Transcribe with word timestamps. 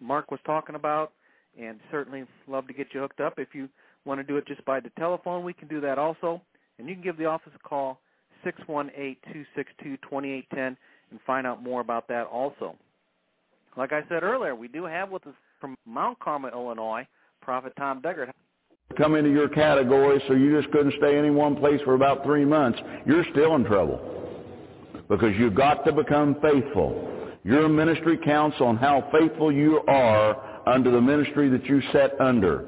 Mark 0.00 0.30
was 0.30 0.40
talking 0.44 0.74
about, 0.74 1.12
and 1.58 1.78
certainly 1.90 2.24
love 2.48 2.66
to 2.66 2.72
get 2.72 2.88
you 2.92 3.00
hooked 3.00 3.20
up. 3.20 3.34
If 3.38 3.54
you 3.54 3.68
want 4.04 4.20
to 4.20 4.24
do 4.24 4.36
it 4.36 4.46
just 4.46 4.64
by 4.64 4.80
the 4.80 4.90
telephone, 4.98 5.44
we 5.44 5.52
can 5.52 5.68
do 5.68 5.80
that 5.80 5.98
also. 5.98 6.42
And 6.78 6.88
you 6.88 6.94
can 6.94 7.04
give 7.04 7.16
the 7.16 7.26
office 7.26 7.52
a 7.54 7.68
call, 7.68 8.00
618-262-2810, 8.44 10.46
and 10.56 10.76
find 11.26 11.46
out 11.46 11.62
more 11.62 11.80
about 11.80 12.08
that 12.08 12.26
also. 12.26 12.76
Like 13.76 13.92
I 13.92 14.02
said 14.08 14.22
earlier, 14.22 14.54
we 14.54 14.68
do 14.68 14.84
have 14.84 15.10
with 15.10 15.26
us 15.26 15.34
from 15.60 15.76
Mount 15.86 16.18
Carmel, 16.20 16.50
Illinois, 16.52 17.06
Prophet 17.40 17.72
Tom 17.76 18.02
Deckard. 18.02 18.30
Come 18.96 19.16
into 19.16 19.30
your 19.30 19.48
category 19.48 20.22
so 20.28 20.34
you 20.34 20.60
just 20.60 20.72
couldn't 20.72 20.94
stay 20.98 21.18
in 21.18 21.34
one 21.34 21.56
place 21.56 21.80
for 21.84 21.94
about 21.94 22.24
three 22.24 22.44
months. 22.44 22.78
You're 23.06 23.24
still 23.32 23.56
in 23.56 23.64
trouble 23.64 24.00
because 25.08 25.34
you've 25.36 25.54
got 25.54 25.84
to 25.84 25.92
become 25.92 26.36
faithful. 26.40 27.10
Your 27.44 27.68
ministry 27.68 28.18
counts 28.24 28.56
on 28.60 28.78
how 28.78 29.06
faithful 29.12 29.52
you 29.52 29.80
are 29.86 30.66
under 30.66 30.90
the 30.90 31.00
ministry 31.00 31.50
that 31.50 31.66
you 31.66 31.82
set 31.92 32.18
under. 32.18 32.64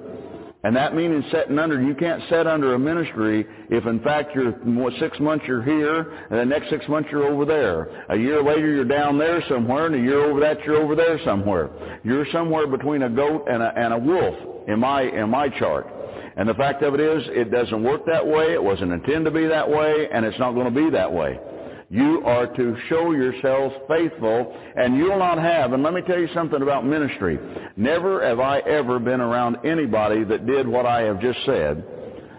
And 0.64 0.76
that 0.76 0.94
meaning 0.94 1.24
setting 1.30 1.58
under, 1.58 1.80
you 1.80 1.94
can't 1.94 2.22
set 2.28 2.46
under 2.46 2.74
a 2.74 2.78
ministry 2.78 3.46
if 3.70 3.86
in 3.86 4.00
fact 4.00 4.34
you're 4.34 4.52
six 4.98 5.18
months 5.18 5.44
you're 5.46 5.62
here 5.62 6.10
and 6.28 6.38
the 6.38 6.44
next 6.44 6.68
six 6.70 6.86
months 6.88 7.08
you're 7.10 7.24
over 7.24 7.46
there. 7.46 8.04
A 8.10 8.16
year 8.16 8.42
later 8.42 8.70
you're 8.74 8.84
down 8.84 9.16
there 9.16 9.42
somewhere 9.48 9.86
and 9.86 9.94
a 9.94 9.98
year 9.98 10.28
over 10.28 10.40
that 10.40 10.62
you're 10.64 10.82
over 10.82 10.94
there 10.94 11.20
somewhere. 11.24 12.00
You're 12.04 12.26
somewhere 12.32 12.66
between 12.66 13.02
a 13.02 13.08
goat 13.08 13.46
and 13.48 13.62
a, 13.62 13.72
and 13.78 13.94
a 13.94 13.98
wolf 13.98 14.66
in 14.68 14.80
my, 14.80 15.02
in 15.02 15.30
my 15.30 15.48
chart. 15.50 15.86
And 16.36 16.46
the 16.46 16.54
fact 16.54 16.82
of 16.82 16.92
it 16.94 17.00
is, 17.00 17.22
it 17.28 17.50
doesn't 17.50 17.82
work 17.82 18.04
that 18.06 18.26
way, 18.26 18.52
it 18.52 18.62
wasn't 18.62 18.92
intended 18.92 19.24
to 19.24 19.30
be 19.30 19.46
that 19.46 19.70
way, 19.70 20.08
and 20.12 20.26
it's 20.26 20.38
not 20.38 20.52
going 20.52 20.66
to 20.66 20.84
be 20.84 20.90
that 20.90 21.10
way. 21.10 21.38
You 21.88 22.22
are 22.24 22.46
to 22.48 22.76
show 22.88 23.12
yourselves 23.12 23.74
faithful, 23.86 24.56
and 24.76 24.96
you'll 24.96 25.18
not 25.18 25.38
have, 25.38 25.72
and 25.72 25.84
let 25.84 25.94
me 25.94 26.02
tell 26.02 26.18
you 26.18 26.28
something 26.34 26.60
about 26.60 26.84
ministry. 26.84 27.38
Never 27.76 28.26
have 28.26 28.40
I 28.40 28.58
ever 28.60 28.98
been 28.98 29.20
around 29.20 29.58
anybody 29.64 30.24
that 30.24 30.46
did 30.46 30.66
what 30.66 30.84
I 30.84 31.02
have 31.02 31.20
just 31.20 31.38
said, 31.46 31.84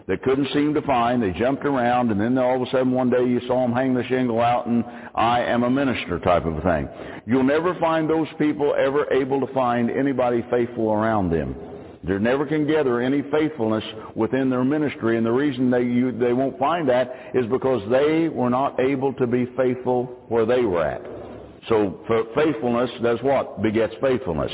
that 0.08 0.22
couldn't 0.24 0.50
seem 0.54 0.74
to 0.74 0.82
find. 0.82 1.22
They 1.22 1.32
jumped 1.32 1.66
around, 1.66 2.12
and 2.12 2.20
then 2.20 2.38
all 2.38 2.62
of 2.62 2.68
a 2.68 2.72
sudden 2.72 2.92
one 2.92 3.10
day 3.10 3.24
you 3.26 3.40
saw 3.48 3.62
them 3.62 3.74
hang 3.74 3.94
the 3.94 4.04
shingle 4.06 4.42
out, 4.42 4.68
and 4.68 4.84
I 5.16 5.42
am 5.42 5.64
a 5.64 5.70
minister 5.70 6.20
type 6.20 6.46
of 6.46 6.58
a 6.58 6.62
thing. 6.62 6.90
You'll 7.26 7.44
never 7.44 7.74
find 7.76 8.10
those 8.10 8.28
people 8.38 8.76
ever 8.78 9.12
able 9.14 9.46
to 9.46 9.54
find 9.54 9.90
anybody 9.90 10.46
faithful 10.50 10.92
around 10.92 11.30
them. 11.30 11.56
They 12.08 12.18
never 12.18 12.46
can 12.46 12.66
gather 12.66 13.02
any 13.02 13.22
faithfulness 13.32 13.84
within 14.16 14.50
their 14.50 14.64
ministry, 14.64 15.18
and 15.18 15.26
the 15.26 15.32
reason 15.32 15.70
they 15.70 15.84
you, 15.84 16.12
they 16.12 16.34
won't 16.34 16.58
find 16.58 16.88
that 16.90 17.14
is 17.34 17.46
because 17.48 17.82
they 17.92 18.30
were 18.30 18.50
not 18.50 18.80
able 18.80 19.14
to 19.14 19.28
be 19.28 19.46
faithful 19.58 20.06
where 20.30 20.46
they 20.46 20.62
were 20.62 20.86
at. 20.86 21.02
So 21.68 22.00
faithfulness 22.34 22.90
does 23.04 23.20
what? 23.22 23.62
Begets 23.62 23.94
faithfulness. 24.02 24.52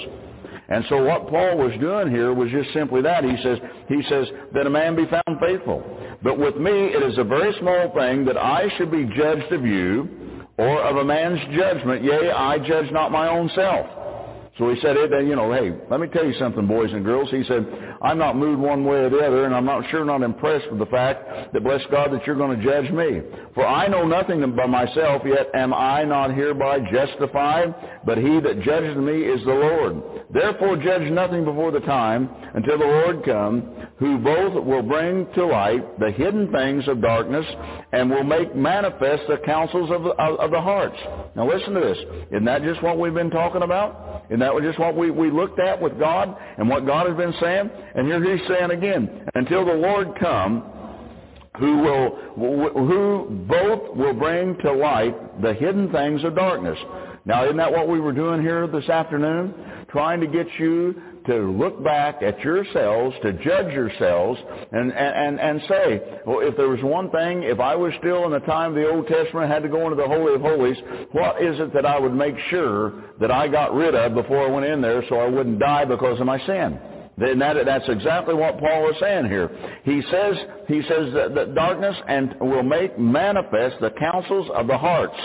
And 0.69 0.83
so 0.89 1.03
what 1.03 1.29
Paul 1.29 1.57
was 1.57 1.71
doing 1.79 2.09
here 2.09 2.33
was 2.33 2.49
just 2.49 2.73
simply 2.73 3.01
that. 3.03 3.23
He 3.23 3.35
says, 3.43 3.59
he 3.87 4.01
says 4.09 4.27
that 4.53 4.65
a 4.65 4.69
man 4.69 4.95
be 4.95 5.05
found 5.05 5.39
faithful. 5.39 5.83
But 6.23 6.39
with 6.39 6.55
me, 6.57 6.71
it 6.71 7.03
is 7.03 7.17
a 7.19 7.23
very 7.23 7.53
small 7.59 7.93
thing 7.93 8.25
that 8.25 8.37
I 8.37 8.69
should 8.77 8.89
be 8.89 9.05
judged 9.15 9.51
of 9.51 9.65
you 9.65 10.09
or 10.57 10.81
of 10.81 10.95
a 10.97 11.03
man's 11.03 11.39
judgment. 11.55 12.03
Yea, 12.03 12.31
I 12.31 12.57
judge 12.59 12.91
not 12.91 13.11
my 13.11 13.27
own 13.29 13.51
self. 13.53 13.85
So 14.57 14.69
he 14.69 14.79
said, 14.81 14.95
you 15.25 15.35
know, 15.35 15.51
hey, 15.51 15.71
let 15.89 15.99
me 15.99 16.07
tell 16.07 16.25
you 16.25 16.33
something, 16.37 16.67
boys 16.67 16.91
and 16.93 17.03
girls. 17.03 17.29
He 17.31 17.43
said, 17.47 17.65
I'm 18.03 18.17
not 18.17 18.35
moved 18.35 18.61
one 18.61 18.83
way 18.83 18.97
or 18.97 19.09
the 19.09 19.19
other, 19.19 19.45
and 19.45 19.55
I'm 19.55 19.65
not 19.65 19.89
sure 19.89 20.03
not 20.03 20.21
impressed 20.23 20.69
with 20.69 20.79
the 20.79 20.85
fact 20.87 21.53
that, 21.53 21.63
bless 21.63 21.81
God, 21.89 22.11
that 22.11 22.27
you're 22.27 22.35
going 22.35 22.59
to 22.59 22.63
judge 22.63 22.91
me. 22.91 23.21
For 23.55 23.65
I 23.65 23.87
know 23.87 24.05
nothing 24.05 24.41
by 24.55 24.65
myself, 24.65 25.21
yet 25.25 25.49
am 25.53 25.73
I 25.73 26.03
not 26.03 26.33
hereby 26.33 26.79
justified, 26.91 27.73
but 28.05 28.17
he 28.17 28.41
that 28.41 28.61
judges 28.61 28.97
me 28.97 29.21
is 29.21 29.43
the 29.45 29.53
Lord. 29.53 30.03
Therefore 30.33 30.75
judge 30.77 31.09
nothing 31.11 31.45
before 31.45 31.71
the 31.71 31.79
time 31.81 32.29
until 32.53 32.77
the 32.77 32.85
Lord 32.85 33.23
come, 33.23 33.87
who 33.97 34.17
both 34.17 34.65
will 34.65 34.81
bring 34.81 35.31
to 35.35 35.45
light 35.45 35.99
the 35.99 36.11
hidden 36.11 36.51
things 36.51 36.85
of 36.87 37.01
darkness 37.01 37.45
and 37.93 38.09
will 38.09 38.23
make 38.23 38.55
manifest 38.55 39.23
the 39.29 39.37
counsels 39.45 39.89
of, 39.91 40.05
of, 40.05 40.39
of 40.39 40.51
the 40.51 40.59
hearts. 40.59 40.97
Now 41.35 41.49
listen 41.49 41.73
to 41.73 41.79
this. 41.79 41.97
Isn't 42.31 42.45
that 42.45 42.63
just 42.63 42.81
what 42.83 42.99
we've 42.99 43.13
been 43.13 43.29
talking 43.29 43.61
about? 43.61 44.25
Isn't 44.29 44.39
that 44.39 44.51
just 44.63 44.79
what 44.79 44.97
we, 44.97 45.11
we 45.11 45.29
looked 45.29 45.59
at 45.59 45.79
with 45.81 45.97
God 45.99 46.35
and 46.57 46.67
what 46.67 46.85
God 46.85 47.07
has 47.07 47.15
been 47.15 47.33
saying? 47.39 47.69
And 47.95 48.07
here 48.07 48.37
he's 48.37 48.47
saying 48.47 48.71
again, 48.71 49.27
until 49.35 49.65
the 49.65 49.73
Lord 49.73 50.17
come, 50.19 50.63
who 51.59 51.77
will, 51.77 52.09
who 52.35 53.45
both 53.47 53.95
will 53.95 54.13
bring 54.13 54.57
to 54.59 54.73
light 54.73 55.41
the 55.41 55.53
hidden 55.53 55.91
things 55.91 56.23
of 56.23 56.35
darkness. 56.35 56.77
Now, 57.25 57.45
isn't 57.45 57.57
that 57.57 57.71
what 57.71 57.87
we 57.87 57.99
were 57.99 58.11
doing 58.11 58.41
here 58.41 58.67
this 58.67 58.89
afternoon? 58.89 59.53
Trying 59.89 60.19
to 60.21 60.27
get 60.27 60.47
you 60.57 60.95
to 61.27 61.51
look 61.51 61.81
back 61.83 62.21
at 62.21 62.39
yourselves, 62.39 63.15
to 63.21 63.33
judge 63.33 63.71
yourselves, 63.71 64.39
and, 64.71 64.91
and, 64.91 65.39
and 65.39 65.61
say, 65.69 66.01
well, 66.25 66.39
if 66.41 66.57
there 66.57 66.67
was 66.67 66.81
one 66.81 67.09
thing, 67.11 67.43
if 67.43 67.59
I 67.59 67.75
was 67.75 67.93
still 67.99 68.25
in 68.25 68.31
the 68.31 68.39
time 68.39 68.71
of 68.71 68.75
the 68.75 68.89
Old 68.89 69.07
Testament, 69.07 69.49
had 69.49 69.63
to 69.63 69.69
go 69.69 69.83
into 69.83 69.95
the 69.95 70.07
Holy 70.07 70.33
of 70.33 70.41
Holies, 70.41 70.77
what 71.11 71.41
is 71.41 71.59
it 71.59 71.73
that 71.73 71.85
I 71.85 71.97
would 71.97 72.13
make 72.13 72.35
sure 72.49 73.03
that 73.21 73.31
I 73.31 73.47
got 73.47 73.73
rid 73.73 73.95
of 73.95 74.15
before 74.15 74.45
I 74.45 74.51
went 74.51 74.65
in 74.65 74.81
there 74.81 75.03
so 75.07 75.17
I 75.17 75.27
wouldn't 75.27 75.59
die 75.59 75.85
because 75.85 76.19
of 76.19 76.25
my 76.25 76.43
sin? 76.45 76.79
Then 77.17 77.39
that, 77.39 77.57
that's 77.65 77.87
exactly 77.87 78.33
what 78.33 78.59
Paul 78.59 78.89
is 78.89 78.95
saying 78.99 79.25
here. 79.25 79.49
He 79.83 80.01
says, 80.09 80.35
he 80.67 80.81
says 80.83 81.13
that, 81.13 81.35
that 81.35 81.55
darkness 81.55 81.95
and 82.07 82.35
will 82.39 82.63
make 82.63 82.97
manifest 82.97 83.79
the 83.81 83.91
counsels 83.91 84.49
of 84.55 84.67
the 84.67 84.77
hearts. 84.77 85.15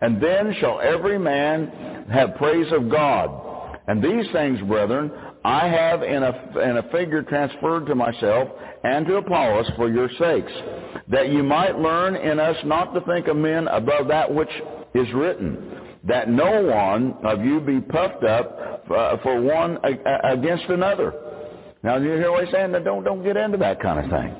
And 0.00 0.22
then 0.22 0.54
shall 0.60 0.80
every 0.80 1.18
man 1.18 2.06
have 2.10 2.36
praise 2.36 2.70
of 2.72 2.90
God. 2.90 3.76
And 3.88 4.02
these 4.02 4.30
things, 4.32 4.60
brethren, 4.62 5.10
I 5.44 5.68
have 5.68 6.02
in 6.02 6.22
a, 6.22 6.58
in 6.58 6.76
a 6.78 6.82
figure 6.90 7.22
transferred 7.22 7.86
to 7.86 7.94
myself 7.94 8.48
and 8.82 9.06
to 9.06 9.16
Apollos 9.16 9.70
for 9.76 9.88
your 9.90 10.08
sakes, 10.18 10.52
that 11.08 11.28
you 11.28 11.42
might 11.42 11.78
learn 11.78 12.16
in 12.16 12.40
us 12.40 12.56
not 12.64 12.94
to 12.94 13.00
think 13.02 13.28
of 13.28 13.36
men 13.36 13.68
above 13.68 14.08
that 14.08 14.32
which 14.32 14.50
is 14.94 15.06
written, 15.14 15.96
that 16.04 16.28
no 16.28 16.62
one 16.62 17.14
of 17.24 17.44
you 17.44 17.60
be 17.60 17.80
puffed 17.80 18.24
up 18.24 18.82
uh, 18.90 19.16
for 19.22 19.40
one 19.40 19.78
against 20.24 20.64
another. 20.64 21.12
Now, 21.86 21.98
you 21.98 22.10
hear 22.14 22.32
what 22.32 22.42
he's 22.42 22.52
saying? 22.52 22.72
Don't, 22.72 23.04
don't 23.04 23.22
get 23.22 23.36
into 23.36 23.58
that 23.58 23.80
kind 23.80 24.04
of 24.04 24.10
thing. 24.10 24.34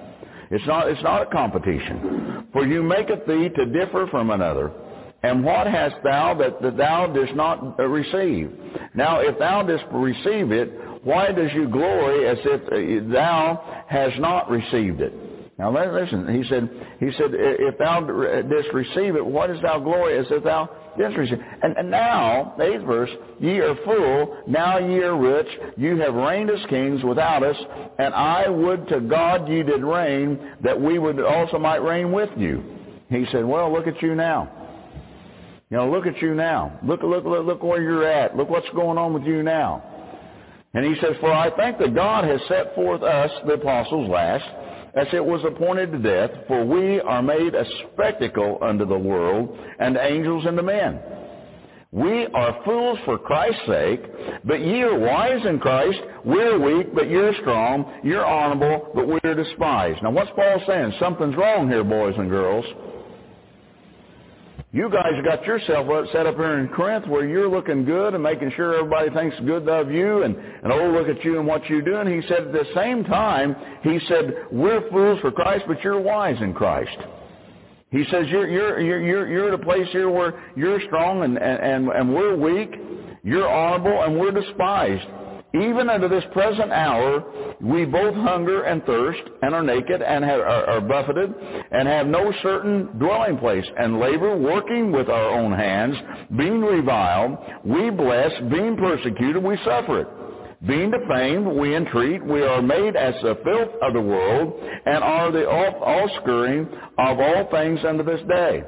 It's 0.50 0.66
not, 0.66 0.88
it's 0.88 1.02
not 1.04 1.22
a 1.22 1.26
competition. 1.26 2.48
For 2.52 2.66
you 2.66 2.82
maketh 2.82 3.25
thee 3.25 3.48
to 3.54 3.66
differ 3.66 4.08
from 4.10 4.31
another. 4.31 4.72
And 5.22 5.44
what 5.44 5.69
hast 5.69 5.94
thou 6.02 6.34
that, 6.34 6.60
that 6.60 6.76
thou 6.76 7.06
dost 7.06 7.37
not 7.37 7.78
receive? 7.78 8.50
Now, 8.94 9.20
if 9.20 9.38
thou 9.38 9.62
dost 9.62 9.84
receive 9.93 10.50
it, 10.50 10.72
why 11.04 11.31
does 11.31 11.52
you 11.54 11.69
glory 11.69 12.26
as 12.26 12.38
if 12.44 12.62
uh, 12.66 13.12
thou 13.12 13.84
hast 13.88 14.19
not 14.19 14.50
received 14.50 15.00
it? 15.00 15.12
Now 15.58 15.72
listen, 15.72 16.28
he 16.34 16.46
said, 16.50 16.68
he 17.00 17.10
said, 17.16 17.30
if 17.32 17.78
thou 17.78 18.00
didst 18.00 18.74
receive 18.74 19.16
it, 19.16 19.24
what 19.24 19.48
is 19.48 19.56
thou 19.62 19.78
glory 19.78 20.18
as 20.18 20.26
if 20.30 20.44
thou 20.44 20.68
didst 20.98 21.16
receive 21.16 21.38
it? 21.38 21.46
And, 21.62 21.74
and 21.78 21.90
now, 21.90 22.54
eighth 22.60 22.82
verse, 22.82 23.08
ye 23.40 23.60
are 23.60 23.74
full, 23.82 24.42
now 24.46 24.76
ye 24.78 25.02
are 25.02 25.16
rich, 25.16 25.46
you 25.78 25.96
have 25.96 26.12
reigned 26.12 26.50
as 26.50 26.60
kings 26.68 27.02
without 27.02 27.42
us, 27.42 27.56
and 27.98 28.12
I 28.12 28.50
would 28.50 28.86
to 28.88 29.00
God 29.00 29.48
ye 29.48 29.62
did 29.62 29.82
reign, 29.82 30.38
that 30.62 30.78
we 30.78 30.98
would 30.98 31.20
also 31.20 31.58
might 31.58 31.82
reign 31.82 32.12
with 32.12 32.30
you. 32.36 32.62
He 33.08 33.24
said, 33.32 33.46
well, 33.46 33.72
look 33.72 33.86
at 33.86 34.02
you 34.02 34.14
now. 34.14 34.52
You 35.70 35.78
know, 35.78 35.90
look 35.90 36.06
at 36.06 36.20
you 36.20 36.34
now. 36.34 36.78
Look, 36.84 37.02
look, 37.02 37.24
look, 37.24 37.46
look 37.46 37.62
where 37.62 37.82
you're 37.82 38.06
at. 38.06 38.36
Look 38.36 38.50
what's 38.50 38.68
going 38.74 38.98
on 38.98 39.14
with 39.14 39.24
you 39.24 39.42
now. 39.42 39.82
And 40.74 40.84
he 40.84 40.94
says, 41.00 41.16
For 41.18 41.32
I 41.32 41.50
think 41.56 41.78
that 41.78 41.94
God 41.94 42.24
has 42.24 42.40
set 42.46 42.74
forth 42.74 43.02
us, 43.02 43.30
the 43.46 43.54
apostles, 43.54 44.08
last, 44.08 44.44
as 44.96 45.06
it 45.12 45.25
was 45.25 45.43
appointed 45.44 45.93
to 45.93 45.98
death, 45.98 46.31
for 46.48 46.64
we 46.64 47.00
are 47.00 47.22
made 47.22 47.54
a 47.54 47.64
spectacle 47.93 48.58
unto 48.62 48.87
the 48.87 48.98
world, 48.98 49.56
and 49.78 49.96
angels 49.96 50.46
unto 50.46 50.62
men. 50.62 51.00
We 51.93 52.26
are 52.26 52.62
fools 52.64 52.98
for 53.04 53.16
Christ's 53.19 53.66
sake, 53.66 54.02
but 54.44 54.60
ye 54.60 54.82
are 54.82 54.98
wise 54.98 55.46
in 55.46 55.58
Christ. 55.58 55.98
We're 56.25 56.58
weak, 56.58 56.94
but 56.94 57.08
you're 57.08 57.32
strong. 57.40 58.00
You're 58.02 58.26
honorable, 58.26 58.90
but 58.94 59.06
we're 59.06 59.34
despised. 59.34 60.02
Now 60.02 60.10
what's 60.10 60.31
Paul 60.34 60.60
saying? 60.66 60.93
Something's 60.99 61.37
wrong 61.37 61.68
here, 61.68 61.85
boys 61.85 62.14
and 62.18 62.28
girls. 62.28 62.64
You 64.76 64.90
guys 64.90 65.12
got 65.25 65.42
yourself 65.47 65.87
set 66.12 66.26
up 66.26 66.35
here 66.35 66.59
in 66.59 66.68
Corinth 66.68 67.06
where 67.06 67.26
you're 67.26 67.49
looking 67.49 67.87
good 67.87 68.12
and 68.12 68.23
making 68.23 68.52
sure 68.56 68.76
everybody 68.76 69.09
thinks 69.09 69.35
good 69.47 69.66
of 69.66 69.90
you 69.90 70.23
and, 70.23 70.37
and 70.37 70.71
oh, 70.71 70.90
look 70.90 71.09
at 71.09 71.25
you 71.25 71.38
and 71.38 71.49
what 71.49 71.64
you're 71.64 71.80
doing. 71.80 72.21
he 72.21 72.28
said 72.28 72.49
at 72.49 72.52
the 72.52 72.66
same 72.75 73.02
time, 73.04 73.56
he 73.83 73.99
said, 74.06 74.35
we're 74.52 74.87
fools 74.90 75.18
for 75.23 75.33
Christ, 75.33 75.64
but 75.66 75.83
you're 75.83 75.99
wise 75.99 76.37
in 76.42 76.52
Christ. 76.52 76.95
He 77.90 78.04
says 78.11 78.26
you're, 78.28 78.47
you're, 78.47 78.78
you're, 78.78 79.00
you're, 79.00 79.28
you're 79.28 79.49
at 79.54 79.59
a 79.59 79.64
place 79.64 79.88
here 79.92 80.11
where 80.11 80.45
you're 80.56 80.78
strong 80.83 81.23
and, 81.23 81.38
and, 81.38 81.88
and 81.88 82.14
we're 82.14 82.37
weak. 82.37 82.68
You're 83.25 83.49
honorable 83.49 84.02
and 84.02 84.21
we're 84.21 84.33
despised. 84.33 85.09
Even 85.62 85.88
unto 85.88 86.08
this 86.08 86.25
present 86.32 86.70
hour, 86.70 87.25
we 87.60 87.84
both 87.84 88.14
hunger 88.14 88.64
and 88.64 88.84
thirst, 88.84 89.22
and 89.42 89.54
are 89.54 89.62
naked, 89.62 90.02
and 90.02 90.25
have, 90.25 90.40
are, 90.40 90.70
are 90.70 90.80
buffeted, 90.80 91.32
and 91.70 91.88
have 91.88 92.06
no 92.06 92.32
certain 92.42 92.86
dwelling 92.98 93.38
place, 93.38 93.64
and 93.78 93.98
labor, 93.98 94.36
working 94.36 94.92
with 94.92 95.08
our 95.08 95.30
own 95.30 95.52
hands, 95.52 95.96
being 96.36 96.60
reviled, 96.60 97.38
we 97.64 97.90
bless, 97.90 98.32
being 98.50 98.76
persecuted, 98.76 99.42
we 99.42 99.56
suffer 99.64 100.00
it. 100.00 100.08
Being 100.66 100.90
defamed, 100.90 101.46
we 101.46 101.76
entreat, 101.76 102.25
we 102.25 102.42
are 102.42 102.60
made 102.60 102.96
as 102.96 103.14
the 103.22 103.38
filth 103.44 103.70
of 103.82 103.92
the 103.94 104.00
world, 104.00 104.60
and 104.84 105.02
are 105.02 105.30
the 105.30 105.44
offscouring 105.44 106.66
of 106.98 107.20
all 107.20 107.48
things 107.50 107.80
unto 107.86 108.02
this 108.02 108.20
day. 108.28 108.62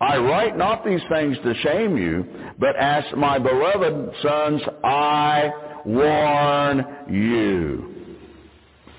I 0.00 0.16
write 0.16 0.56
not 0.56 0.84
these 0.84 1.02
things 1.10 1.36
to 1.44 1.54
shame 1.62 1.96
you, 1.96 2.24
but 2.58 2.74
as 2.76 3.04
my 3.16 3.38
beloved 3.38 4.14
sons, 4.22 4.62
I 4.82 5.52
warn 5.84 6.84
you. 7.08 7.94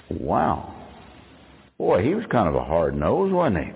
Wow. 0.09 0.75
Boy, 1.77 2.03
he 2.03 2.13
was 2.13 2.25
kind 2.31 2.47
of 2.47 2.55
a 2.55 2.63
hard 2.63 2.95
nose, 2.95 3.31
wasn't 3.31 3.65
he? 3.65 3.71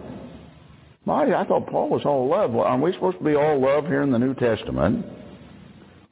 I 1.08 1.46
thought 1.48 1.68
Paul 1.68 1.90
was 1.90 2.02
all 2.06 2.28
love. 2.28 2.52
Well, 2.52 2.66
aren't 2.66 2.84
we 2.84 2.92
supposed 2.94 3.20
to 3.20 3.24
be 3.24 3.36
all 3.36 3.60
love 3.60 3.86
here 3.86 4.02
in 4.02 4.12
the 4.12 4.20
New 4.20 4.34
Testament? 4.34 5.06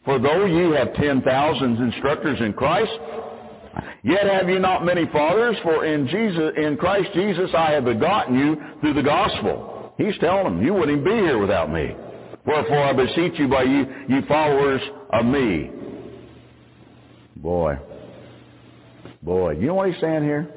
For 0.05 0.19
though 0.19 0.45
ye 0.45 0.75
have 0.75 0.93
ten 0.95 1.21
thousands 1.21 1.79
instructors 1.79 2.39
in 2.41 2.53
Christ, 2.53 2.91
yet 4.03 4.27
have 4.29 4.50
ye 4.50 4.59
not 4.59 4.85
many 4.85 5.05
fathers, 5.07 5.55
for 5.63 5.85
in 5.85 6.07
Jesus, 6.07 6.53
in 6.57 6.77
Christ 6.77 7.09
Jesus 7.13 7.50
I 7.55 7.71
have 7.71 7.85
begotten 7.85 8.38
you 8.38 8.55
through 8.81 8.93
the 8.93 9.03
gospel. 9.03 9.93
He's 9.97 10.17
telling 10.19 10.43
them, 10.43 10.63
you 10.63 10.73
wouldn't 10.73 11.03
be 11.03 11.12
here 11.12 11.39
without 11.39 11.71
me. 11.71 11.95
Wherefore 12.45 12.83
I 12.83 12.93
beseech 12.93 13.39
you 13.39 13.47
by 13.47 13.63
you, 13.63 13.85
ye 14.09 14.21
followers 14.27 14.81
of 15.12 15.25
me, 15.25 15.71
Boy. 17.43 17.77
Boy. 19.21 19.51
You 19.51 19.67
know 19.67 19.75
what 19.75 19.91
he's 19.91 20.00
saying 20.00 20.23
here? 20.23 20.50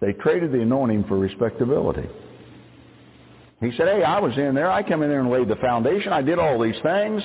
They 0.00 0.12
traded 0.12 0.50
the 0.50 0.60
anointing 0.60 1.04
for 1.04 1.16
respectability. 1.16 2.08
He 3.60 3.70
said, 3.76 3.86
hey, 3.86 4.02
I 4.02 4.18
was 4.18 4.36
in 4.36 4.54
there. 4.54 4.70
I 4.70 4.82
came 4.82 5.02
in 5.02 5.08
there 5.08 5.20
and 5.20 5.30
laid 5.30 5.48
the 5.48 5.56
foundation. 5.56 6.12
I 6.12 6.22
did 6.22 6.38
all 6.38 6.60
these 6.60 6.74
things. 6.82 7.22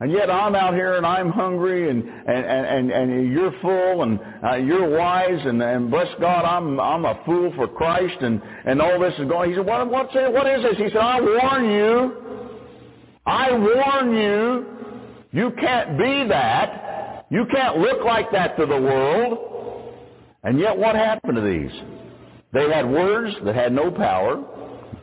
And 0.00 0.10
yet 0.10 0.30
I'm 0.30 0.54
out 0.54 0.72
here 0.72 0.94
and 0.94 1.04
I'm 1.04 1.30
hungry 1.30 1.90
and, 1.90 2.02
and, 2.02 2.46
and, 2.46 2.90
and 2.90 3.30
you're 3.30 3.52
full 3.60 4.02
and 4.02 4.18
uh, 4.42 4.54
you're 4.54 4.96
wise 4.98 5.38
and, 5.44 5.62
and 5.62 5.90
bless 5.90 6.08
God, 6.18 6.46
I'm, 6.46 6.80
I'm 6.80 7.04
a 7.04 7.20
fool 7.26 7.52
for 7.54 7.68
Christ 7.68 8.16
and, 8.22 8.40
and 8.64 8.80
all 8.80 8.98
this 8.98 9.12
is 9.18 9.28
going. 9.28 9.50
He 9.50 9.56
said, 9.56 9.66
what, 9.66 9.86
what's 9.90 10.14
it, 10.14 10.32
what 10.32 10.46
is 10.46 10.62
this? 10.62 10.78
He 10.78 10.88
said, 10.88 10.96
I 10.96 11.20
warn 11.20 11.70
you. 11.70 12.16
I 13.26 13.52
warn 13.52 14.16
you. 14.16 14.66
You 15.32 15.52
can't 15.60 15.98
be 15.98 16.26
that. 16.28 16.89
You 17.30 17.46
can't 17.54 17.78
look 17.78 18.04
like 18.04 18.30
that 18.32 18.56
to 18.56 18.66
the 18.66 18.80
world. 18.80 19.38
And 20.42 20.58
yet 20.58 20.76
what 20.76 20.96
happened 20.96 21.36
to 21.36 21.42
these? 21.42 21.72
They 22.52 22.68
had 22.70 22.88
words 22.90 23.34
that 23.44 23.54
had 23.54 23.72
no 23.72 23.90
power. 23.90 24.42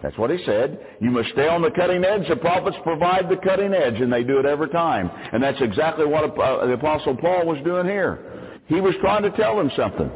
That's 0.04 0.18
what 0.18 0.30
he 0.30 0.44
said. 0.46 0.80
You 1.00 1.10
must 1.12 1.30
stay 1.30 1.48
on 1.48 1.62
the 1.62 1.72
cutting 1.72 2.04
edge. 2.04 2.28
The 2.28 2.36
prophets 2.36 2.78
provide 2.84 3.30
the 3.30 3.38
cutting 3.38 3.74
edge, 3.74 4.00
and 4.00 4.12
they 4.12 4.24
do 4.24 4.40
it 4.40 4.46
every 4.46 4.70
time. 4.70 5.10
And 5.32 5.42
that's 5.42 5.60
exactly 5.62 6.06
what 6.06 6.38
uh, 6.38 6.66
the 6.66 6.74
Apostle 6.74 7.16
Paul 7.18 7.46
was 7.46 7.58
doing 7.64 7.86
here. 7.86 8.60
He 8.68 8.82
was 8.82 8.94
trying 9.02 9.24
to 9.24 9.32
tell 9.32 9.56
them 9.56 9.72
something. 9.78 10.12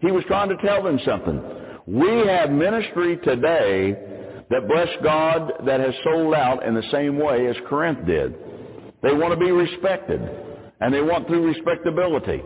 He 0.00 0.10
was 0.10 0.24
trying 0.26 0.48
to 0.50 0.56
tell 0.58 0.82
them 0.82 1.00
something. 1.04 1.42
We 1.86 2.26
have 2.26 2.50
ministry 2.50 3.16
today 3.18 3.96
that, 4.50 4.68
bless 4.68 4.88
God, 5.02 5.52
that 5.66 5.80
has 5.80 5.94
sold 6.04 6.34
out 6.34 6.64
in 6.64 6.74
the 6.74 6.84
same 6.92 7.18
way 7.18 7.46
as 7.46 7.56
Corinth 7.68 8.06
did. 8.06 8.34
They 9.02 9.12
want 9.12 9.32
to 9.32 9.44
be 9.44 9.50
respected, 9.50 10.20
and 10.80 10.92
they 10.92 11.02
want 11.02 11.26
through 11.26 11.46
respectability. 11.46 12.42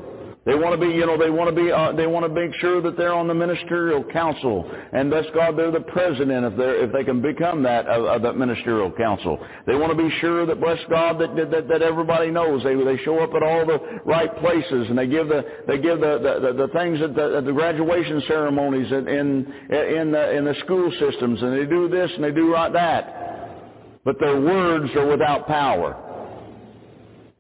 They 0.47 0.55
want 0.55 0.79
to 0.79 0.87
be, 0.87 0.93
you 0.93 1.07
know, 1.07 1.17
they 1.17 1.31
want 1.31 1.55
to 1.55 1.57
be, 1.57 1.73
uh, 1.73 1.93
they 1.93 2.07
want 2.07 2.27
to 2.27 2.29
make 2.29 2.55
sure 2.61 2.83
that 2.83 2.99
they're 2.99 3.15
on 3.15 3.29
the 3.29 3.35
ministerial 3.35 4.05
council, 4.05 4.71
and 4.93 5.11
thus 5.11 5.25
God, 5.35 5.57
they're 5.57 5.71
the 5.71 5.81
president 5.81 6.45
if 6.45 6.57
they 6.59 6.71
if 6.85 6.93
they 6.93 7.03
can 7.03 7.23
become 7.23 7.63
that 7.63 7.87
of, 7.87 8.05
of 8.05 8.23
that 8.23 8.37
ministerial 8.37 8.93
council. 8.93 9.39
They 9.67 9.75
want 9.75 9.97
to 9.97 10.03
be 10.03 10.11
sure 10.21 10.45
that, 10.45 10.61
bless 10.61 10.79
God, 10.91 11.19
that 11.19 11.35
that, 11.51 11.69
that 11.69 11.81
everybody 11.81 12.31
knows 12.31 12.63
they 12.63 12.75
they 12.75 13.03
show 13.05 13.21
up 13.21 13.33
at 13.33 13.43
all 13.43 13.65
the 13.65 13.79
right 14.05 14.37
places, 14.37 14.87
and 14.91 14.99
they 14.99 15.07
give 15.07 15.29
the 15.29 15.47
they 15.67 15.79
give 15.79 16.01
the 16.01 16.19
the, 16.19 16.53
the, 16.53 16.67
the 16.67 16.73
things 16.75 17.01
at 17.01 17.15
the, 17.15 17.39
at 17.39 17.47
the 17.47 17.53
graduation 17.53 18.23
ceremonies 18.29 18.93
in 18.93 19.09
in 19.09 19.27
in 19.73 20.13
the, 20.13 20.37
in 20.37 20.45
the 20.45 20.55
school 20.65 20.93
systems, 21.01 21.41
and 21.41 21.55
they 21.55 21.65
do 21.65 21.89
this 21.89 22.11
and 22.17 22.23
they 22.23 22.33
do 22.33 22.53
right 22.53 22.73
that, 22.75 24.05
but 24.05 24.17
their 24.21 24.39
words 24.39 24.91
are 24.95 25.07
without 25.07 25.47
power. 25.47 26.14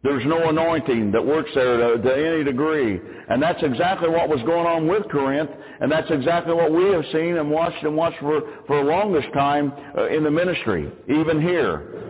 There's 0.04 0.24
no 0.26 0.50
anointing 0.50 1.12
that 1.12 1.24
works 1.24 1.48
there 1.54 1.96
to, 1.96 2.02
to, 2.02 2.14
any 2.14 2.44
degree. 2.44 3.00
And 3.30 3.42
that's 3.42 3.62
exactly 3.62 4.10
what 4.10 4.28
was 4.28 4.40
going 4.42 4.66
on 4.66 4.86
with 4.86 5.10
Corinth, 5.10 5.48
and 5.80 5.90
that's 5.90 6.10
exactly 6.10 6.52
what 6.52 6.70
we 6.70 6.84
have 6.92 7.04
seen 7.10 7.38
and 7.38 7.50
watched 7.50 7.82
and 7.82 7.96
watched 7.96 8.20
for, 8.20 8.42
for 8.66 8.84
the 8.84 8.90
longest 8.90 9.32
time 9.32 9.72
uh, 9.96 10.08
in 10.08 10.22
the 10.22 10.30
ministry, 10.30 10.92
even 11.08 11.40
here. 11.40 12.02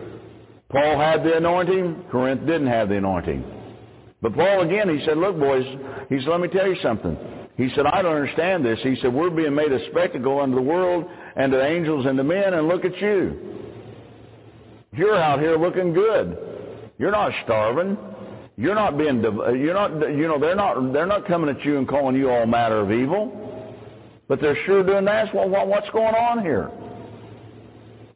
Paul 0.69 0.99
had 0.99 1.23
the 1.23 1.37
anointing, 1.37 2.03
Corinth 2.11 2.41
didn't 2.41 2.67
have 2.67 2.89
the 2.89 2.97
anointing. 2.97 3.45
But 4.21 4.35
Paul 4.35 4.63
again, 4.63 4.89
he 4.89 5.03
said, 5.05 5.17
look 5.17 5.39
boys, 5.39 5.65
he 6.09 6.19
said, 6.19 6.27
let 6.27 6.41
me 6.41 6.49
tell 6.49 6.67
you 6.67 6.75
something. 6.83 7.17
He 7.55 7.69
said, 7.75 7.85
I 7.85 8.01
don't 8.01 8.17
understand 8.17 8.65
this. 8.65 8.77
He 8.83 8.97
said, 9.01 9.13
we're 9.13 9.29
being 9.29 9.55
made 9.55 9.71
a 9.71 9.89
spectacle 9.91 10.41
unto 10.41 10.55
the 10.55 10.61
world 10.61 11.05
and 11.37 11.49
to 11.53 11.65
angels 11.65 12.05
and 12.05 12.17
to 12.17 12.25
men, 12.25 12.55
and 12.55 12.67
look 12.67 12.83
at 12.83 12.97
you. 12.97 13.39
You're 14.91 15.15
out 15.15 15.39
here 15.39 15.57
looking 15.57 15.93
good. 15.93 16.44
You're 16.97 17.11
not 17.11 17.31
starving. 17.43 17.97
You're 18.57 18.75
not 18.75 18.97
being, 18.97 19.23
uh, 19.25 19.51
you're 19.51 19.73
not, 19.73 19.91
you 20.15 20.27
know, 20.27 20.39
they're 20.39 20.55
not, 20.55 20.93
they're 20.93 21.05
not 21.05 21.27
coming 21.27 21.49
at 21.49 21.63
you 21.65 21.77
and 21.77 21.87
calling 21.87 22.15
you 22.15 22.29
all 22.29 22.45
matter 22.45 22.79
of 22.79 22.91
evil. 22.91 23.41
But 24.27 24.41
they're 24.41 24.57
sure 24.65 24.83
doing 24.83 25.05
that. 25.05 25.33
Well, 25.35 25.49
what's 25.49 25.89
going 25.89 26.15
on 26.15 26.41
here? 26.41 26.71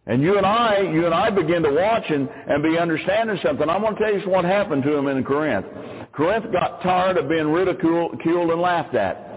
And 0.07 0.23
you 0.23 0.37
and 0.37 0.45
I, 0.45 0.79
you 0.79 1.05
and 1.05 1.13
I 1.13 1.29
begin 1.29 1.61
to 1.61 1.71
watch 1.71 2.05
and, 2.09 2.27
and 2.47 2.63
be 2.63 2.79
understanding 2.79 3.37
something. 3.43 3.69
I'm 3.69 3.81
going 3.81 3.95
to 3.95 4.01
tell 4.01 4.13
you 4.13 4.27
what 4.27 4.43
happened 4.43 4.81
to 4.83 4.91
them 4.91 5.07
in 5.07 5.23
Corinth. 5.23 5.67
Corinth 6.13 6.51
got 6.51 6.81
tired 6.81 7.17
of 7.17 7.29
being 7.29 7.47
ridiculed 7.47 8.19
and 8.25 8.61
laughed 8.61 8.95
at. 8.95 9.28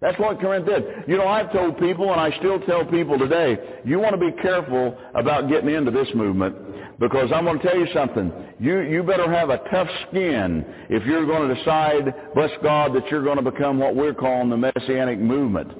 That's 0.00 0.18
what 0.18 0.38
Corinth 0.40 0.66
did. 0.66 0.84
You 1.08 1.16
know, 1.16 1.26
I've 1.26 1.50
told 1.52 1.78
people, 1.78 2.12
and 2.12 2.20
I 2.20 2.36
still 2.38 2.60
tell 2.60 2.84
people 2.84 3.18
today, 3.18 3.56
you 3.84 3.98
want 3.98 4.14
to 4.14 4.20
be 4.20 4.30
careful 4.42 4.96
about 5.14 5.48
getting 5.48 5.70
into 5.70 5.90
this 5.90 6.08
movement 6.14 6.54
because 6.98 7.30
I'm 7.34 7.44
going 7.44 7.58
to 7.58 7.64
tell 7.66 7.78
you 7.78 7.86
something. 7.94 8.30
You, 8.60 8.80
you 8.80 9.02
better 9.02 9.30
have 9.32 9.48
a 9.48 9.58
tough 9.70 9.88
skin 10.08 10.66
if 10.90 11.04
you're 11.06 11.24
going 11.24 11.48
to 11.48 11.54
decide, 11.54 12.14
bless 12.34 12.50
God, 12.62 12.94
that 12.94 13.08
you're 13.10 13.24
going 13.24 13.42
to 13.42 13.50
become 13.50 13.78
what 13.78 13.96
we're 13.96 14.14
calling 14.14 14.50
the 14.50 14.56
Messianic 14.56 15.18
movement. 15.18 15.72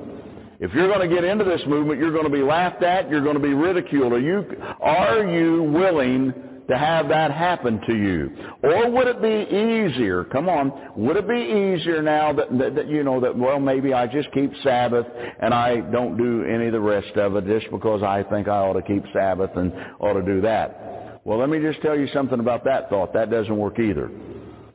If 0.61 0.73
you're 0.73 0.89
going 0.89 1.07
to 1.07 1.15
get 1.15 1.23
into 1.23 1.45
this 1.45 1.61
movement, 1.67 2.01
you're 2.01 2.13
going 2.13 2.25
to 2.25 2.31
be 2.31 2.43
laughed 2.43 2.83
at, 2.83 3.11
you're 3.11 3.23
going 3.23 3.35
to 3.35 3.41
be 3.41 3.53
ridiculed. 3.53 4.15
Are 4.15 4.19
you, 4.19 4.47
are 4.81 5.27
you 5.27 5.63
willing 5.63 6.33
to 6.69 6.77
have 6.77 7.09
that 7.09 7.31
happen 7.31 7.81
to 7.87 7.95
you? 7.95 8.31
Or 8.63 8.91
would 8.91 9.07
it 9.07 9.23
be 9.23 9.57
easier, 9.57 10.25
come 10.25 10.49
on, 10.49 10.73
would 10.97 11.17
it 11.17 11.29
be 11.29 11.35
easier 11.35 12.03
now 12.03 12.33
that, 12.33 12.59
that, 12.59 12.75
that, 12.75 12.89
you 12.89 13.05
know, 13.05 13.21
that, 13.21 13.37
well, 13.37 13.61
maybe 13.61 13.95
I 13.95 14.07
just 14.07 14.31
keep 14.33 14.51
Sabbath 14.63 15.07
and 15.41 15.55
I 15.55 15.77
don't 15.77 16.17
do 16.17 16.45
any 16.45 16.67
of 16.67 16.73
the 16.73 16.81
rest 16.81 17.17
of 17.17 17.37
it 17.37 17.47
just 17.47 17.71
because 17.71 18.03
I 18.03 18.23
think 18.25 18.49
I 18.49 18.59
ought 18.59 18.75
to 18.75 18.83
keep 18.83 19.05
Sabbath 19.13 19.51
and 19.57 19.73
ought 20.01 20.15
to 20.15 20.23
do 20.23 20.41
that. 20.43 21.21
Well, 21.25 21.39
let 21.39 21.49
me 21.49 21.59
just 21.59 21.83
tell 21.83 21.99
you 21.99 22.09
something 22.13 22.41
about 22.41 22.65
that 22.65 22.89
thought. 22.89 23.13
That 23.13 23.31
doesn't 23.31 23.57
work 23.57 23.79
either. 23.79 24.11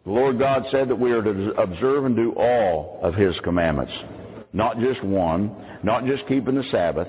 The 0.03 0.11
Lord 0.11 0.39
God 0.39 0.65
said 0.71 0.89
that 0.89 0.95
we 0.95 1.11
are 1.11 1.21
to 1.21 1.51
observe 1.61 2.05
and 2.05 2.15
do 2.15 2.33
all 2.33 2.99
of 3.03 3.15
His 3.15 3.35
commandments. 3.43 3.93
Not 4.53 4.79
just 4.79 5.01
one, 5.03 5.55
not 5.83 6.05
just 6.05 6.27
keeping 6.27 6.55
the 6.55 6.63
Sabbath. 6.71 7.07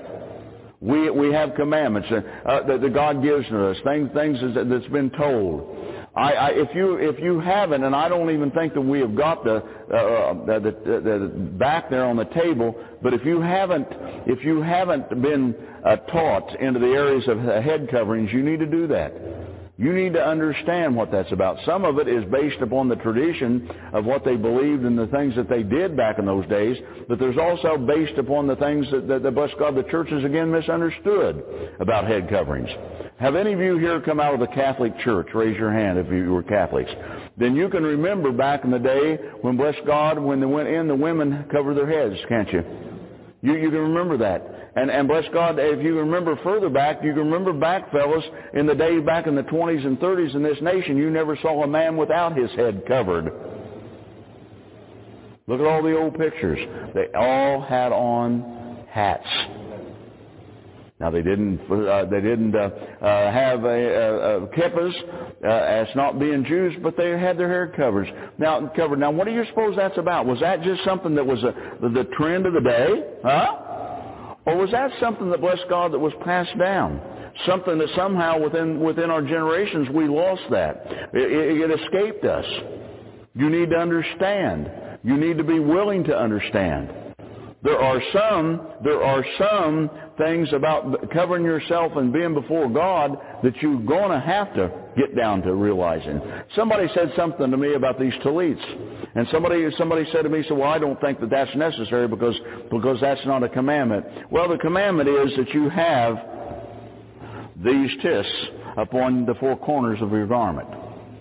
We, 0.83 1.09
we 1.09 1.31
have 1.31 1.55
commandments 1.55 2.09
uh, 2.11 2.63
that, 2.67 2.81
that 2.81 2.93
God 2.93 3.23
gives 3.23 3.47
to 3.47 3.67
us, 3.69 3.77
things, 3.85 4.09
things 4.13 4.37
that's 4.53 4.87
been 4.87 5.09
told. 5.11 5.77
I, 6.13 6.33
I, 6.33 6.49
if 6.49 6.75
you 6.75 6.97
if 6.97 7.19
you 7.19 7.39
haven't, 7.39 7.83
and 7.83 7.95
I 7.95 8.07
don't 8.07 8.29
even 8.29 8.51
think 8.51 8.73
that 8.73 8.81
we 8.81 8.99
have 8.99 9.15
got 9.15 9.45
the, 9.45 9.63
uh, 9.91 9.95
uh 9.95 10.59
the, 10.59 10.71
the, 10.85 11.19
the 11.19 11.27
back 11.57 11.89
there 11.89 12.05
on 12.05 12.17
the 12.17 12.25
table, 12.25 12.75
but 13.01 13.13
if 13.13 13.25
you 13.25 13.41
haven't 13.41 13.87
if 14.27 14.43
you 14.43 14.61
haven't 14.61 15.09
been 15.21 15.55
uh, 15.85 15.95
taught 15.95 16.53
into 16.59 16.79
the 16.79 16.87
areas 16.87 17.27
of 17.29 17.39
head 17.39 17.87
coverings, 17.89 18.31
you 18.31 18.43
need 18.43 18.59
to 18.59 18.67
do 18.67 18.85
that. 18.87 19.13
You 19.83 19.91
need 19.91 20.13
to 20.13 20.25
understand 20.25 20.95
what 20.95 21.11
that's 21.11 21.31
about. 21.33 21.57
Some 21.65 21.83
of 21.83 21.99
it 21.99 22.07
is 22.07 22.23
based 22.31 22.61
upon 22.61 22.87
the 22.87 22.95
tradition 22.95 23.69
of 23.91 24.05
what 24.05 24.23
they 24.23 24.37
believed 24.37 24.85
and 24.85 24.97
the 24.97 25.07
things 25.07 25.35
that 25.35 25.49
they 25.49 25.61
did 25.61 25.97
back 25.97 26.19
in 26.19 26.25
those 26.25 26.47
days, 26.47 26.77
but 27.09 27.19
there's 27.19 27.37
also 27.37 27.77
based 27.77 28.17
upon 28.17 28.47
the 28.47 28.55
things 28.55 28.89
that, 28.91 29.09
that, 29.09 29.23
that 29.23 29.35
bless 29.35 29.49
God, 29.59 29.75
the 29.75 29.83
churches 29.83 30.23
again 30.23 30.49
misunderstood 30.49 31.43
about 31.81 32.07
head 32.07 32.29
coverings. 32.29 32.69
Have 33.19 33.35
any 33.35 33.51
of 33.51 33.59
you 33.59 33.77
here 33.77 33.99
come 33.99 34.21
out 34.21 34.33
of 34.33 34.39
the 34.39 34.47
Catholic 34.47 34.97
Church? 34.99 35.27
Raise 35.33 35.57
your 35.57 35.73
hand 35.73 35.99
if 35.99 36.09
you 36.09 36.31
were 36.31 36.43
Catholics. 36.43 36.91
Then 37.35 37.53
you 37.53 37.67
can 37.67 37.83
remember 37.83 38.31
back 38.31 38.63
in 38.63 38.71
the 38.71 38.79
day 38.79 39.17
when, 39.41 39.57
bless 39.57 39.75
God, 39.85 40.17
when 40.17 40.39
they 40.39 40.45
went 40.45 40.69
in, 40.69 40.87
the 40.87 40.95
women 40.95 41.43
covered 41.51 41.75
their 41.75 41.89
heads, 41.89 42.15
can't 42.29 42.51
you? 42.53 42.63
You, 43.43 43.55
you 43.55 43.69
can 43.69 43.79
remember 43.79 44.17
that. 44.17 44.71
And, 44.75 44.89
and 44.89 45.07
bless 45.07 45.25
God, 45.33 45.59
if 45.59 45.83
you 45.83 45.99
remember 45.99 46.39
further 46.43 46.69
back, 46.69 47.03
you 47.03 47.13
can 47.13 47.29
remember 47.29 47.51
back, 47.53 47.91
fellas, 47.91 48.23
in 48.53 48.65
the 48.65 48.73
days 48.73 49.05
back 49.05 49.27
in 49.27 49.35
the 49.35 49.43
20s 49.43 49.85
and 49.85 49.99
30s 49.99 50.33
in 50.33 50.41
this 50.41 50.57
nation, 50.61 50.97
you 50.97 51.11
never 51.11 51.37
saw 51.41 51.63
a 51.63 51.67
man 51.67 51.97
without 51.97 52.35
his 52.35 52.49
head 52.51 52.83
covered. 52.87 53.25
Look 55.45 55.59
at 55.59 55.67
all 55.67 55.83
the 55.83 55.95
old 55.95 56.17
pictures. 56.17 56.57
They 56.95 57.07
all 57.15 57.61
had 57.61 57.91
on 57.91 58.85
hats. 58.89 59.27
Now 61.03 61.11
they 61.11 61.21
didn't 61.21 61.59
uh, 61.69 62.05
they 62.05 62.21
didn't 62.21 62.55
uh, 62.55 62.69
uh, 63.01 63.31
have 63.33 63.65
a, 63.65 63.67
a, 63.67 64.43
a 64.43 64.47
uh, 65.43 65.47
as 65.49 65.87
not 65.97 66.17
being 66.17 66.45
Jews, 66.45 66.75
but 66.81 66.95
they 66.95 67.09
had 67.09 67.37
their 67.37 67.49
hair 67.49 67.67
covers. 67.75 68.07
Now 68.37 68.71
covered. 68.73 68.99
Now 68.99 69.11
what 69.11 69.25
do 69.25 69.33
you 69.33 69.43
suppose 69.49 69.75
that's 69.75 69.97
about? 69.97 70.25
Was 70.25 70.39
that 70.39 70.61
just 70.61 70.81
something 70.85 71.13
that 71.15 71.25
was 71.25 71.43
a, 71.43 71.53
the 71.81 72.07
trend 72.17 72.45
of 72.45 72.53
the 72.53 72.61
day? 72.61 73.03
Huh? 73.21 74.37
Or 74.45 74.55
was 74.55 74.71
that 74.71 74.91
something 75.01 75.29
that, 75.31 75.41
bless 75.41 75.59
God, 75.69 75.91
that 75.91 75.99
was 75.99 76.13
passed 76.23 76.57
down? 76.57 77.01
Something 77.45 77.79
that 77.79 77.89
somehow 77.97 78.39
within, 78.39 78.79
within 78.79 79.09
our 79.09 79.21
generations 79.21 79.89
we 79.89 80.07
lost 80.07 80.43
that. 80.51 80.85
It, 81.13 81.31
it, 81.31 81.69
it 81.69 81.81
escaped 81.81 82.23
us. 82.23 82.45
You 83.35 83.49
need 83.49 83.71
to 83.71 83.75
understand. 83.75 84.71
You 85.03 85.17
need 85.17 85.37
to 85.37 85.43
be 85.43 85.59
willing 85.59 86.05
to 86.05 86.17
understand. 86.17 86.93
There 87.63 87.79
are 87.79 88.01
some, 88.11 88.67
there 88.83 89.01
are 89.01 89.25
some 89.37 89.89
things 90.17 90.47
about 90.53 91.11
covering 91.11 91.43
yourself 91.43 91.93
and 91.95 92.13
being 92.13 92.33
before 92.33 92.69
God 92.69 93.17
that 93.43 93.55
you're 93.61 93.81
going 93.81 94.11
to 94.11 94.19
have 94.19 94.53
to 94.55 94.71
get 94.95 95.15
down 95.15 95.41
to 95.41 95.55
realizing. 95.55 96.21
Somebody 96.55 96.87
said 96.93 97.11
something 97.15 97.49
to 97.49 97.57
me 97.57 97.73
about 97.73 97.99
these 97.99 98.13
tallits. 98.23 98.61
And 99.15 99.27
somebody, 99.31 99.67
somebody 99.77 100.05
said 100.11 100.23
to 100.23 100.29
me, 100.29 100.43
so, 100.47 100.55
well, 100.55 100.69
I 100.69 100.79
don't 100.79 100.99
think 101.01 101.19
that 101.19 101.29
that's 101.29 101.55
necessary 101.55 102.07
because, 102.07 102.35
because 102.71 102.99
that's 103.01 103.25
not 103.25 103.43
a 103.43 103.49
commandment. 103.49 104.05
Well, 104.31 104.49
the 104.49 104.57
commandment 104.57 105.09
is 105.09 105.35
that 105.37 105.49
you 105.53 105.69
have 105.69 106.15
these 107.63 107.91
tis 108.01 108.25
upon 108.77 109.25
the 109.25 109.35
four 109.35 109.57
corners 109.57 109.99
of 110.01 110.11
your 110.11 110.27
garment. 110.27 110.67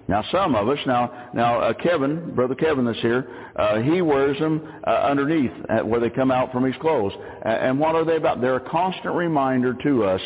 Now, 0.09 0.25
some 0.32 0.54
of 0.54 0.68
us, 0.68 0.78
now, 0.87 1.30
now 1.32 1.61
uh, 1.61 1.73
Kevin, 1.75 2.35
brother 2.35 2.54
Kevin, 2.54 2.85
that's 2.85 3.00
here, 3.00 3.28
uh, 3.56 3.80
he 3.80 4.02
wears 4.02 4.38
them 4.38 4.61
uh, 4.87 4.90
underneath 4.90 5.52
where 5.85 6.00
they 6.00 6.11
come 6.11 6.30
out 6.30 6.50
from 6.52 6.64
his 6.64 6.75
clothes. 6.80 7.12
And 7.44 7.78
what 7.78 7.94
are 7.94 8.04
they 8.04 8.16
about? 8.16 8.40
They're 8.40 8.56
a 8.56 8.71
constant 8.71 9.14
reminder 9.14 9.75
to 9.82 10.04
us 10.04 10.21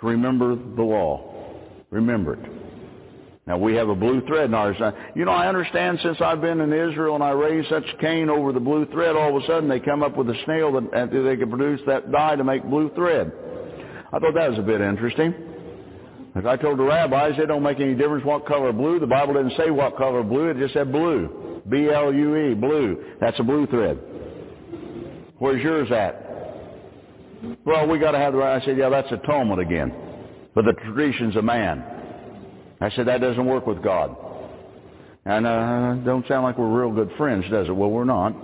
to 0.00 0.06
remember 0.06 0.56
the 0.56 0.82
law. 0.82 1.32
Remember 1.90 2.34
it. 2.34 2.40
Now 3.46 3.58
we 3.58 3.74
have 3.74 3.88
a 3.88 3.94
blue 3.94 4.24
thread 4.26 4.46
in 4.46 4.54
ours. 4.54 4.76
Now, 4.78 4.94
you 5.16 5.24
know, 5.24 5.32
I 5.32 5.48
understand 5.48 5.98
since 6.02 6.20
I've 6.20 6.40
been 6.40 6.60
in 6.60 6.72
Israel 6.72 7.14
and 7.14 7.24
I 7.24 7.30
raised 7.30 7.68
such 7.68 7.84
Cain 8.00 8.30
over 8.30 8.52
the 8.52 8.60
blue 8.60 8.86
thread, 8.86 9.16
all 9.16 9.36
of 9.36 9.42
a 9.42 9.46
sudden 9.46 9.68
they 9.68 9.80
come 9.80 10.02
up 10.02 10.16
with 10.16 10.28
a 10.30 10.36
snail 10.44 10.72
that 10.72 11.10
they 11.10 11.36
can 11.36 11.48
produce 11.48 11.80
that 11.86 12.12
dye 12.12 12.36
to 12.36 12.44
make 12.44 12.62
blue 12.64 12.90
thread. 12.94 13.32
I 14.12 14.18
thought 14.18 14.34
that 14.34 14.50
was 14.50 14.58
a 14.58 14.62
bit 14.62 14.80
interesting. 14.80 15.34
As 16.36 16.46
I 16.46 16.56
told 16.56 16.78
the 16.78 16.84
rabbis, 16.84 17.32
it 17.38 17.46
don't 17.46 17.62
make 17.62 17.80
any 17.80 17.94
difference 17.94 18.24
what 18.24 18.46
color 18.46 18.72
blue. 18.72 19.00
The 19.00 19.06
Bible 19.06 19.34
didn't 19.34 19.56
say 19.56 19.70
what 19.70 19.96
color 19.96 20.22
blue. 20.22 20.50
It 20.50 20.58
just 20.58 20.74
said 20.74 20.92
blue. 20.92 21.62
B-L-U-E, 21.68 22.54
blue. 22.54 23.04
That's 23.20 23.38
a 23.40 23.42
blue 23.42 23.66
thread. 23.66 23.98
Where's 25.38 25.62
yours 25.62 25.90
at? 25.90 26.26
Well, 27.64 27.88
we 27.88 27.98
got 27.98 28.12
to 28.12 28.18
have 28.18 28.32
the 28.32 28.38
right. 28.38 28.62
I 28.62 28.64
said, 28.64 28.76
yeah, 28.76 28.90
that's 28.90 29.10
atonement 29.10 29.60
again. 29.60 29.92
But 30.54 30.66
the 30.66 30.72
traditions 30.84 31.36
of 31.36 31.44
man. 31.44 31.84
I 32.80 32.90
said, 32.90 33.06
that 33.08 33.20
doesn't 33.20 33.44
work 33.46 33.66
with 33.66 33.82
God. 33.82 34.16
And 35.24 35.46
uh, 35.46 35.94
don't 36.04 36.26
sound 36.28 36.44
like 36.44 36.58
we're 36.58 36.80
real 36.80 36.92
good 36.92 37.10
friends, 37.16 37.44
does 37.50 37.68
it? 37.68 37.72
Well, 37.72 37.90
we're 37.90 38.04
not. 38.04 38.34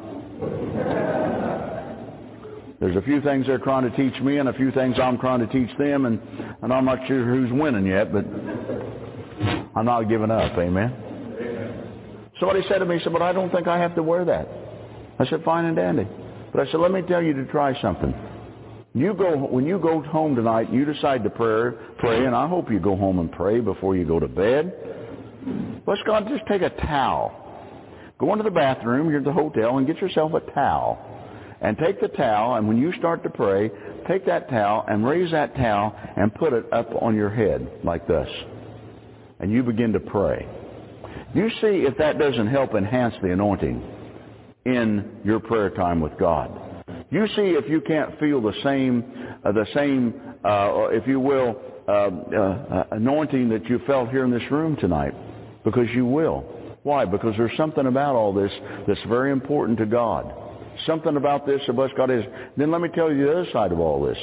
There's 2.79 2.97
a 2.97 3.03
few 3.03 3.23
things 3.23 3.47
they're 3.47 3.59
trying 3.59 3.91
to 3.91 3.97
teach 3.97 4.21
me 4.23 4.37
and 4.39 4.49
a 4.49 4.53
few 4.53 4.71
things 4.71 4.97
I'm 5.03 5.19
trying 5.19 5.41
to 5.41 5.47
teach 5.47 5.75
them, 5.79 6.05
and, 6.05 6.21
and 6.63 6.73
I'm 6.73 6.85
not 6.85 6.99
sure 7.09 7.25
who's 7.25 7.51
winning 7.53 7.87
yet, 7.87 8.13
but 8.13 8.25
I'm 9.75 9.87
not 9.87 10.03
giving 10.03 10.31
up. 10.31 10.53
Amen. 10.59 10.93
Somebody 12.39 12.63
said 12.69 12.79
to 12.79 12.85
me, 12.85 13.01
said, 13.03 13.13
but 13.13 13.23
I 13.23 13.33
don't 13.33 13.51
think 13.51 13.67
I 13.67 13.79
have 13.79 13.95
to 13.95 14.03
wear 14.03 14.27
that. 14.27 14.47
I 15.19 15.27
said, 15.27 15.43
fine 15.43 15.65
and 15.65 15.75
dandy. 15.75 16.07
But 16.53 16.69
I 16.69 16.71
said, 16.71 16.81
let 16.81 16.93
me 16.93 17.01
tell 17.09 17.23
you 17.23 17.33
to 17.33 17.47
try 17.47 17.81
something. 17.81 18.15
You 18.93 19.15
go 19.15 19.37
when 19.37 19.67
you 19.67 19.79
go 19.79 20.03
home 20.03 20.35
tonight. 20.35 20.73
You 20.73 20.87
decide 20.87 21.23
to 21.25 21.31
pray, 21.31 21.73
pray, 21.99 22.25
and 22.25 22.35
I 22.35 22.49
hope 22.49 22.71
you 22.71 22.79
go 22.79 22.97
home 22.97 23.19
and 23.19 23.31
pray 23.31 23.61
before 23.61 23.95
you 23.95 24.07
go 24.07 24.19
to 24.19 24.29
bed. 24.29 24.73
Let's 25.87 26.01
go 26.07 26.19
just 26.21 26.47
take 26.49 26.63
a 26.63 26.71
towel. 26.71 27.31
Go 28.19 28.33
into 28.33 28.45
the 28.45 28.51
bathroom. 28.51 29.11
You're 29.11 29.19
at 29.19 29.25
the 29.25 29.33
hotel, 29.33 29.77
and 29.77 29.87
get 29.87 29.99
yourself 29.99 30.33
a 30.33 30.41
towel. 30.53 31.16
And 31.61 31.79
take 31.79 32.01
the 32.01 32.09
towel, 32.09 32.57
and 32.57 32.69
when 32.69 32.77
you 32.77 32.93
start 32.99 33.23
to 33.23 33.31
pray, 33.31 33.71
take 34.07 34.27
that 34.27 34.49
towel 34.51 34.85
and 34.89 35.07
raise 35.07 35.31
that 35.31 35.55
towel 35.57 35.97
and 36.17 36.35
put 36.35 36.53
it 36.53 36.71
up 36.73 36.91
on 37.01 37.15
your 37.15 37.31
head 37.31 37.67
like 37.83 38.07
this. 38.07 38.29
And 39.41 39.51
you 39.51 39.63
begin 39.63 39.93
to 39.93 40.01
pray. 40.01 40.47
You 41.35 41.49
see 41.61 41.85
if 41.87 41.97
that 41.99 42.19
doesn't 42.19 42.47
help 42.49 42.75
enhance 42.75 43.15
the 43.23 43.33
anointing 43.33 43.83
in 44.65 45.21
your 45.25 45.41
prayer 45.41 45.71
time 45.71 46.01
with 46.01 46.13
God. 46.19 46.51
You 47.11 47.27
see 47.29 47.57
if 47.57 47.69
you 47.69 47.81
can't 47.81 48.19
feel 48.19 48.41
the 48.41 48.55
same, 48.63 49.05
uh, 49.45 49.53
the 49.53 49.67
same, 49.75 50.15
uh, 50.45 50.89
if 50.91 51.07
you 51.07 51.21
will, 51.21 51.61
uh, 51.89 51.93
uh, 51.93 52.85
anointing 52.93 53.49
that 53.51 53.65
you 53.67 53.81
felt 53.87 54.11
here 54.11 54.25
in 54.25 54.31
this 54.31 54.51
room 54.51 54.77
tonight, 54.77 55.15
because 55.65 55.89
you 55.95 56.05
will. 56.05 56.45
Why? 56.83 57.05
Because 57.05 57.35
there's 57.37 57.57
something 57.57 57.87
about 57.87 58.15
all 58.15 58.33
this 58.33 58.53
that's 58.87 59.03
very 59.09 59.31
important 59.33 59.79
to 59.79 59.87
God. 59.87 60.33
Something 60.87 61.17
about 61.17 61.47
this 61.47 61.61
about 61.69 61.91
God 61.97 62.11
is. 62.11 62.25
Then 62.57 62.71
let 62.71 62.81
me 62.81 62.89
tell 62.95 63.13
you 63.13 63.25
the 63.25 63.33
other 63.33 63.51
side 63.53 63.73
of 63.73 63.81
all 63.81 64.05
this. 64.05 64.19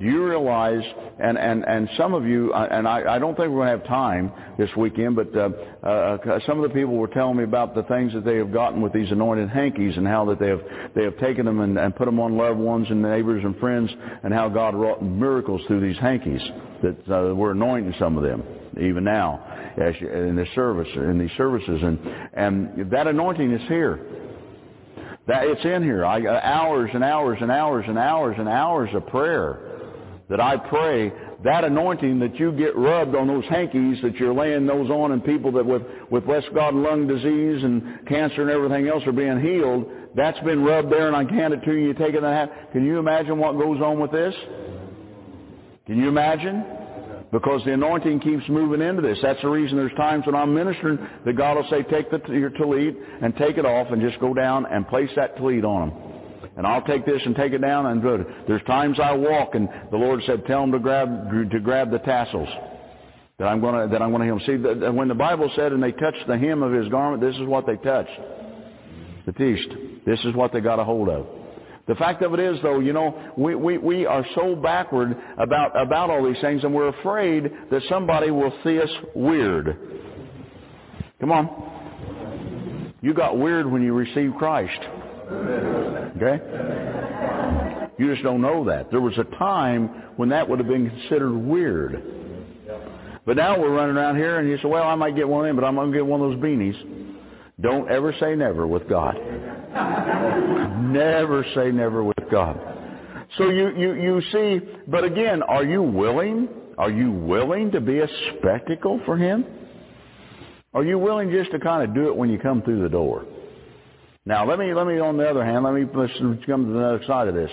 Do 0.00 0.06
you 0.06 0.24
realize, 0.24 0.82
and, 1.18 1.36
and, 1.36 1.62
and 1.62 1.86
some 1.98 2.14
of 2.14 2.24
you, 2.24 2.54
uh, 2.54 2.68
and 2.70 2.88
I, 2.88 3.16
I 3.16 3.18
don't 3.18 3.36
think 3.36 3.50
we're 3.50 3.66
going 3.66 3.78
to 3.78 3.78
have 3.78 3.86
time 3.86 4.32
this 4.56 4.70
weekend, 4.74 5.14
but 5.14 5.36
uh, 5.36 5.50
uh, 5.86 6.38
some 6.46 6.58
of 6.58 6.66
the 6.66 6.74
people 6.74 6.96
were 6.96 7.06
telling 7.06 7.36
me 7.36 7.44
about 7.44 7.74
the 7.74 7.82
things 7.82 8.14
that 8.14 8.24
they 8.24 8.36
have 8.36 8.50
gotten 8.50 8.80
with 8.80 8.94
these 8.94 9.10
anointed 9.10 9.50
hankies 9.50 9.98
and 9.98 10.06
how 10.06 10.24
that 10.24 10.38
they 10.38 10.48
have, 10.48 10.62
they 10.94 11.04
have 11.04 11.18
taken 11.18 11.44
them 11.44 11.60
and, 11.60 11.78
and 11.78 11.94
put 11.94 12.06
them 12.06 12.18
on 12.18 12.38
loved 12.38 12.58
ones 12.58 12.86
and 12.88 13.02
neighbors 13.02 13.44
and 13.44 13.58
friends 13.58 13.90
and 14.22 14.32
how 14.32 14.48
God 14.48 14.74
wrought 14.74 15.02
miracles 15.02 15.60
through 15.66 15.82
these 15.82 16.00
hankies 16.00 16.40
that 16.82 16.96
uh, 17.10 17.34
we're 17.34 17.50
anointing 17.50 17.94
some 17.98 18.16
of 18.16 18.22
them 18.22 18.42
even 18.80 19.04
now 19.04 19.44
as 19.76 19.94
you, 20.00 20.08
in 20.10 20.34
this 20.34 20.48
service, 20.54 20.88
in 20.96 21.18
these 21.18 21.30
services. 21.36 21.80
And, 21.82 21.98
and 22.32 22.90
that 22.90 23.06
anointing 23.06 23.52
is 23.52 23.68
here. 23.68 24.00
That 25.26 25.46
it's 25.46 25.64
in 25.64 25.82
here. 25.82 26.04
I, 26.04 26.24
uh, 26.24 26.40
hours 26.42 26.90
and 26.92 27.04
hours 27.04 27.38
and 27.40 27.50
hours 27.50 27.84
and 27.88 27.98
hours 27.98 28.36
and 28.38 28.48
hours 28.48 28.90
of 28.94 29.06
prayer 29.06 29.70
that 30.28 30.40
I 30.40 30.56
pray 30.56 31.12
that 31.42 31.64
anointing 31.64 32.18
that 32.20 32.36
you 32.36 32.52
get 32.52 32.76
rubbed 32.76 33.16
on 33.16 33.26
those 33.26 33.44
hankies 33.46 34.00
that 34.02 34.14
you're 34.16 34.34
laying 34.34 34.66
those 34.66 34.90
on 34.90 35.12
and 35.12 35.24
people 35.24 35.50
that 35.52 35.64
with, 35.64 35.82
with 36.10 36.24
West 36.24 36.48
God 36.54 36.74
lung 36.74 37.06
disease 37.06 37.64
and 37.64 38.06
cancer 38.06 38.42
and 38.42 38.50
everything 38.50 38.88
else 38.88 39.02
are 39.06 39.12
being 39.12 39.40
healed, 39.40 39.90
that's 40.14 40.38
been 40.40 40.62
rubbed 40.62 40.92
there 40.92 41.12
and 41.12 41.16
I 41.16 41.30
hand 41.32 41.54
it 41.54 41.64
to 41.64 41.72
you, 41.72 41.88
you 41.88 41.94
take 41.94 42.14
it. 42.14 42.50
Can 42.72 42.84
you 42.84 42.98
imagine 42.98 43.38
what 43.38 43.58
goes 43.58 43.80
on 43.80 43.98
with 43.98 44.12
this? 44.12 44.34
Can 45.86 45.98
you 45.98 46.08
imagine? 46.08 46.64
Because 47.32 47.62
the 47.64 47.74
anointing 47.74 48.20
keeps 48.20 48.48
moving 48.48 48.80
into 48.80 49.02
this. 49.02 49.18
That's 49.22 49.40
the 49.40 49.48
reason 49.48 49.76
there's 49.76 49.94
times 49.96 50.26
when 50.26 50.34
I'm 50.34 50.52
ministering 50.52 50.98
that 51.24 51.36
God 51.36 51.56
will 51.56 51.66
say, 51.70 51.82
take 51.84 52.10
the, 52.10 52.20
your 52.32 52.50
tallit 52.50 52.96
and 53.22 53.36
take 53.36 53.56
it 53.56 53.64
off 53.64 53.92
and 53.92 54.02
just 54.02 54.18
go 54.18 54.34
down 54.34 54.66
and 54.66 54.86
place 54.88 55.10
that 55.14 55.36
tallit 55.36 55.64
on 55.64 55.90
them 55.90 56.10
and 56.56 56.66
I'll 56.66 56.82
take 56.82 57.06
this 57.06 57.22
and 57.24 57.34
take 57.34 57.52
it 57.52 57.62
down 57.62 57.86
and 57.86 58.04
it. 58.04 58.26
There's 58.46 58.62
times 58.64 58.98
I 59.02 59.12
walk 59.12 59.54
and 59.54 59.68
the 59.90 59.96
Lord 59.96 60.20
said, 60.26 60.44
tell 60.46 60.60
them 60.60 60.72
to 60.72 60.78
grab, 60.78 61.30
to 61.50 61.60
grab 61.60 61.90
the 61.90 61.98
tassels. 62.00 62.48
That 63.38 63.46
I'm 63.46 63.60
going 63.60 63.80
to, 63.80 63.92
that 63.92 64.02
I'm 64.02 64.10
going 64.10 64.20
to 64.20 64.26
heal 64.26 64.38
them. 64.38 64.82
See, 64.84 64.90
when 64.90 65.08
the 65.08 65.14
Bible 65.14 65.50
said, 65.56 65.72
and 65.72 65.82
they 65.82 65.92
touched 65.92 66.26
the 66.26 66.36
hem 66.36 66.62
of 66.62 66.72
his 66.72 66.88
garment, 66.88 67.22
this 67.22 67.34
is 67.36 67.46
what 67.46 67.66
they 67.66 67.76
touched. 67.76 68.10
The 69.24 69.32
teast. 69.32 69.68
This 70.04 70.18
is 70.24 70.34
what 70.34 70.52
they 70.52 70.60
got 70.60 70.78
a 70.78 70.84
hold 70.84 71.08
of. 71.08 71.26
The 71.90 71.96
fact 71.96 72.22
of 72.22 72.32
it 72.34 72.38
is, 72.38 72.56
though, 72.62 72.78
you 72.78 72.92
know, 72.92 73.32
we, 73.36 73.56
we, 73.56 73.76
we 73.76 74.06
are 74.06 74.24
so 74.36 74.54
backward 74.54 75.16
about, 75.38 75.72
about 75.74 76.08
all 76.08 76.24
these 76.24 76.40
things, 76.40 76.62
and 76.62 76.72
we're 76.72 76.86
afraid 76.86 77.50
that 77.72 77.82
somebody 77.88 78.30
will 78.30 78.52
see 78.62 78.80
us 78.80 78.88
weird. 79.16 79.76
Come 81.18 81.32
on. 81.32 82.94
You 83.00 83.12
got 83.12 83.36
weird 83.36 83.68
when 83.68 83.82
you 83.82 83.92
received 83.92 84.36
Christ. 84.36 84.78
Okay? 86.16 86.38
You 87.98 88.12
just 88.12 88.22
don't 88.22 88.40
know 88.40 88.64
that. 88.66 88.92
There 88.92 89.00
was 89.00 89.18
a 89.18 89.24
time 89.36 89.88
when 90.14 90.28
that 90.28 90.48
would 90.48 90.60
have 90.60 90.68
been 90.68 90.88
considered 90.88 91.36
weird. 91.36 92.00
But 93.26 93.36
now 93.36 93.58
we're 93.58 93.74
running 93.74 93.96
around 93.96 94.14
here 94.14 94.38
and 94.38 94.48
you 94.48 94.58
say, 94.58 94.68
well, 94.68 94.84
I 94.84 94.94
might 94.94 95.16
get 95.16 95.26
one 95.26 95.48
in, 95.48 95.56
but 95.56 95.64
I'm 95.64 95.74
going 95.74 95.90
to 95.90 95.98
get 95.98 96.06
one 96.06 96.20
of 96.20 96.30
those 96.30 96.40
beanies. 96.40 97.16
Don't 97.60 97.90
ever 97.90 98.14
say 98.20 98.36
never 98.36 98.64
with 98.64 98.88
God. 98.88 99.16
Never 99.72 101.44
say 101.54 101.70
never 101.70 102.02
with 102.04 102.30
God. 102.30 102.58
So 103.38 103.48
you, 103.48 103.70
you, 103.76 103.94
you 103.94 104.22
see, 104.32 104.60
but 104.88 105.04
again, 105.04 105.42
are 105.42 105.64
you 105.64 105.82
willing? 105.82 106.48
Are 106.78 106.90
you 106.90 107.12
willing 107.12 107.70
to 107.72 107.80
be 107.80 108.00
a 108.00 108.08
spectacle 108.32 109.00
for 109.04 109.16
Him? 109.16 109.44
Are 110.74 110.84
you 110.84 110.98
willing 110.98 111.30
just 111.30 111.50
to 111.52 111.58
kind 111.58 111.88
of 111.88 111.94
do 111.94 112.08
it 112.08 112.16
when 112.16 112.30
you 112.30 112.38
come 112.38 112.62
through 112.62 112.82
the 112.82 112.88
door? 112.88 113.26
Now, 114.26 114.48
let 114.48 114.58
me, 114.58 114.74
let 114.74 114.86
me, 114.86 114.98
on 114.98 115.16
the 115.16 115.28
other 115.28 115.44
hand, 115.44 115.64
let 115.64 115.74
me 115.74 115.86
come 116.46 116.66
to 116.66 116.72
the 116.72 116.84
other 116.84 117.04
side 117.06 117.28
of 117.28 117.34
this. 117.34 117.50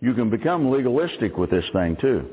You 0.00 0.14
can 0.14 0.30
become 0.30 0.70
legalistic 0.70 1.36
with 1.36 1.50
this 1.50 1.64
thing 1.72 1.96
too. 2.00 2.28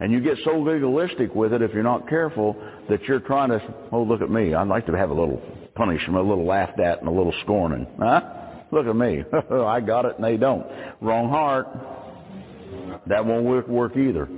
And 0.00 0.10
you 0.12 0.20
get 0.20 0.36
so 0.44 0.58
legalistic 0.58 1.34
with 1.34 1.52
it 1.52 1.62
if 1.62 1.72
you're 1.72 1.82
not 1.82 2.08
careful 2.08 2.56
that 2.88 3.02
you're 3.04 3.20
trying 3.20 3.50
to, 3.50 3.60
oh, 3.92 4.02
look 4.02 4.20
at 4.20 4.30
me. 4.30 4.52
I'd 4.52 4.66
like 4.66 4.86
to 4.86 4.92
have 4.92 5.10
a 5.10 5.14
little 5.14 5.40
punishment, 5.74 6.16
a 6.16 6.28
little 6.28 6.46
laughed 6.46 6.80
at, 6.80 7.00
and 7.00 7.08
a 7.08 7.10
little 7.10 7.34
scorning. 7.42 7.86
Huh? 7.98 8.20
Look 8.70 8.86
at 8.86 8.96
me. 8.96 9.22
I 9.50 9.80
got 9.80 10.04
it 10.04 10.16
and 10.16 10.24
they 10.24 10.36
don't. 10.36 10.66
Wrong 11.00 11.28
heart. 11.28 11.68
That 13.06 13.24
won't 13.24 13.44
work, 13.44 13.96
either. 13.96 14.28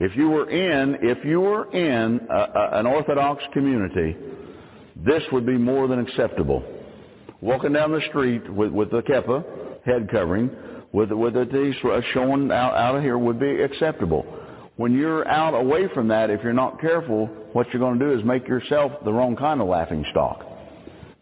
If 0.00 0.16
you 0.16 0.28
were 0.28 0.48
in, 0.48 0.98
if 1.02 1.24
you 1.24 1.40
were 1.40 1.70
in 1.72 2.20
a, 2.30 2.34
a, 2.34 2.70
an 2.80 2.86
Orthodox 2.86 3.42
community, 3.52 4.16
this 4.96 5.22
would 5.32 5.46
be 5.46 5.56
more 5.56 5.86
than 5.88 6.00
acceptable 6.00 6.64
walking 7.42 7.72
down 7.72 7.92
the 7.92 8.00
street 8.08 8.48
with, 8.50 8.70
with 8.70 8.90
the 8.90 9.02
kippah, 9.02 9.44
head 9.84 10.08
covering, 10.10 10.48
with, 10.92 11.10
with 11.10 11.34
the 11.34 12.02
showing 12.14 12.50
out, 12.50 12.74
out 12.74 12.96
of 12.96 13.02
here 13.02 13.18
would 13.18 13.38
be 13.38 13.62
acceptable. 13.62 14.24
When 14.76 14.94
you're 14.94 15.28
out 15.28 15.52
away 15.52 15.88
from 15.92 16.08
that, 16.08 16.30
if 16.30 16.42
you're 16.42 16.52
not 16.52 16.80
careful, 16.80 17.28
what 17.52 17.68
you're 17.72 17.80
going 17.80 17.98
to 17.98 18.04
do 18.04 18.18
is 18.18 18.24
make 18.24 18.46
yourself 18.48 18.92
the 19.04 19.12
wrong 19.12 19.36
kind 19.36 19.60
of 19.60 19.68
laughing 19.68 20.04
stock. 20.10 20.46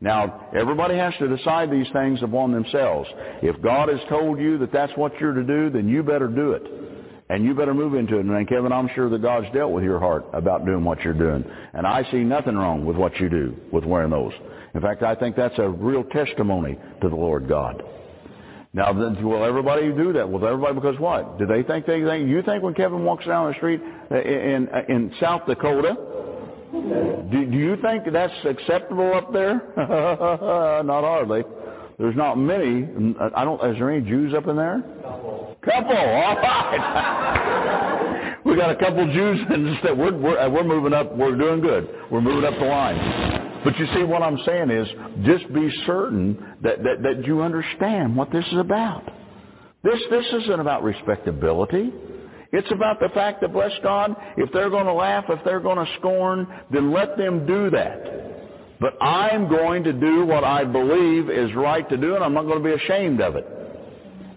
Now, 0.01 0.49
everybody 0.57 0.97
has 0.97 1.13
to 1.19 1.35
decide 1.37 1.71
these 1.71 1.89
things 1.93 2.23
upon 2.23 2.53
themselves. 2.53 3.09
If 3.43 3.61
God 3.61 3.91
has 3.91 4.01
told 4.09 4.39
you 4.41 4.57
that 4.59 4.73
that's 4.73 4.93
what 4.97 5.13
you're 5.21 5.35
to 5.35 5.45
do, 5.45 5.69
then 5.69 5.89
you 5.89 6.03
better 6.03 6.29
do 6.29 6.53
it. 6.53 6.63
And 7.29 7.45
you 7.45 7.55
better 7.55 7.75
move 7.75 7.95
into 7.95 8.19
it. 8.19 8.25
And 8.25 8.49
Kevin, 8.49 8.73
I'm 8.73 8.89
sure 8.95 9.09
that 9.11 9.23
God's 9.23 9.47
dealt 9.53 9.73
with 9.73 9.85
your 9.85 10.01
heart 10.01 10.25
about 10.33 10.65
doing 10.65 10.85
what 10.85 11.01
you're 11.03 11.13
doing. 11.15 11.45
And 11.75 11.87
I 11.87 12.03
see 12.11 12.25
nothing 12.25 12.57
wrong 12.57 12.85
with 12.85 12.97
what 12.97 13.21
you 13.21 13.29
do 13.29 13.55
with 13.73 13.85
wearing 13.85 14.11
those. 14.11 14.33
In 14.75 14.81
fact, 14.81 15.03
I 15.03 15.15
think 15.15 15.37
that's 15.37 15.59
a 15.59 15.69
real 15.69 16.03
testimony 16.03 16.79
to 17.03 17.09
the 17.09 17.15
Lord 17.15 17.47
God. 17.47 17.83
Now, 18.73 18.93
will 18.93 19.45
everybody 19.45 19.93
do 19.93 20.13
that? 20.15 20.31
Will 20.31 20.45
everybody, 20.47 20.75
because 20.75 20.99
what? 20.99 21.39
Do 21.39 21.47
they 21.47 21.63
think 21.63 21.87
they 21.87 22.03
think, 22.03 22.29
you 22.29 22.43
think 22.43 22.63
when 22.63 22.75
Kevin 22.75 23.05
walks 23.05 23.27
down 23.27 23.49
the 23.51 23.57
street 23.57 23.81
in, 24.11 24.69
in 24.89 25.13
South 25.21 25.43
Dakota, 25.47 25.97
Do, 26.73 27.47
do 27.51 27.57
you 27.57 27.77
think 27.83 28.05
that's 28.13 28.33
acceptable 28.45 29.13
up 29.15 29.33
there? 29.33 29.73
not 29.77 31.05
hardly. 31.05 31.43
There's 31.99 32.17
not 32.17 32.37
many. 32.37 32.89
I 33.37 33.45
don't. 33.45 33.63
Is 33.71 33.77
there 33.79 33.91
any 33.91 34.09
Jews 34.09 34.33
up 34.35 34.47
in 34.47 34.57
there? 34.57 34.83
Couple. 35.03 35.57
Couple. 35.63 35.97
All 35.97 36.07
right. 36.07 37.91
we 38.45 38.57
got 38.57 38.71
a 38.71 38.77
couple 38.77 39.05
Jews, 39.13 39.41
and 39.51 39.99
we're, 39.99 40.17
we're 40.17 40.39
uh, 40.39 40.49
we're 40.49 40.65
moving 40.65 40.95
up. 40.95 41.15
We're 41.17 41.37
doing 41.37 41.61
good. 41.61 41.89
We're 42.11 42.23
moving 42.23 42.45
up 42.45 42.59
the 42.59 42.67
line. 42.67 43.61
But 43.65 43.79
you 43.79 43.87
see, 43.95 44.05
what 44.05 44.23
I'm 44.23 44.39
saying 44.47 44.71
is, 44.71 44.89
just 45.25 45.53
be 45.53 45.71
certain 45.87 46.39
that 46.63 46.83
that, 46.83 47.03
that 47.03 47.27
you 47.27 47.43
understand 47.43 48.17
what 48.17 48.33
this 48.33 48.47
is 48.47 48.59
about. 48.59 49.05
This 49.83 50.01
this 50.11 50.25
isn't 50.43 50.61
about 50.61 50.83
respectability. 50.83 51.93
It's 52.53 52.71
about 52.73 52.99
the 52.99 53.09
fact 53.11 53.41
that, 53.43 53.53
bless 53.53 53.73
God, 53.83 54.17
if 54.37 54.51
they're 54.53 54.71
going 54.71 54.87
to 54.87 54.93
laugh, 54.93 55.25
if 55.29 55.39
they're 55.45 55.61
going 55.61 55.85
to 55.85 55.93
scorn, 55.99 56.49
then 56.73 56.93
let 56.93 57.17
them 57.17 57.47
do 57.47 57.71
that. 57.71 58.79
But 58.81 59.01
I'm 59.03 59.49
going 59.49 59.85
to 59.85 59.93
do 59.93 60.25
what 60.25 60.43
I 60.43 60.65
believe 60.65 61.31
is 61.31 61.55
right 61.55 61.89
to 61.89 61.97
do, 61.97 62.15
and 62.15 62.25
I'm 62.25 62.35
not 62.35 62.45
going 62.45 62.63
to 62.63 62.65
be 62.65 62.73
ashamed 62.83 63.21
of 63.21 63.37
it. 63.37 63.47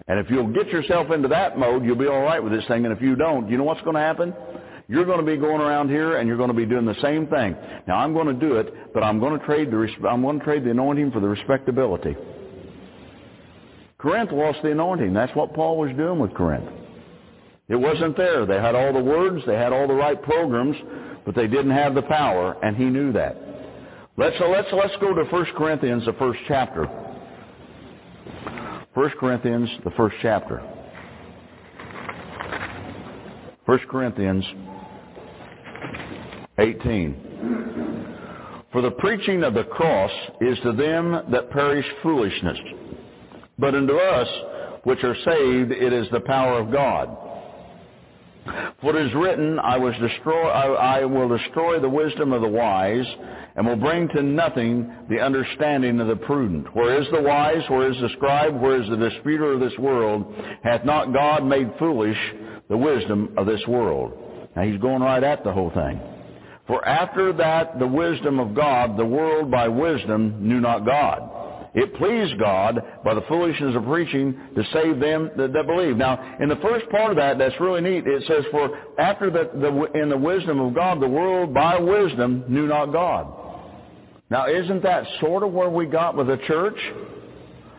And 0.06 0.20
if 0.20 0.30
you'll 0.30 0.52
get 0.52 0.68
yourself 0.68 1.10
into 1.10 1.28
that 1.28 1.58
mode, 1.58 1.84
you'll 1.84 1.96
be 1.96 2.06
all 2.06 2.22
right 2.22 2.42
with 2.42 2.52
this 2.52 2.64
thing. 2.68 2.84
And 2.84 2.94
if 2.94 3.02
you 3.02 3.16
don't, 3.16 3.48
you 3.48 3.56
know 3.56 3.64
what's 3.64 3.80
going 3.80 3.94
to 3.94 4.00
happen? 4.00 4.34
You're 4.86 5.06
going 5.06 5.18
to 5.18 5.24
be 5.24 5.38
going 5.38 5.62
around 5.62 5.88
here 5.88 6.18
and 6.18 6.28
you're 6.28 6.36
going 6.36 6.50
to 6.50 6.54
be 6.54 6.66
doing 6.66 6.84
the 6.84 7.00
same 7.00 7.26
thing. 7.26 7.56
Now 7.88 7.96
I'm 7.96 8.12
going 8.12 8.26
to 8.26 8.34
do 8.34 8.56
it, 8.56 8.92
but 8.92 9.02
I'm 9.02 9.18
going 9.18 9.38
to 9.38 9.46
trade 9.46 9.70
the 9.70 9.88
I'm 10.06 10.20
going 10.20 10.38
to 10.38 10.44
trade 10.44 10.62
the 10.62 10.72
anointing 10.72 11.10
for 11.10 11.20
the 11.20 11.28
respectability. 11.28 12.14
Corinth 13.96 14.30
lost 14.30 14.58
the 14.62 14.72
anointing. 14.72 15.14
That's 15.14 15.34
what 15.34 15.54
Paul 15.54 15.78
was 15.78 15.96
doing 15.96 16.18
with 16.18 16.34
Corinth. 16.34 16.68
It 17.68 17.76
wasn't 17.76 18.16
there. 18.16 18.44
They 18.44 18.56
had 18.56 18.74
all 18.74 18.92
the 18.92 19.02
words, 19.02 19.42
they 19.46 19.54
had 19.54 19.72
all 19.72 19.88
the 19.88 19.94
right 19.94 20.20
programs, 20.22 20.76
but 21.24 21.34
they 21.34 21.46
didn't 21.46 21.70
have 21.70 21.94
the 21.94 22.02
power, 22.02 22.56
and 22.62 22.76
he 22.76 22.84
knew 22.84 23.12
that. 23.12 23.36
Let's 24.16 24.36
uh, 24.40 24.48
let's 24.48 24.68
let's 24.72 24.94
go 25.00 25.14
to 25.14 25.24
1 25.24 25.46
Corinthians, 25.56 26.04
the 26.04 26.12
first 26.14 26.38
chapter. 26.46 26.84
1 28.94 29.10
Corinthians, 29.18 29.68
the 29.82 29.90
first 29.92 30.14
chapter. 30.22 30.58
1 33.64 33.78
Corinthians 33.90 34.44
18. 36.58 38.06
For 38.70 38.82
the 38.82 38.90
preaching 38.90 39.42
of 39.42 39.54
the 39.54 39.64
cross 39.64 40.10
is 40.40 40.58
to 40.60 40.72
them 40.72 41.22
that 41.32 41.50
perish 41.50 41.86
foolishness, 42.02 42.58
but 43.58 43.74
unto 43.74 43.96
us 43.96 44.28
which 44.84 45.02
are 45.02 45.16
saved 45.24 45.72
it 45.72 45.92
is 45.92 46.06
the 46.12 46.20
power 46.20 46.60
of 46.60 46.70
God. 46.70 47.23
For 48.84 48.94
it 48.94 49.06
is 49.06 49.14
written, 49.14 49.58
I, 49.58 49.78
destroy, 49.78 50.42
I, 50.42 50.98
I 50.98 51.04
will 51.06 51.26
destroy 51.38 51.80
the 51.80 51.88
wisdom 51.88 52.34
of 52.34 52.42
the 52.42 52.48
wise, 52.48 53.06
and 53.56 53.66
will 53.66 53.76
bring 53.76 54.08
to 54.08 54.22
nothing 54.22 54.92
the 55.08 55.20
understanding 55.20 55.98
of 56.00 56.06
the 56.06 56.16
prudent. 56.16 56.66
Where 56.76 57.00
is 57.00 57.08
the 57.10 57.22
wise? 57.22 57.62
Where 57.70 57.90
is 57.90 57.96
the 58.02 58.10
scribe? 58.16 58.60
Where 58.60 58.82
is 58.82 58.86
the 58.90 58.98
disputer 58.98 59.54
of 59.54 59.60
this 59.60 59.72
world? 59.78 60.34
Hath 60.62 60.84
not 60.84 61.14
God 61.14 61.46
made 61.46 61.72
foolish 61.78 62.18
the 62.68 62.76
wisdom 62.76 63.32
of 63.38 63.46
this 63.46 63.66
world? 63.66 64.12
Now 64.54 64.64
he's 64.64 64.80
going 64.82 65.00
right 65.00 65.24
at 65.24 65.44
the 65.44 65.52
whole 65.52 65.70
thing. 65.70 65.98
For 66.66 66.86
after 66.86 67.32
that 67.32 67.78
the 67.78 67.86
wisdom 67.86 68.38
of 68.38 68.54
God, 68.54 68.98
the 68.98 69.06
world 69.06 69.50
by 69.50 69.66
wisdom 69.66 70.46
knew 70.46 70.60
not 70.60 70.84
God. 70.84 71.33
It 71.74 71.94
pleased 71.96 72.38
God 72.38 72.80
by 73.04 73.14
the 73.14 73.22
foolishness 73.22 73.74
of 73.74 73.84
preaching 73.84 74.38
to 74.54 74.64
save 74.72 75.00
them 75.00 75.30
that, 75.36 75.52
that, 75.52 75.66
believe. 75.66 75.96
Now, 75.96 76.36
in 76.40 76.48
the 76.48 76.56
first 76.56 76.88
part 76.88 77.10
of 77.10 77.16
that, 77.16 77.36
that's 77.36 77.58
really 77.60 77.80
neat. 77.80 78.06
It 78.06 78.22
says, 78.28 78.44
"For 78.52 78.78
after 78.98 79.28
the, 79.28 79.50
the 79.54 80.00
in 80.00 80.08
the 80.08 80.16
wisdom 80.16 80.60
of 80.60 80.72
God, 80.72 81.00
the 81.00 81.08
world 81.08 81.52
by 81.52 81.76
wisdom 81.78 82.44
knew 82.48 82.66
not 82.66 82.92
God." 82.92 83.26
Now, 84.30 84.46
isn't 84.46 84.82
that 84.84 85.04
sort 85.20 85.42
of 85.42 85.52
where 85.52 85.68
we 85.68 85.86
got 85.86 86.16
with 86.16 86.28
the 86.28 86.38
church? 86.46 86.78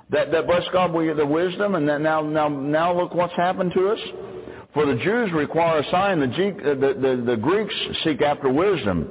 That 0.09 0.31
that 0.31 0.45
bless 0.45 0.63
God, 0.73 0.93
we 0.93 1.11
the 1.13 1.25
wisdom, 1.25 1.75
and 1.75 1.87
that 1.87 2.01
now 2.01 2.21
now 2.21 2.49
now 2.49 2.93
look 2.93 3.13
what's 3.15 3.35
happened 3.35 3.71
to 3.75 3.89
us. 3.89 3.99
For 4.73 4.85
the 4.85 4.95
Jews 4.95 5.31
require 5.31 5.79
a 5.79 5.89
sign, 5.89 6.19
the, 6.19 6.25
uh, 6.27 6.75
the, 6.75 6.99
the, 6.99 7.23
the 7.25 7.37
Greeks 7.37 7.73
seek 8.03 8.21
after 8.21 8.49
wisdom. 8.49 9.09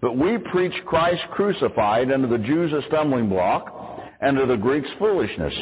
But 0.00 0.16
we 0.16 0.38
preach 0.38 0.72
Christ 0.86 1.22
crucified 1.32 2.10
unto 2.10 2.26
the 2.26 2.38
Jews 2.38 2.72
a 2.72 2.80
stumbling 2.88 3.28
block, 3.28 3.71
and 4.22 4.38
to 4.38 4.46
the 4.46 4.56
Greeks 4.56 4.88
foolishness. 4.98 5.52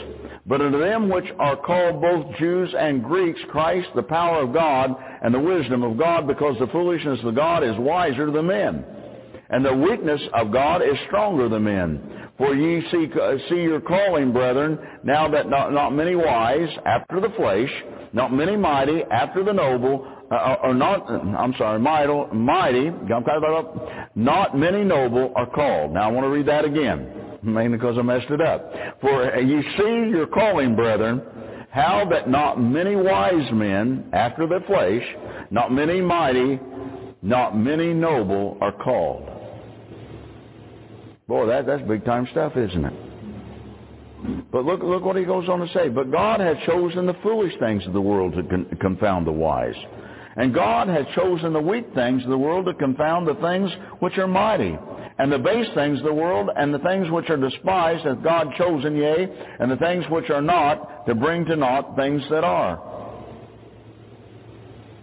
But 0.46 0.60
unto 0.60 0.78
them 0.78 1.08
which 1.08 1.24
are 1.38 1.56
called 1.56 2.00
both 2.00 2.36
Jews 2.38 2.72
and 2.78 3.02
Greeks, 3.02 3.40
Christ 3.50 3.88
the 3.96 4.02
power 4.02 4.42
of 4.42 4.52
God 4.52 4.94
and 5.22 5.34
the 5.34 5.40
wisdom 5.40 5.82
of 5.82 5.98
God, 5.98 6.26
because 6.26 6.56
the 6.60 6.66
foolishness 6.68 7.20
of 7.24 7.34
God 7.34 7.64
is 7.64 7.74
wiser 7.78 8.30
than 8.30 8.46
men. 8.46 8.84
And 9.48 9.64
the 9.64 9.74
weakness 9.74 10.20
of 10.34 10.52
God 10.52 10.82
is 10.82 10.96
stronger 11.06 11.48
than 11.48 11.64
men. 11.64 12.28
For 12.36 12.54
ye 12.54 12.82
see, 12.90 13.08
uh, 13.20 13.36
see 13.48 13.62
your 13.62 13.80
calling, 13.80 14.32
brethren, 14.32 14.78
now 15.04 15.28
that 15.28 15.48
not, 15.48 15.72
not 15.72 15.90
many 15.90 16.14
wise 16.14 16.68
after 16.86 17.20
the 17.20 17.30
flesh, 17.36 17.70
not 18.12 18.32
many 18.32 18.56
mighty 18.56 19.02
after 19.10 19.42
the 19.42 19.52
noble, 19.52 20.06
uh, 20.30 20.56
or 20.62 20.74
not, 20.74 21.10
I'm 21.10 21.54
sorry, 21.58 21.80
mighty, 21.80 22.12
mighty, 22.34 22.90
not 24.14 24.56
many 24.56 24.84
noble 24.84 25.32
are 25.34 25.46
called. 25.46 25.92
Now 25.92 26.08
I 26.08 26.12
want 26.12 26.24
to 26.24 26.30
read 26.30 26.46
that 26.46 26.64
again 26.64 27.19
mainly 27.42 27.78
because 27.78 27.96
I 27.98 28.02
messed 28.02 28.30
it 28.30 28.40
up. 28.40 28.72
For 29.00 29.34
uh, 29.34 29.38
you 29.40 29.62
see 29.76 30.10
your 30.10 30.26
calling, 30.26 30.74
brethren, 30.74 31.22
how 31.70 32.06
that 32.10 32.28
not 32.28 32.60
many 32.60 32.96
wise 32.96 33.50
men 33.52 34.10
after 34.12 34.46
the 34.46 34.60
flesh, 34.66 35.02
not 35.50 35.72
many 35.72 36.00
mighty, 36.00 36.58
not 37.22 37.56
many 37.56 37.92
noble 37.92 38.58
are 38.60 38.72
called. 38.72 39.28
Boy, 41.28 41.46
that, 41.46 41.66
that's 41.66 41.82
big 41.82 42.04
time 42.04 42.26
stuff, 42.32 42.56
isn't 42.56 42.84
it? 42.84 44.50
But 44.50 44.64
look, 44.64 44.82
look 44.82 45.04
what 45.04 45.16
he 45.16 45.24
goes 45.24 45.48
on 45.48 45.60
to 45.60 45.72
say. 45.72 45.88
But 45.88 46.10
God 46.10 46.40
hath 46.40 46.56
chosen 46.66 47.06
the 47.06 47.14
foolish 47.22 47.54
things 47.58 47.86
of 47.86 47.92
the 47.92 48.00
world 48.00 48.34
to 48.34 48.42
con- 48.42 48.76
confound 48.80 49.26
the 49.26 49.32
wise. 49.32 49.76
And 50.36 50.54
God 50.54 50.88
hath 50.88 51.06
chosen 51.14 51.52
the 51.52 51.60
weak 51.60 51.86
things 51.94 52.22
of 52.22 52.30
the 52.30 52.38
world 52.38 52.66
to 52.66 52.74
confound 52.74 53.26
the 53.26 53.34
things 53.34 53.70
which 53.98 54.16
are 54.16 54.28
mighty 54.28 54.78
and 55.20 55.30
the 55.30 55.38
base 55.38 55.66
things 55.74 55.98
of 55.98 56.04
the 56.04 56.14
world, 56.14 56.48
and 56.56 56.72
the 56.72 56.78
things 56.78 57.10
which 57.10 57.28
are 57.28 57.36
despised 57.36 58.06
hath 58.06 58.22
God 58.22 58.54
chosen, 58.56 58.96
yea, 58.96 59.28
and 59.58 59.70
the 59.70 59.76
things 59.76 60.02
which 60.08 60.30
are 60.30 60.40
not, 60.40 61.04
to 61.06 61.14
bring 61.14 61.44
to 61.44 61.56
naught 61.56 61.94
things 61.94 62.22
that 62.30 62.42
are. 62.42 62.80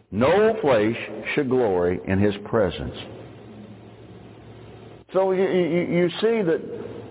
No 0.10 0.58
flesh 0.60 0.96
should 1.36 1.50
glory 1.50 2.00
in 2.08 2.18
his 2.18 2.34
presence. 2.46 2.96
So 5.14 5.34
you, 5.34 5.44
you 5.44 6.10
see 6.20 6.42
that 6.42 6.62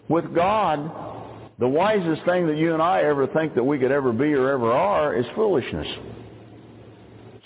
with 0.09 0.35
God, 0.35 0.91
the 1.61 1.69
wisest 1.69 2.25
thing 2.25 2.49
that 2.49 2.57
you 2.57 2.73
and 2.73 2.83
I 2.83 3.03
ever 3.03 3.29
think 3.29 3.55
that 3.55 3.63
we 3.63 3.79
could 3.79 3.93
ever 3.93 4.13
be 4.13 4.33
or 4.35 4.51
ever 4.51 4.73
are 4.73 5.15
is 5.15 5.27
foolishness. 5.37 5.87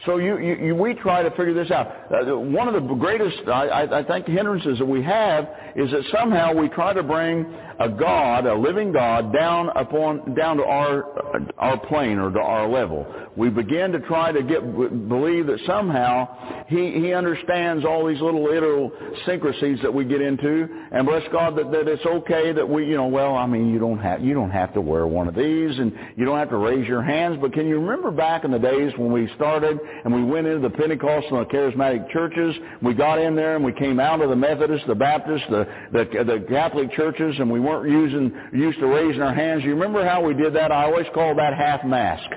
So 0.06 0.16
you, 0.16 0.38
you, 0.38 0.54
you, 0.54 0.74
we 0.74 0.94
try 0.94 1.22
to 1.22 1.30
figure 1.30 1.52
this 1.52 1.70
out. 1.70 1.88
Uh, 2.10 2.38
one 2.38 2.68
of 2.68 2.74
the 2.74 2.94
greatest, 2.94 3.46
I, 3.46 4.00
I 4.00 4.02
think, 4.04 4.26
hindrances 4.26 4.78
that 4.78 4.86
we 4.86 5.02
have 5.02 5.48
is 5.76 5.90
that 5.90 6.04
somehow 6.10 6.54
we 6.54 6.68
try 6.68 6.94
to 6.94 7.02
bring 7.02 7.54
a 7.80 7.88
God, 7.88 8.44
a 8.44 8.54
living 8.54 8.92
God, 8.92 9.32
down 9.32 9.70
upon, 9.74 10.34
down 10.34 10.58
to 10.58 10.64
our, 10.64 11.50
our 11.58 11.78
plane 11.86 12.18
or 12.18 12.30
to 12.30 12.38
our 12.38 12.68
level. 12.68 13.06
We 13.36 13.48
begin 13.48 13.90
to 13.92 14.00
try 14.00 14.32
to 14.32 14.42
get 14.42 14.60
believe 15.08 15.46
that 15.46 15.60
somehow 15.66 16.64
he 16.68 16.92
he 16.92 17.14
understands 17.14 17.86
all 17.86 18.06
these 18.06 18.20
little 18.20 18.46
idiosyncrasies 18.48 19.78
that 19.82 19.92
we 19.92 20.04
get 20.04 20.20
into, 20.20 20.68
and 20.92 21.06
bless 21.06 21.22
God 21.32 21.56
that, 21.56 21.70
that 21.70 21.88
it's 21.88 22.04
okay 22.04 22.52
that 22.52 22.68
we 22.68 22.86
you 22.86 22.96
know 22.96 23.06
well 23.06 23.34
I 23.34 23.46
mean 23.46 23.72
you 23.72 23.78
don't 23.78 23.98
have 23.98 24.22
you 24.22 24.34
don't 24.34 24.50
have 24.50 24.74
to 24.74 24.80
wear 24.80 25.06
one 25.06 25.26
of 25.26 25.34
these 25.34 25.78
and 25.78 25.92
you 26.16 26.26
don't 26.26 26.38
have 26.38 26.50
to 26.50 26.58
raise 26.58 26.86
your 26.86 27.02
hands, 27.02 27.38
but 27.40 27.54
can 27.54 27.66
you 27.66 27.80
remember 27.80 28.10
back 28.10 28.44
in 28.44 28.50
the 28.50 28.58
days 28.58 28.92
when 28.98 29.10
we 29.10 29.30
started 29.36 29.78
and 30.04 30.12
we 30.12 30.22
went 30.22 30.46
into 30.46 30.60
the 30.60 30.76
Pentecostal 30.76 31.38
and 31.38 31.48
the 31.48 31.54
charismatic 31.54 32.10
churches, 32.10 32.54
we 32.82 32.92
got 32.92 33.18
in 33.18 33.34
there 33.34 33.56
and 33.56 33.64
we 33.64 33.72
came 33.72 33.98
out 33.98 34.20
of 34.20 34.28
the 34.28 34.36
Methodist, 34.36 34.86
the 34.86 34.94
Baptist, 34.94 35.44
the 35.48 35.66
the, 35.92 36.04
the 36.24 36.44
Catholic 36.48 36.92
churches, 36.92 37.36
and 37.38 37.50
we 37.50 37.60
weren't 37.70 37.90
using 37.90 38.33
used 38.52 38.80
to 38.80 38.87
raising 38.87 39.22
our 39.22 39.35
hands. 39.35 39.62
You 39.64 39.70
remember 39.70 40.06
how 40.06 40.22
we 40.22 40.35
did 40.35 40.54
that? 40.54 40.72
I 40.72 40.85
always 40.85 41.06
call 41.14 41.35
that 41.37 41.54
half 41.54 41.85
mask. 41.85 42.28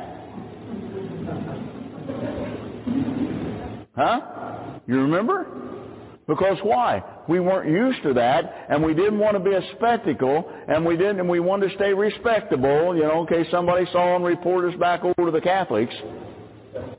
Huh? 3.96 4.22
You 4.88 5.02
remember? 5.02 5.48
Because 6.28 6.58
why? 6.64 7.04
We 7.28 7.40
weren't 7.40 7.70
used 7.70 8.02
to 8.04 8.14
that, 8.14 8.68
and 8.70 8.84
we 8.84 8.94
didn't 8.94 9.20
want 9.20 9.36
to 9.36 9.40
be 9.40 9.54
a 9.54 9.62
spectacle, 9.76 10.50
and 10.68 10.86
we 10.86 10.96
didn't, 10.96 11.20
and 11.20 11.30
we 11.30 11.40
wanted 11.40 11.70
to 11.70 11.76
stay 11.76 11.94
respectable, 11.94 12.96
you 12.96 13.04
know, 13.04 13.22
in 13.22 13.28
case 13.28 13.48
somebody 13.52 13.86
saw 13.92 14.16
and 14.16 14.24
reported 14.24 14.74
us 14.74 14.80
back 14.80 15.04
over 15.04 15.26
to 15.26 15.32
the 15.32 15.42
Catholics, 15.42 15.94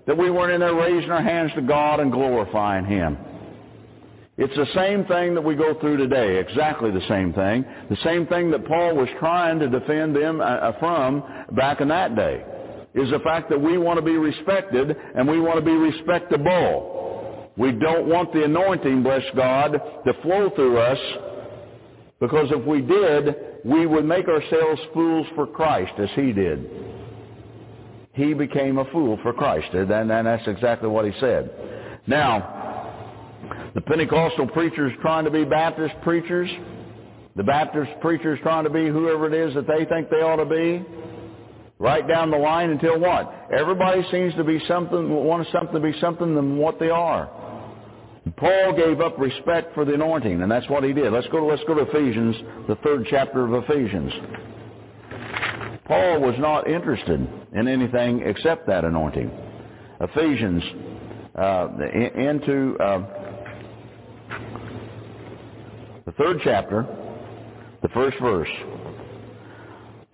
that 0.06 0.16
we 0.16 0.30
weren't 0.30 0.52
in 0.52 0.60
there 0.60 0.74
raising 0.74 1.10
our 1.10 1.22
hands 1.22 1.52
to 1.54 1.62
God 1.62 2.00
and 2.00 2.12
glorifying 2.12 2.84
Him. 2.84 3.16
It's 4.36 4.54
the 4.56 4.66
same 4.74 5.04
thing 5.04 5.34
that 5.34 5.42
we 5.42 5.54
go 5.54 5.78
through 5.78 5.96
today, 5.96 6.38
exactly 6.38 6.90
the 6.90 7.06
same 7.08 7.32
thing, 7.32 7.64
the 7.88 7.96
same 8.02 8.26
thing 8.26 8.50
that 8.50 8.66
Paul 8.66 8.96
was 8.96 9.08
trying 9.20 9.60
to 9.60 9.68
defend 9.68 10.16
them 10.16 10.40
uh, 10.40 10.72
from 10.80 11.22
back 11.52 11.80
in 11.80 11.88
that 11.88 12.16
day 12.16 12.44
is 12.94 13.10
the 13.10 13.20
fact 13.20 13.48
that 13.50 13.60
we 13.60 13.78
want 13.78 13.98
to 13.98 14.04
be 14.04 14.16
respected 14.16 14.96
and 15.14 15.28
we 15.28 15.40
want 15.40 15.58
to 15.58 15.64
be 15.64 15.72
respectable. 15.72 17.50
We 17.56 17.72
don't 17.72 18.08
want 18.08 18.32
the 18.32 18.44
anointing, 18.44 19.02
bless 19.02 19.22
God, 19.36 19.72
to 20.04 20.12
flow 20.22 20.50
through 20.54 20.78
us 20.78 20.98
because 22.20 22.48
if 22.50 22.64
we 22.64 22.80
did, 22.80 23.36
we 23.64 23.86
would 23.86 24.04
make 24.04 24.26
ourselves 24.28 24.80
fools 24.92 25.26
for 25.34 25.46
Christ 25.46 25.92
as 25.98 26.08
he 26.14 26.32
did. 26.32 26.68
He 28.12 28.32
became 28.32 28.78
a 28.78 28.84
fool 28.92 29.18
for 29.22 29.32
Christ, 29.32 29.74
and 29.74 30.10
that's 30.10 30.46
exactly 30.46 30.88
what 30.88 31.04
he 31.04 31.12
said. 31.20 31.50
Now, 32.06 32.63
the 33.74 33.80
Pentecostal 33.80 34.46
preachers 34.48 34.92
trying 35.02 35.24
to 35.24 35.30
be 35.30 35.44
Baptist 35.44 35.94
preachers, 36.02 36.48
the 37.36 37.42
Baptist 37.42 37.90
preachers 38.00 38.38
trying 38.42 38.64
to 38.64 38.70
be 38.70 38.86
whoever 38.86 39.26
it 39.26 39.48
is 39.48 39.54
that 39.54 39.66
they 39.66 39.84
think 39.84 40.08
they 40.10 40.22
ought 40.22 40.36
to 40.36 40.46
be, 40.46 40.84
right 41.78 42.06
down 42.06 42.30
the 42.30 42.36
line 42.36 42.70
until 42.70 42.98
what? 43.00 43.48
Everybody 43.52 44.02
seems 44.10 44.32
to 44.34 44.44
be 44.44 44.60
something, 44.68 45.10
want 45.10 45.46
something 45.52 45.74
to 45.74 45.80
be 45.80 45.98
something 46.00 46.34
than 46.34 46.56
what 46.56 46.78
they 46.78 46.90
are. 46.90 47.28
Paul 48.36 48.74
gave 48.74 49.00
up 49.00 49.18
respect 49.18 49.74
for 49.74 49.84
the 49.84 49.94
anointing, 49.94 50.40
and 50.40 50.50
that's 50.50 50.68
what 50.70 50.84
he 50.84 50.92
did. 50.92 51.12
Let's 51.12 51.26
go 51.28 51.40
to, 51.40 51.46
let's 51.46 51.62
go 51.66 51.74
to 51.74 51.82
Ephesians, 51.82 52.36
the 52.68 52.76
third 52.76 53.06
chapter 53.10 53.44
of 53.44 53.64
Ephesians. 53.64 54.12
Paul 55.84 56.20
was 56.20 56.34
not 56.38 56.66
interested 56.68 57.28
in 57.52 57.68
anything 57.68 58.22
except 58.22 58.66
that 58.68 58.84
anointing. 58.84 59.30
Ephesians, 60.00 60.62
uh, 61.34 61.68
into 62.16 62.76
uh, 62.78 63.13
the 66.06 66.12
third 66.12 66.40
chapter, 66.44 66.86
the 67.82 67.88
first 67.88 68.16
verse. 68.20 68.48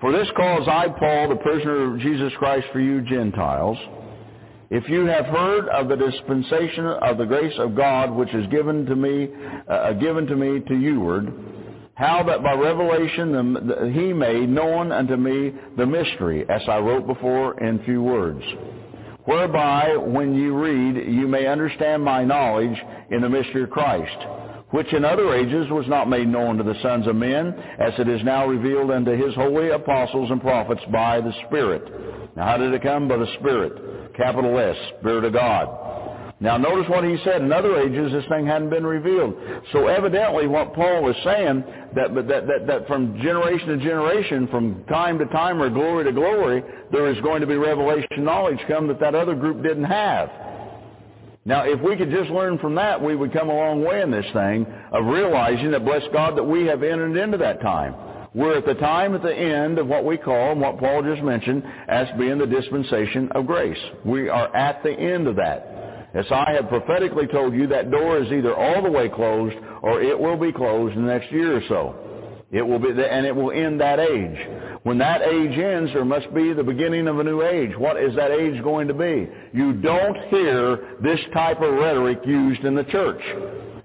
For 0.00 0.12
this 0.12 0.28
cause 0.36 0.66
I, 0.66 0.88
Paul, 0.88 1.28
the 1.28 1.36
prisoner 1.36 1.94
of 1.94 2.00
Jesus 2.00 2.32
Christ 2.38 2.66
for 2.72 2.80
you 2.80 3.02
Gentiles, 3.02 3.76
if 4.70 4.88
you 4.88 5.04
have 5.06 5.26
heard 5.26 5.68
of 5.68 5.88
the 5.88 5.96
dispensation 5.96 6.86
of 6.86 7.18
the 7.18 7.24
grace 7.24 7.52
of 7.58 7.74
God 7.74 8.10
which 8.10 8.32
is 8.32 8.46
given 8.46 8.86
to 8.86 8.96
me, 8.96 9.28
uh, 9.68 9.72
uh 9.72 9.92
given 9.94 10.26
to 10.26 10.36
me 10.36 10.60
to 10.60 10.74
youward, 10.74 11.32
how 11.94 12.22
that 12.22 12.42
by 12.42 12.54
revelation 12.54 13.32
the, 13.32 13.60
the, 13.60 13.92
he 13.92 14.12
made 14.12 14.48
known 14.48 14.90
unto 14.90 15.16
me 15.16 15.52
the 15.76 15.84
mystery, 15.84 16.46
as 16.48 16.62
I 16.66 16.78
wrote 16.78 17.06
before 17.06 17.60
in 17.60 17.82
few 17.84 18.02
words, 18.02 18.42
whereby 19.30 19.96
when 19.96 20.34
you 20.34 20.58
read 20.58 21.06
you 21.06 21.28
may 21.28 21.46
understand 21.46 22.02
my 22.02 22.24
knowledge 22.24 22.76
in 23.12 23.20
the 23.20 23.28
mystery 23.28 23.62
of 23.62 23.70
Christ, 23.70 24.26
which 24.70 24.92
in 24.92 25.04
other 25.04 25.34
ages 25.34 25.70
was 25.70 25.86
not 25.86 26.08
made 26.08 26.26
known 26.26 26.56
to 26.56 26.64
the 26.64 26.74
sons 26.82 27.06
of 27.06 27.14
men, 27.14 27.54
as 27.78 27.92
it 27.98 28.08
is 28.08 28.24
now 28.24 28.46
revealed 28.46 28.90
unto 28.90 29.12
his 29.12 29.32
holy 29.36 29.70
apostles 29.70 30.32
and 30.32 30.40
prophets 30.40 30.80
by 30.92 31.20
the 31.20 31.32
Spirit. 31.46 32.36
Now 32.36 32.46
how 32.46 32.56
did 32.56 32.74
it 32.74 32.82
come? 32.82 33.06
By 33.06 33.18
the 33.18 33.32
Spirit 33.38 34.16
capital 34.16 34.58
S, 34.58 34.76
Spirit 34.98 35.24
of 35.24 35.32
God. 35.32 35.89
Now 36.42 36.56
notice 36.56 36.88
what 36.88 37.04
he 37.04 37.18
said. 37.22 37.42
In 37.42 37.52
other 37.52 37.78
ages, 37.78 38.12
this 38.12 38.24
thing 38.30 38.46
hadn't 38.46 38.70
been 38.70 38.86
revealed. 38.86 39.34
So 39.72 39.88
evidently 39.88 40.46
what 40.46 40.72
Paul 40.72 41.02
was 41.02 41.14
saying, 41.22 41.62
that, 41.94 42.14
that, 42.14 42.28
that, 42.28 42.66
that 42.66 42.86
from 42.86 43.20
generation 43.20 43.68
to 43.68 43.76
generation, 43.76 44.48
from 44.48 44.82
time 44.84 45.18
to 45.18 45.26
time 45.26 45.60
or 45.60 45.68
glory 45.68 46.04
to 46.04 46.12
glory, 46.12 46.62
there 46.92 47.10
is 47.10 47.20
going 47.20 47.42
to 47.42 47.46
be 47.46 47.56
revelation 47.56 48.24
knowledge 48.24 48.58
come 48.68 48.88
that 48.88 48.98
that 49.00 49.14
other 49.14 49.34
group 49.34 49.62
didn't 49.62 49.84
have. 49.84 50.30
Now, 51.44 51.64
if 51.64 51.80
we 51.82 51.96
could 51.96 52.10
just 52.10 52.30
learn 52.30 52.58
from 52.58 52.74
that, 52.76 53.02
we 53.02 53.16
would 53.16 53.32
come 53.32 53.50
a 53.50 53.54
long 53.54 53.84
way 53.84 54.00
in 54.00 54.10
this 54.10 54.26
thing 54.32 54.66
of 54.92 55.04
realizing 55.06 55.70
that, 55.72 55.84
bless 55.84 56.02
God, 56.12 56.38
that 56.38 56.44
we 56.44 56.64
have 56.66 56.82
entered 56.82 57.16
into 57.16 57.36
that 57.38 57.60
time. 57.60 57.94
We're 58.34 58.58
at 58.58 58.66
the 58.66 58.74
time 58.74 59.14
at 59.14 59.22
the 59.22 59.34
end 59.34 59.78
of 59.78 59.86
what 59.86 60.04
we 60.04 60.16
call, 60.16 60.52
and 60.52 60.60
what 60.60 60.78
Paul 60.78 61.02
just 61.02 61.22
mentioned, 61.22 61.64
as 61.88 62.06
being 62.18 62.38
the 62.38 62.46
dispensation 62.46 63.28
of 63.32 63.46
grace. 63.46 63.78
We 64.04 64.28
are 64.28 64.54
at 64.54 64.82
the 64.82 64.92
end 64.92 65.26
of 65.26 65.36
that. 65.36 65.79
As 66.14 66.26
I 66.30 66.52
have 66.52 66.68
prophetically 66.68 67.26
told 67.28 67.54
you, 67.54 67.66
that 67.68 67.90
door 67.90 68.18
is 68.18 68.32
either 68.32 68.54
all 68.54 68.82
the 68.82 68.90
way 68.90 69.08
closed 69.08 69.56
or 69.82 70.02
it 70.02 70.18
will 70.18 70.36
be 70.36 70.52
closed 70.52 70.96
in 70.96 71.06
the 71.06 71.12
next 71.12 71.30
year 71.30 71.56
or 71.56 71.62
so. 71.68 71.94
It 72.50 72.62
will 72.62 72.80
be, 72.80 72.88
and 72.88 73.24
it 73.24 73.34
will 73.34 73.52
end 73.52 73.80
that 73.80 74.00
age. 74.00 74.36
When 74.82 74.98
that 74.98 75.22
age 75.22 75.56
ends, 75.56 75.92
there 75.92 76.04
must 76.04 76.34
be 76.34 76.52
the 76.52 76.64
beginning 76.64 77.06
of 77.06 77.20
a 77.20 77.24
new 77.24 77.42
age. 77.42 77.76
What 77.78 77.96
is 78.02 78.14
that 78.16 78.32
age 78.32 78.60
going 78.64 78.88
to 78.88 78.94
be? 78.94 79.28
You 79.52 79.74
don't 79.74 80.16
hear 80.30 80.96
this 81.00 81.20
type 81.32 81.60
of 81.60 81.74
rhetoric 81.74 82.18
used 82.26 82.64
in 82.64 82.74
the 82.74 82.84
church. 82.84 83.22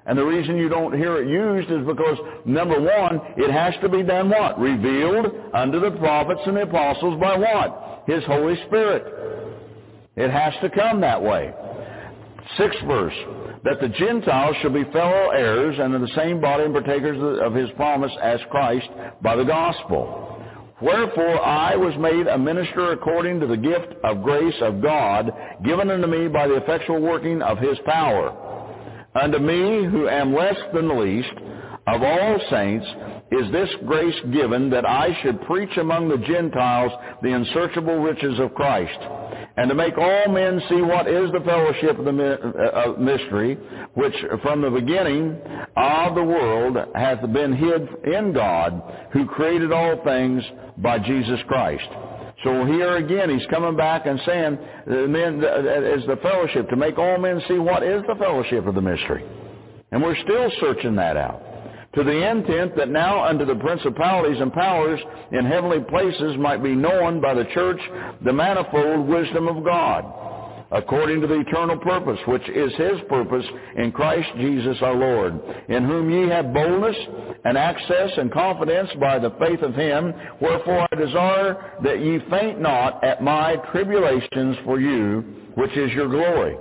And 0.07 0.17
the 0.17 0.25
reason 0.25 0.57
you 0.57 0.69
don't 0.69 0.97
hear 0.97 1.21
it 1.21 1.27
used 1.27 1.69
is 1.69 1.85
because, 1.85 2.17
number 2.45 2.79
one, 2.79 3.21
it 3.37 3.51
has 3.51 3.75
to 3.81 3.89
be 3.89 4.01
done 4.01 4.29
what? 4.29 4.59
Revealed 4.59 5.27
unto 5.53 5.79
the 5.79 5.91
prophets 5.91 6.41
and 6.47 6.57
the 6.57 6.61
apostles 6.61 7.19
by 7.19 7.37
what? 7.37 8.03
His 8.07 8.23
Holy 8.23 8.55
Spirit. 8.65 9.03
It 10.15 10.31
has 10.31 10.53
to 10.61 10.69
come 10.71 11.01
that 11.01 11.21
way. 11.21 11.53
Sixth 12.57 12.79
verse, 12.87 13.13
that 13.63 13.81
the 13.81 13.89
Gentiles 13.89 14.55
shall 14.61 14.71
be 14.71 14.83
fellow 14.85 15.31
heirs 15.31 15.75
and 15.79 15.95
of 15.95 16.01
the 16.01 16.15
same 16.15 16.39
body 16.39 16.63
and 16.63 16.73
partakers 16.73 17.17
of 17.41 17.53
his 17.53 17.69
promise 17.75 18.11
as 18.21 18.39
Christ 18.51 18.87
by 19.21 19.35
the 19.35 19.43
gospel. 19.43 20.31
Wherefore 20.81 21.43
I 21.43 21.75
was 21.75 21.95
made 21.97 22.27
a 22.27 22.37
minister 22.37 22.91
according 22.91 23.39
to 23.39 23.47
the 23.47 23.57
gift 23.57 23.93
of 24.03 24.23
grace 24.23 24.55
of 24.61 24.81
God 24.81 25.31
given 25.63 25.89
unto 25.89 26.07
me 26.07 26.27
by 26.27 26.47
the 26.47 26.55
effectual 26.55 27.01
working 27.01 27.41
of 27.41 27.57
his 27.57 27.77
power. 27.85 28.35
Unto 29.15 29.39
me, 29.39 29.85
who 29.85 30.07
am 30.09 30.35
less 30.35 30.57
than 30.73 30.87
the 30.87 30.93
least 30.93 31.33
of 31.87 32.01
all 32.01 32.39
saints, 32.49 32.85
is 33.31 33.51
this 33.51 33.69
grace 33.85 34.15
given 34.31 34.69
that 34.69 34.87
I 34.87 35.17
should 35.21 35.41
preach 35.43 35.77
among 35.77 36.09
the 36.09 36.17
Gentiles 36.17 36.91
the 37.21 37.33
unsearchable 37.33 37.99
riches 37.99 38.39
of 38.39 38.53
Christ, 38.55 38.99
and 39.57 39.69
to 39.69 39.75
make 39.75 39.97
all 39.97 40.27
men 40.29 40.61
see 40.69 40.81
what 40.81 41.07
is 41.07 41.31
the 41.31 41.43
fellowship 41.45 41.99
of 41.99 42.05
the 42.05 42.11
uh, 42.13 42.99
mystery, 42.99 43.55
which 43.93 44.15
from 44.41 44.61
the 44.61 44.69
beginning 44.69 45.39
of 45.77 46.15
the 46.15 46.23
world 46.23 46.77
hath 46.95 47.21
been 47.33 47.53
hid 47.53 47.87
in 48.13 48.33
God, 48.33 48.81
who 49.11 49.25
created 49.25 49.71
all 49.71 50.03
things 50.03 50.43
by 50.77 50.99
Jesus 50.99 51.39
Christ 51.47 51.87
so 52.45 52.63
here 52.65 52.97
again, 52.97 53.35
he's 53.35 53.47
coming 53.49 53.75
back 53.75 54.05
and 54.05 54.19
saying, 54.25 54.57
uh, 54.87 55.07
men, 55.07 55.43
uh, 55.43 55.95
is 55.95 56.05
the 56.05 56.17
fellowship, 56.21 56.69
to 56.69 56.75
make 56.75 56.97
all 56.99 57.17
men 57.17 57.41
see 57.47 57.57
what 57.57 57.81
is 57.81 58.03
the 58.07 58.15
fellowship 58.15 58.67
of 58.67 58.75
the 58.75 58.81
mystery. 58.81 59.25
And 59.91 60.03
we're 60.03 60.21
still 60.23 60.51
searching 60.59 60.95
that 60.95 61.17
out. 61.17 61.41
To 61.95 62.03
the 62.03 62.29
intent 62.29 62.75
that 62.75 62.89
now 62.89 63.23
unto 63.23 63.45
the 63.45 63.55
principalities 63.55 64.41
and 64.41 64.51
powers 64.51 64.99
in 65.31 65.45
heavenly 65.45 65.79
places 65.89 66.35
might 66.37 66.61
be 66.61 66.75
known 66.75 67.21
by 67.21 67.33
the 67.33 67.45
church 67.53 67.79
the 68.23 68.33
manifold 68.33 69.07
wisdom 69.07 69.47
of 69.47 69.63
God 69.63 70.25
according 70.71 71.21
to 71.21 71.27
the 71.27 71.39
eternal 71.39 71.77
purpose, 71.77 72.19
which 72.27 72.47
is 72.49 72.73
his 72.75 72.99
purpose 73.07 73.45
in 73.77 73.91
Christ 73.91 74.27
Jesus 74.37 74.77
our 74.81 74.95
Lord, 74.95 75.39
in 75.69 75.85
whom 75.85 76.09
ye 76.09 76.27
have 76.29 76.53
boldness 76.53 76.95
and 77.45 77.57
access 77.57 78.11
and 78.17 78.31
confidence 78.31 78.89
by 78.99 79.19
the 79.19 79.31
faith 79.39 79.61
of 79.61 79.75
him. 79.75 80.13
Wherefore 80.41 80.87
I 80.91 80.95
desire 80.95 81.79
that 81.83 81.99
ye 82.01 82.19
faint 82.29 82.59
not 82.59 83.03
at 83.03 83.23
my 83.23 83.55
tribulations 83.71 84.57
for 84.65 84.79
you, 84.79 85.23
which 85.55 85.71
is 85.77 85.91
your 85.93 86.09
glory. 86.09 86.57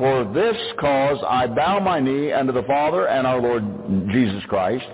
For 0.00 0.24
this 0.32 0.56
cause 0.80 1.18
I 1.28 1.46
bow 1.46 1.78
my 1.78 2.00
knee 2.00 2.32
unto 2.32 2.54
the 2.54 2.62
Father 2.62 3.06
and 3.06 3.26
our 3.26 3.38
Lord 3.38 3.62
Jesus 4.10 4.42
Christ, 4.48 4.86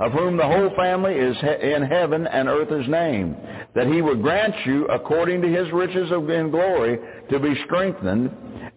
of 0.00 0.12
whom 0.12 0.38
the 0.38 0.46
whole 0.46 0.70
family 0.74 1.12
is 1.12 1.36
in 1.60 1.82
heaven 1.82 2.26
and 2.26 2.48
earth 2.48 2.72
is 2.72 2.88
named, 2.88 3.36
that 3.74 3.86
he 3.86 4.00
would 4.00 4.22
grant 4.22 4.54
you, 4.64 4.86
according 4.86 5.42
to 5.42 5.48
his 5.48 5.70
riches 5.70 6.10
of 6.10 6.30
in 6.30 6.50
glory, 6.50 6.98
to 7.30 7.38
be 7.38 7.54
strengthened 7.66 8.30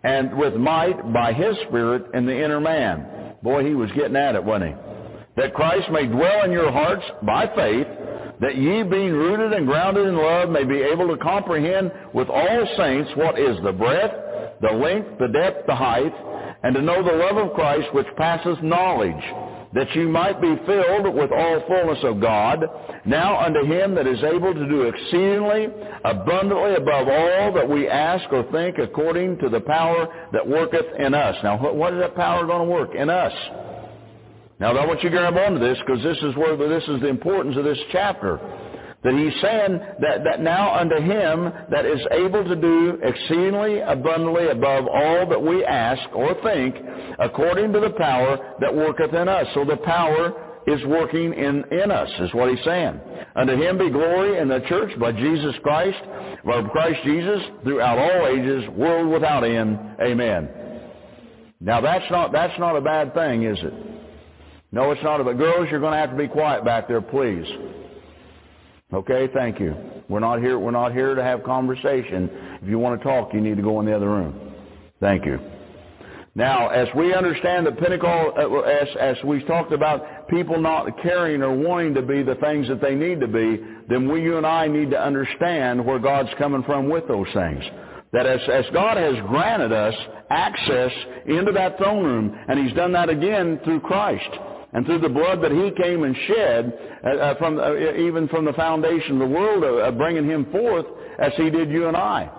and 0.04 0.38
with 0.38 0.56
might 0.56 1.14
by 1.14 1.32
his 1.32 1.56
Spirit 1.70 2.04
in 2.14 2.26
the 2.26 2.44
inner 2.44 2.60
man. 2.60 3.38
Boy, 3.42 3.66
he 3.66 3.74
was 3.74 3.90
getting 3.94 4.18
at 4.18 4.36
it, 4.36 4.44
wasn't 4.44 4.72
he? 4.72 5.42
That 5.42 5.54
Christ 5.54 5.90
may 5.90 6.06
dwell 6.06 6.44
in 6.44 6.52
your 6.52 6.70
hearts 6.70 7.06
by 7.24 7.48
faith, 7.56 7.88
that 8.42 8.56
ye 8.56 8.84
being 8.84 9.14
rooted 9.14 9.54
and 9.54 9.66
grounded 9.66 10.08
in 10.08 10.16
love 10.16 10.50
may 10.50 10.64
be 10.64 10.82
able 10.82 11.08
to 11.08 11.18
comprehend 11.18 11.92
with 12.14 12.30
all 12.30 12.68
saints 12.78 13.10
what 13.16 13.40
is 13.40 13.58
the 13.64 13.72
breadth, 13.72 14.14
the 14.62 14.72
length, 14.72 15.20
the 15.20 15.28
depth, 15.28 15.66
the 15.68 15.76
height, 15.76 16.14
and 16.64 16.76
to 16.76 16.82
know 16.82 17.04
the 17.04 17.18
love 17.18 17.38
of 17.38 17.54
Christ 17.54 17.94
which 17.94 18.08
passes 18.18 18.58
knowledge 18.62 19.24
that 19.74 19.94
you 19.96 20.08
might 20.08 20.42
be 20.42 20.56
filled 20.66 21.14
with 21.14 21.32
all 21.32 21.64
fullness 21.68 22.00
of 22.04 22.22
God. 22.22 22.64
Now 23.06 23.40
unto 23.40 23.66
him 23.66 23.96
that 23.96 24.08
is 24.08 24.24
able 24.24 24.54
to 24.54 24.68
do 24.68 24.84
exceedingly 24.84 25.68
abundantly 26.04 26.76
above 26.76 27.08
all 27.08 27.54
that 27.54 27.68
we 27.70 27.88
ask 27.88 28.26
or 28.32 28.50
think 28.52 28.78
according 28.78 29.38
to 29.40 29.50
the 29.50 29.60
power 29.60 30.30
that 30.32 30.48
worketh 30.48 30.86
in 31.00 31.14
us. 31.14 31.36
Now 31.44 31.58
what 31.74 31.94
is 31.94 32.00
that 32.00 32.16
power 32.16 32.46
going 32.46 32.68
to 32.68 32.74
work? 32.74 32.96
In 32.96 33.10
us. 33.10 33.34
Now 34.60 34.76
I 34.76 34.86
want 34.86 35.04
you 35.04 35.10
to 35.10 35.16
grab 35.16 35.36
onto 35.36 35.60
this 35.60 35.78
because 35.86 36.04
this 36.04 36.18
is 36.24 36.36
where 36.36 36.58
this 36.58 36.84
is 36.88 37.02
the 37.02 37.08
importance 37.08 37.56
of 37.58 37.64
this 37.64 37.78
chapter. 37.92 38.40
That 39.04 39.14
he's 39.14 39.42
saying 39.42 39.80
that, 40.02 40.24
that 40.24 40.42
now 40.42 40.74
unto 40.74 40.96
him 40.96 41.54
that 41.70 41.86
is 41.86 42.02
able 42.12 42.44
to 42.44 42.56
do 42.56 43.00
exceedingly 43.04 43.80
abundantly 43.80 44.48
above 44.48 44.88
all 44.88 45.30
that 45.30 45.42
we 45.42 45.64
ask 45.64 46.02
or 46.16 46.34
think, 46.42 46.76
according 47.20 47.72
to 47.74 47.80
the 47.80 47.92
power 47.92 48.56
that 48.60 48.74
worketh 48.74 49.14
in 49.14 49.30
us. 49.30 49.46
So 49.54 49.64
the 49.64 49.78
power 49.78 50.34
is 50.66 50.84
working 50.86 51.34
in, 51.34 51.64
in 51.72 51.92
us, 51.92 52.10
is 52.20 52.34
what 52.34 52.50
he's 52.50 52.64
saying. 52.66 53.00
Unto 53.36 53.54
him 53.54 53.78
be 53.78 53.92
glory 53.92 54.40
in 54.40 54.48
the 54.48 54.62
church 54.68 55.00
by 55.00 55.12
Jesus 55.12 55.56
Christ, 55.62 56.00
by 56.44 56.64
Christ 56.64 57.00
Jesus, 57.06 57.42
throughout 57.64 58.00
all 58.00 58.28
ages, 58.28 58.68
world 58.72 59.14
without 59.14 59.44
end. 59.44 59.80
Amen. 60.02 60.50
Now 61.62 61.80
that's 61.82 62.10
not, 62.10 62.32
that's 62.32 62.60
not 62.60 62.76
a 62.76 62.82
bad 62.82 63.14
thing, 63.14 63.44
is 63.44 63.60
it? 63.62 63.97
No, 64.72 64.92
it's 64.92 65.04
not. 65.04 65.24
But 65.24 65.38
girls, 65.38 65.68
you're 65.72 65.80
going 65.80 65.94
to 65.94 65.98
have 65.98 66.12
to 66.12 66.18
be 66.18 66.28
quiet 66.28 66.66
back 66.66 66.88
there, 66.88 67.02
please. 67.02 67.46
Okay, 68.94 69.28
thank 69.34 69.60
you. 69.60 69.76
We're 70.08 70.22
not 70.22 70.40
here. 70.40 70.58
We're 70.58 70.72
not 70.72 70.94
here 70.94 71.14
to 71.14 71.24
have 71.24 71.44
conversation. 71.44 72.30
If 72.62 72.70
you 72.70 72.80
want 72.80 73.00
to 73.00 73.04
talk, 73.04 73.34
you 73.34 73.42
need 73.42 73.58
to 73.58 73.64
go 73.64 73.80
in 73.80 73.86
the 73.86 73.96
other 73.96 74.10
room. 74.10 74.54
Thank 75.00 75.26
you. 75.26 75.40
Now, 76.36 76.70
as 76.70 76.88
we 76.96 77.14
understand 77.14 77.66
the 77.66 77.72
Pentecost, 77.72 78.38
uh, 78.38 78.60
as, 78.60 78.88
as 79.00 79.18
we 79.26 79.44
talked 79.46 79.74
about 79.74 80.30
people 80.30 80.62
not 80.62 81.02
caring 81.02 81.42
or 81.42 81.54
wanting 81.54 81.96
to 81.96 82.02
be 82.02 82.22
the 82.22 82.36
things 82.36 82.68
that 82.68 82.80
they 82.80 82.94
need 82.94 83.20
to 83.22 83.28
be, 83.28 83.60
then 83.90 84.08
we, 84.08 84.22
you 84.22 84.38
and 84.38 84.46
I 84.46 84.68
need 84.68 84.92
to 84.92 85.02
understand 85.02 85.84
where 85.84 86.00
God's 86.00 86.30
coming 86.38 86.64
from 86.64 86.90
with 86.90 87.08
those 87.08 87.28
things. 87.34 87.64
That 88.14 88.28
as, 88.28 88.40
as 88.54 88.66
God 88.72 88.98
has 88.98 89.16
granted 89.28 89.74
us 89.74 89.96
access 90.30 90.92
into 91.26 91.52
that 91.54 91.78
throne 91.78 92.06
room, 92.06 92.40
and 92.48 92.60
He's 92.60 92.76
done 92.76 92.94
that 92.94 93.10
again 93.10 93.60
through 93.66 93.80
Christ 93.82 94.30
and 94.74 94.86
through 94.86 95.00
the 95.00 95.10
blood 95.10 95.42
that 95.42 95.52
he 95.52 95.72
came 95.82 96.04
and 96.04 96.16
shed 96.28 96.80
uh, 97.04 97.10
uh 97.10 97.36
from 97.38 97.60
uh, 97.60 97.74
even 97.76 98.28
from 98.28 98.46
the 98.46 98.54
foundation 98.54 99.14
of 99.14 99.30
the 99.30 99.36
world, 99.36 99.64
uh, 99.64 99.88
uh, 99.88 99.92
bringing 99.92 100.26
him 100.26 100.46
forth 100.52 100.86
as 101.20 101.32
he 101.38 101.50
did 101.50 101.70
you 101.70 101.88
and 101.88 101.98
I. 101.98 102.30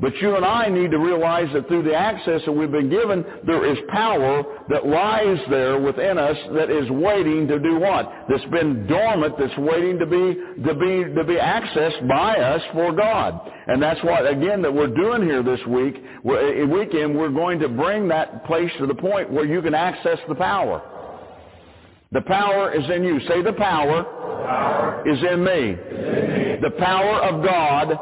But 0.00 0.16
you 0.16 0.34
and 0.34 0.46
I 0.46 0.68
need 0.70 0.90
to 0.92 0.98
realize 0.98 1.48
that 1.52 1.68
through 1.68 1.82
the 1.82 1.94
access 1.94 2.40
that 2.46 2.52
we've 2.52 2.70
been 2.70 2.88
given, 2.88 3.22
there 3.44 3.70
is 3.70 3.76
power 3.90 4.42
that 4.70 4.86
lies 4.86 5.38
there 5.50 5.78
within 5.78 6.16
us 6.16 6.36
that 6.54 6.70
is 6.70 6.88
waiting 6.90 7.46
to 7.48 7.58
do 7.58 7.78
what? 7.78 8.10
That's 8.30 8.44
been 8.46 8.86
dormant, 8.86 9.34
that's 9.38 9.56
waiting 9.58 9.98
to 9.98 10.06
be, 10.06 10.64
to 10.64 10.74
be, 10.74 11.14
to 11.14 11.24
be 11.24 11.34
accessed 11.34 12.08
by 12.08 12.34
us 12.34 12.62
for 12.72 12.92
God. 12.92 13.40
And 13.66 13.82
that's 13.82 14.02
what, 14.02 14.26
again, 14.26 14.62
that 14.62 14.72
we're 14.72 14.86
doing 14.86 15.22
here 15.22 15.42
this 15.42 15.60
week, 15.66 16.02
we're, 16.24 16.66
weekend, 16.66 17.14
we're 17.14 17.28
going 17.28 17.58
to 17.58 17.68
bring 17.68 18.08
that 18.08 18.46
place 18.46 18.70
to 18.78 18.86
the 18.86 18.94
point 18.94 19.30
where 19.30 19.44
you 19.44 19.60
can 19.60 19.74
access 19.74 20.18
the 20.28 20.34
power. 20.34 20.82
The 22.12 22.22
power 22.22 22.74
is 22.74 22.82
in 22.90 23.04
you. 23.04 23.20
Say 23.28 23.40
the 23.40 23.52
power, 23.52 24.02
power. 24.02 25.08
Is, 25.08 25.18
in 25.18 25.44
me. 25.44 25.52
is 25.52 25.58
in 25.58 26.54
me. 26.54 26.58
The 26.60 26.72
power 26.76 27.20
of 27.22 27.44
God, 27.44 27.92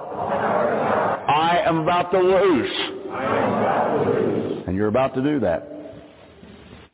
I 1.28 1.62
am 1.66 1.80
about 1.80 2.10
to 2.12 2.18
loose. 2.18 2.72
And 4.66 4.74
you're 4.74 4.88
about 4.88 5.14
to 5.14 5.22
do 5.22 5.40
that. 5.40 5.68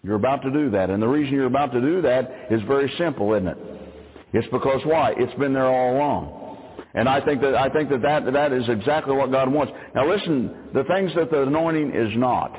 You're 0.02 0.16
about 0.16 0.42
to 0.42 0.50
do 0.50 0.70
that. 0.70 0.90
And 0.90 1.00
the 1.00 1.06
reason 1.06 1.34
you're 1.34 1.46
about 1.46 1.70
to 1.72 1.80
do 1.80 2.02
that 2.02 2.48
is 2.50 2.60
very 2.62 2.92
simple, 2.98 3.32
isn't 3.34 3.46
it? 3.46 3.58
It's 4.32 4.48
because 4.48 4.80
why? 4.84 5.14
It's 5.16 5.38
been 5.38 5.52
there 5.52 5.68
all 5.68 5.96
along. 5.96 6.40
And 6.94 7.08
I 7.08 7.24
think 7.24 7.40
that 7.42 7.54
I 7.54 7.68
think 7.68 7.90
that, 7.90 8.02
that 8.02 8.32
that 8.32 8.52
is 8.52 8.68
exactly 8.68 9.14
what 9.14 9.30
God 9.30 9.52
wants. 9.52 9.72
Now 9.94 10.10
listen, 10.10 10.52
the 10.74 10.82
things 10.84 11.12
that 11.14 11.30
the 11.30 11.42
anointing 11.42 11.94
is 11.94 12.10
not. 12.16 12.52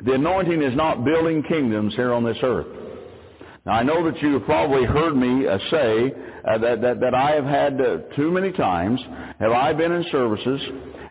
The 0.00 0.12
anointing 0.12 0.62
is 0.62 0.76
not 0.76 1.02
building 1.02 1.42
kingdoms 1.44 1.94
here 1.94 2.12
on 2.12 2.24
this 2.24 2.36
earth. 2.42 2.83
Now 3.66 3.72
I 3.72 3.82
know 3.82 4.04
that 4.10 4.20
you 4.20 4.34
have 4.34 4.44
probably 4.44 4.84
heard 4.84 5.16
me 5.16 5.46
uh, 5.46 5.58
say 5.70 6.12
uh, 6.46 6.58
that, 6.58 6.82
that, 6.82 7.00
that 7.00 7.14
I 7.14 7.32
have 7.32 7.44
had 7.44 7.80
uh, 7.80 7.96
too 8.14 8.30
many 8.30 8.52
times, 8.52 9.00
have 9.40 9.52
I 9.52 9.72
been 9.72 9.90
in 9.90 10.04
services, 10.12 10.60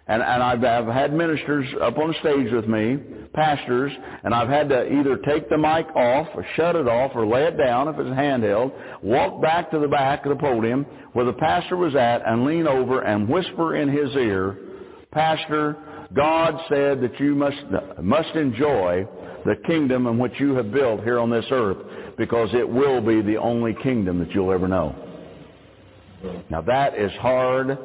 and, 0.08 0.22
and 0.22 0.44
I've, 0.44 0.63
I've 0.63 0.94
had 0.94 1.13
ministers 1.13 1.66
up 1.82 1.98
on 1.98 2.13
stage 2.20 2.52
with 2.52 2.68
me, 2.68 3.00
pastors, 3.34 3.92
and 4.24 4.36
I've 4.36 4.50
had 4.50 4.70
to 4.70 4.86
either 4.86 5.18
take 5.18 5.50
the 5.50 5.58
mic 5.58 5.88
off 5.96 6.28
or 6.36 6.46
shut 6.56 6.76
it 6.76 6.88
off 6.88 7.13
or 7.16 7.26
lay 7.26 7.46
it 7.46 7.58
down 7.58 7.88
if 7.88 7.98
it's 7.98 8.10
handheld, 8.10 8.72
walk 9.02 9.42
back 9.42 9.72
to 9.72 9.80
the 9.80 9.88
back 9.88 10.26
of 10.26 10.30
the 10.30 10.39
podium 10.39 10.86
where 11.13 11.26
the 11.26 11.34
pastor 11.34 11.76
was 11.76 11.96
at 11.96 12.22
and 12.28 12.46
lean 12.46 12.68
over 12.68 13.02
and 13.02 13.28
whisper 13.28 13.78
in 13.78 13.89
his 13.89 14.13
ear, 14.16 14.58
Pastor, 15.13 15.78
God 16.13 16.60
said 16.70 17.02
that 17.02 17.20
you 17.20 17.36
must, 17.36 17.58
must 18.02 18.36
enjoy 18.36 19.08
the 19.45 19.56
kingdom 19.67 20.08
in 20.08 20.17
which 20.17 20.34
you 20.39 20.56
have 20.56 20.71
built 20.71 21.03
here 21.03 21.19
on 21.19 21.29
this 21.29 21.45
earth 21.51 21.77
because 22.17 22.49
it 22.53 22.67
will 22.67 23.01
be 23.01 23.21
the 23.21 23.38
only 23.38 23.75
kingdom 23.84 24.19
that 24.19 24.32
you'll 24.32 24.51
ever 24.51 24.67
know. 24.67 24.95
Now 26.49 26.62
that 26.62 26.97
is 26.97 27.12
hard 27.13 27.77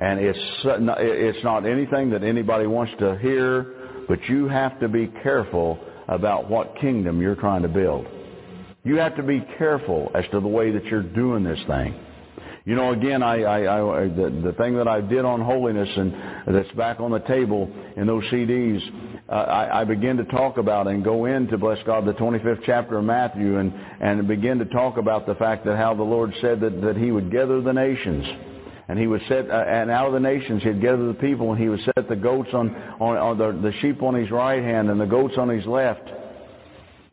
and 0.00 0.20
it's, 0.20 0.38
it's 0.64 1.44
not 1.44 1.66
anything 1.66 2.10
that 2.10 2.22
anybody 2.22 2.66
wants 2.66 2.92
to 2.98 3.18
hear, 3.18 3.74
but 4.08 4.22
you 4.28 4.48
have 4.48 4.78
to 4.80 4.88
be 4.88 5.06
careful 5.22 5.78
about 6.08 6.48
what 6.48 6.76
kingdom 6.80 7.20
you're 7.20 7.34
trying 7.34 7.62
to 7.62 7.68
build. 7.68 8.06
You 8.84 8.96
have 8.96 9.16
to 9.16 9.22
be 9.22 9.44
careful 9.58 10.10
as 10.14 10.24
to 10.30 10.40
the 10.40 10.48
way 10.48 10.70
that 10.70 10.84
you're 10.86 11.02
doing 11.02 11.42
this 11.42 11.58
thing. 11.66 11.98
You 12.64 12.74
know, 12.74 12.92
again, 12.92 13.22
I, 13.22 13.42
I, 13.42 14.02
I 14.02 14.08
the, 14.08 14.42
the 14.44 14.52
thing 14.58 14.76
that 14.76 14.88
I 14.88 15.00
did 15.00 15.24
on 15.24 15.40
holiness 15.40 15.88
and 15.96 16.14
that's 16.54 16.70
back 16.72 17.00
on 17.00 17.12
the 17.12 17.20
table 17.20 17.70
in 17.96 18.06
those 18.06 18.24
CDs, 18.24 18.80
uh, 19.28 19.32
I, 19.32 19.80
I 19.80 19.84
begin 19.84 20.16
to 20.18 20.24
talk 20.24 20.56
about 20.56 20.86
and 20.86 21.02
go 21.02 21.24
into, 21.24 21.58
bless 21.58 21.82
God, 21.84 22.06
the 22.06 22.12
25th 22.12 22.62
chapter 22.64 22.98
of 22.98 23.04
Matthew 23.04 23.58
and, 23.58 23.72
and 24.00 24.28
begin 24.28 24.58
to 24.58 24.64
talk 24.66 24.98
about 24.98 25.26
the 25.26 25.34
fact 25.34 25.64
that 25.64 25.76
how 25.76 25.94
the 25.94 26.02
Lord 26.02 26.32
said 26.40 26.60
that, 26.60 26.80
that 26.82 26.96
He 26.96 27.10
would 27.10 27.32
gather 27.32 27.60
the 27.60 27.72
nations. 27.72 28.24
And 28.88 28.98
he 28.98 29.08
would 29.08 29.22
set, 29.28 29.50
uh, 29.50 29.64
and 29.66 29.90
out 29.90 30.06
of 30.06 30.12
the 30.12 30.20
nations 30.20 30.62
he'd 30.62 30.80
gather 30.80 31.08
the 31.08 31.14
people 31.14 31.50
and 31.50 31.60
he 31.60 31.68
would 31.68 31.80
set 31.80 32.08
the 32.08 32.14
goats 32.14 32.50
on, 32.52 32.72
on, 33.00 33.16
on 33.16 33.36
the, 33.36 33.70
the 33.70 33.76
sheep 33.80 34.00
on 34.00 34.14
his 34.14 34.30
right 34.30 34.62
hand 34.62 34.90
and 34.90 35.00
the 35.00 35.06
goats 35.06 35.34
on 35.36 35.48
his 35.48 35.66
left. 35.66 36.08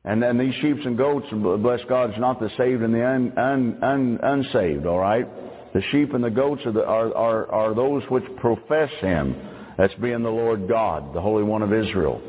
And 0.05 0.21
then 0.21 0.37
these 0.37 0.53
sheep 0.61 0.85
and 0.85 0.95
goats, 0.95 1.25
bless 1.31 1.79
God, 1.89 2.11
it's 2.11 2.19
not 2.19 2.39
the 2.39 2.51
saved 2.57 2.83
and 2.83 2.93
the 2.93 3.07
un, 3.07 3.33
un, 3.37 3.83
un, 3.83 4.19
unsaved, 4.21 4.85
all 4.85 4.99
right? 4.99 5.25
The 5.73 5.81
sheep 5.91 6.13
and 6.13 6.23
the 6.23 6.29
goats 6.29 6.61
are, 6.65 6.73
the, 6.73 6.85
are, 6.85 7.15
are, 7.15 7.51
are 7.51 7.73
those 7.73 8.03
which 8.09 8.23
profess 8.37 8.91
him. 8.99 9.35
That's 9.77 9.93
being 9.95 10.23
the 10.23 10.29
Lord 10.29 10.67
God, 10.67 11.13
the 11.13 11.21
Holy 11.21 11.43
One 11.43 11.61
of 11.61 11.73
Israel. 11.73 12.21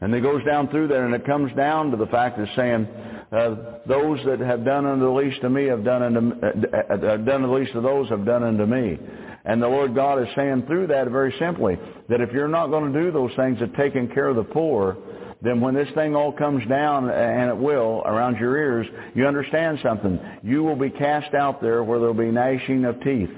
And 0.00 0.14
it 0.14 0.20
goes 0.20 0.44
down 0.44 0.68
through 0.68 0.88
there 0.88 1.06
and 1.06 1.14
it 1.14 1.24
comes 1.24 1.52
down 1.56 1.90
to 1.90 1.96
the 1.96 2.06
fact 2.06 2.38
of 2.38 2.48
saying, 2.54 2.86
uh, 3.32 3.80
those 3.86 4.20
that 4.24 4.40
have 4.40 4.64
done 4.64 4.86
unto 4.86 5.04
the 5.04 5.10
least 5.10 5.42
of 5.42 5.50
me 5.50 5.66
have 5.66 5.84
done 5.84 6.02
unto, 6.02 6.46
uh, 6.46 6.50
uh, 6.72 6.94
uh, 6.94 7.16
done 7.18 7.42
the 7.42 7.48
least 7.48 7.74
of 7.74 7.82
those 7.82 8.08
have 8.08 8.24
done 8.24 8.42
unto 8.42 8.66
me. 8.66 8.98
And 9.44 9.62
the 9.62 9.68
Lord 9.68 9.94
God 9.94 10.20
is 10.20 10.28
saying 10.36 10.64
through 10.66 10.88
that 10.88 11.08
very 11.08 11.34
simply 11.38 11.76
that 12.08 12.20
if 12.20 12.32
you're 12.32 12.48
not 12.48 12.68
going 12.68 12.92
to 12.92 13.02
do 13.02 13.10
those 13.10 13.30
things 13.36 13.60
of 13.62 13.74
taking 13.76 14.08
care 14.08 14.28
of 14.28 14.36
the 14.36 14.44
poor, 14.44 14.96
then 15.42 15.60
when 15.60 15.74
this 15.74 15.88
thing 15.94 16.16
all 16.16 16.32
comes 16.32 16.66
down, 16.68 17.08
and 17.10 17.50
it 17.50 17.56
will, 17.56 18.02
around 18.06 18.38
your 18.38 18.56
ears, 18.56 18.86
you 19.14 19.26
understand 19.26 19.78
something. 19.82 20.18
You 20.42 20.62
will 20.62 20.76
be 20.76 20.90
cast 20.90 21.34
out 21.34 21.60
there 21.60 21.84
where 21.84 21.98
there 21.98 22.08
will 22.12 22.24
be 22.24 22.30
gnashing 22.30 22.84
of 22.84 23.00
teeth, 23.02 23.30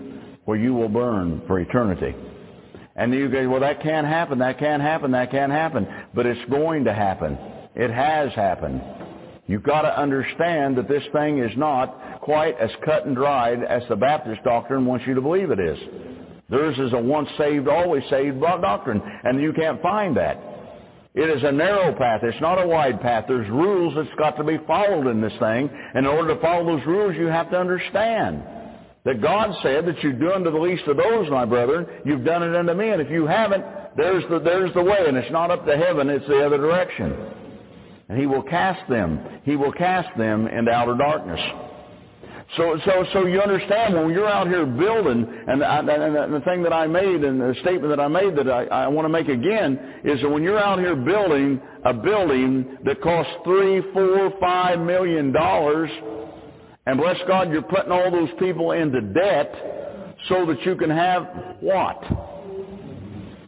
where 0.45 0.57
you 0.57 0.75
will 0.75 0.89
burn 0.89 1.43
for 1.47 1.61
eternity. 1.61 2.15
And 2.99 3.15
you 3.15 3.29
go, 3.29 3.49
well, 3.49 3.61
that 3.61 3.81
can't 3.81 4.07
happen, 4.07 4.41
that 4.41 4.59
can't 4.59 4.83
happen, 4.83 5.13
that 5.13 5.31
can't 5.31 5.53
happen. 5.53 5.87
But 6.15 6.27
it's 6.27 6.51
going 6.51 6.85
to 6.85 6.93
happen. 6.93 7.39
It 7.77 7.91
has 7.91 8.33
happened. 8.33 8.83
You've 9.47 9.63
got 9.63 9.83
to 9.83 9.99
understand 9.99 10.77
that 10.77 10.89
this 10.89 11.05
thing 11.13 11.39
is 11.39 11.57
not 11.57 12.21
quite 12.21 12.59
as 12.59 12.71
cut 12.85 13.07
and 13.07 13.15
dried 13.15 13.63
as 13.63 13.83
the 13.89 13.97
Baptist 13.97 14.43
doctrine 14.43 14.85
wants 14.85 15.07
you 15.07 15.15
to 15.15 15.21
believe 15.21 15.51
it 15.51 15.61
is. 15.61 15.79
Theirs 16.51 16.79
is 16.79 16.93
a 16.93 16.99
once 16.99 17.29
saved, 17.39 17.69
always 17.69 18.03
saved 18.11 18.41
doctrine, 18.41 19.01
and 19.25 19.41
you 19.41 19.53
can't 19.53 19.81
find 19.81 20.17
that. 20.17 20.43
It 21.15 21.31
is 21.31 21.43
a 21.45 21.53
narrow 21.53 21.95
path. 21.97 22.21
It's 22.23 22.41
not 22.41 22.63
a 22.63 22.67
wide 22.67 23.01
path. 23.01 23.25
There's 23.29 23.49
rules 23.49 23.95
that's 23.97 24.15
got 24.19 24.37
to 24.37 24.45
be 24.45 24.59
followed 24.67 25.07
in 25.07 25.21
this 25.21 25.33
thing. 25.39 25.71
And 25.95 26.05
in 26.05 26.07
order 26.07 26.35
to 26.35 26.41
follow 26.41 26.77
those 26.77 26.87
rules, 26.87 27.17
you 27.17 27.27
have 27.27 27.51
to 27.51 27.59
understand 27.59 28.43
that 29.05 29.23
God 29.23 29.55
said 29.63 29.87
that 29.87 30.03
you 30.03 30.13
do 30.13 30.33
unto 30.33 30.51
the 30.51 30.59
least 30.59 30.85
of 30.87 30.97
those, 30.97 31.31
my 31.31 31.45
brethren, 31.45 31.87
you've 32.05 32.25
done 32.25 32.43
it 32.43 32.55
unto 32.55 32.75
me. 32.75 32.91
And 32.91 33.01
if 33.01 33.11
you 33.11 33.27
haven't, 33.27 33.65
there's 33.97 34.25
the, 34.31 34.39
there's 34.41 34.73
the 34.75 34.83
way. 34.83 35.07
And 35.07 35.17
it's 35.17 35.31
not 35.31 35.51
up 35.51 35.65
to 35.67 35.77
heaven, 35.77 36.09
it's 36.11 36.27
the 36.27 36.45
other 36.45 36.59
direction. 36.59 37.17
And 38.09 38.19
he 38.19 38.27
will 38.27 38.43
cast 38.43 38.89
them. 38.89 39.21
He 39.45 39.57
will 39.57 39.73
cast 39.73 40.17
them 40.17 40.47
into 40.47 40.71
outer 40.71 40.97
darkness. 40.97 41.41
So, 42.57 42.79
so, 42.87 43.05
so 43.13 43.27
you 43.27 43.43
understand 43.43 43.95
when 43.95 44.11
you're 44.11 44.29
out 44.29 44.49
here 44.49 44.65
building, 44.65 45.27
and, 45.47 45.63
I, 45.63 45.81
and 45.81 46.33
the 46.33 46.41
thing 46.47 46.63
that 46.63 46.73
I 46.73 46.87
made 46.87 47.23
and 47.23 47.39
the 47.39 47.55
statement 47.61 47.91
that 47.91 48.01
I 48.01 48.09
made 48.09 48.37
that 48.37 48.49
I, 48.49 48.65
I 48.65 48.89
want 48.89 49.05
to 49.05 49.11
make 49.11 49.29
again 49.29 50.01
is 50.03 50.21
that 50.23 50.29
when 50.31 50.43
you're 50.43 50.59
out 50.59 50.79
here 50.79 50.97
building 50.97 51.61
a 51.85 51.93
building 51.93 52.79
that 52.85 53.03
costs 53.03 53.33
three, 53.45 53.83
four, 53.93 54.33
five 54.41 54.81
million 54.81 55.31
dollars, 55.31 55.91
and 56.89 56.97
bless 56.97 57.19
God, 57.29 57.53
you're 57.53 57.61
putting 57.61 57.93
all 57.93 58.11
those 58.11 58.31
people 58.39 58.73
into 58.73 59.03
debt 59.03 59.53
so 60.31 60.47
that 60.47 60.57
you 60.65 60.75
can 60.75 60.89
have 60.89 61.29
what? 61.61 62.03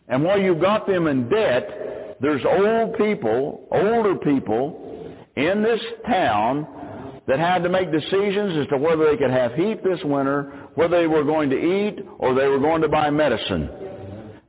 And 0.09 0.23
while 0.23 0.39
you've 0.39 0.61
got 0.61 0.87
them 0.87 1.07
in 1.07 1.27
debt, 1.31 2.19
there's 2.21 2.43
old 2.45 2.99
people, 2.99 3.67
older 3.73 4.17
people 4.17 5.17
in 5.37 5.63
this 5.63 5.81
town 6.07 7.23
that 7.29 7.39
had 7.39 7.63
to 7.63 7.71
make 7.71 7.91
decisions 7.91 8.59
as 8.59 8.67
to 8.67 8.77
whether 8.77 9.11
they 9.11 9.17
could 9.17 9.31
have 9.31 9.55
heat 9.55 9.83
this 9.83 10.01
winter, 10.05 10.69
whether 10.75 11.01
they 11.01 11.07
were 11.07 11.25
going 11.25 11.49
to 11.49 11.57
eat, 11.57 11.99
or 12.19 12.35
they 12.35 12.47
were 12.47 12.59
going 12.61 12.83
to 12.83 12.91
buy 12.91 13.09
medicine. 13.09 13.71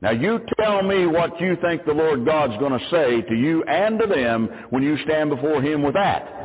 Now 0.02 0.10
you 0.10 0.38
tell 0.60 0.82
me 0.82 1.06
what 1.06 1.40
you 1.40 1.56
think 1.62 1.86
the 1.86 1.94
Lord 1.94 2.26
God's 2.26 2.58
going 2.58 2.78
to 2.78 2.90
say 2.90 3.22
to 3.22 3.34
you 3.34 3.64
and 3.64 3.98
to 4.00 4.06
them 4.06 4.50
when 4.68 4.82
you 4.82 4.98
stand 5.04 5.30
before 5.30 5.62
Him 5.62 5.82
with 5.82 5.94
that. 5.94 6.41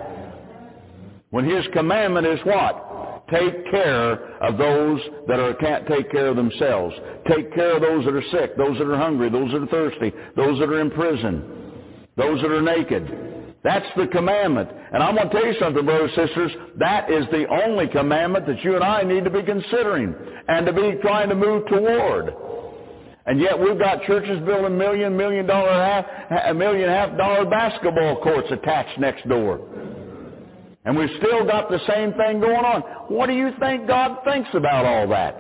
When 1.38 1.46
His 1.46 1.66
commandment 1.72 2.26
is 2.26 2.40
what? 2.46 3.28
Take 3.30 3.70
care 3.70 4.14
of 4.42 4.58
those 4.58 5.00
that 5.28 5.40
are, 5.40 5.54
can't 5.54 5.88
take 5.88 6.10
care 6.12 6.30
of 6.30 6.36
themselves. 6.36 6.96
Take 7.30 7.54
care 7.54 7.76
of 7.76 7.82
those 7.84 8.06
that 8.06 8.16
are 8.16 8.24
sick, 8.32 8.58
those 8.58 8.76
that 8.80 8.88
are 8.88 8.98
hungry, 8.98 9.30
those 9.30 9.52
that 9.52 9.62
are 9.62 9.68
thirsty, 9.68 10.12
those 10.36 10.58
that 10.58 10.68
are 10.68 10.82
in 10.82 10.90
prison. 10.90 11.44
those 12.18 12.42
that 12.42 12.50
are 12.50 12.62
naked. 12.64 13.56
That's 13.64 13.86
the 13.96 14.08
commandment. 14.08 14.70
And 14.94 15.04
I'm 15.04 15.16
going 15.16 15.30
to 15.30 15.34
tell 15.36 15.46
you 15.46 15.60
something, 15.60 15.86
brothers 15.86 16.10
and 16.18 16.28
sisters. 16.30 16.52
That 16.80 17.12
is 17.12 17.26
the 17.32 17.46
only 17.48 17.88
commandment 17.88 18.48
that 18.48 18.64
you 18.64 18.74
and 18.74 18.84
I 18.84 19.04
need 19.04 19.24
to 19.26 19.30
be 19.30 19.44
considering 19.44 20.16
and 20.48 20.66
to 20.66 20.74
be 20.74 20.98
trying 21.04 21.30
to 21.30 21.36
move 21.36 21.68
toward. 21.68 22.34
And 23.28 23.40
yet 23.40 23.60
we've 23.60 23.78
got 23.78 24.02
churches 24.06 24.44
building 24.44 24.76
million, 24.76 25.16
million 25.16 25.46
dollar 25.46 25.70
a 26.48 26.54
million 26.56 26.90
half 26.90 27.16
dollar 27.16 27.46
basketball 27.46 28.24
courts 28.24 28.48
attached 28.52 29.00
next 29.00 29.28
door. 29.30 29.97
And 30.88 30.98
we've 30.98 31.12
still 31.18 31.46
got 31.46 31.70
the 31.70 31.80
same 31.86 32.14
thing 32.14 32.40
going 32.40 32.64
on. 32.64 32.80
What 33.12 33.28
do 33.28 33.34
you 33.34 33.52
think 33.60 33.88
God 33.88 34.24
thinks 34.24 34.48
about 34.54 34.86
all 34.86 35.06
that? 35.10 35.36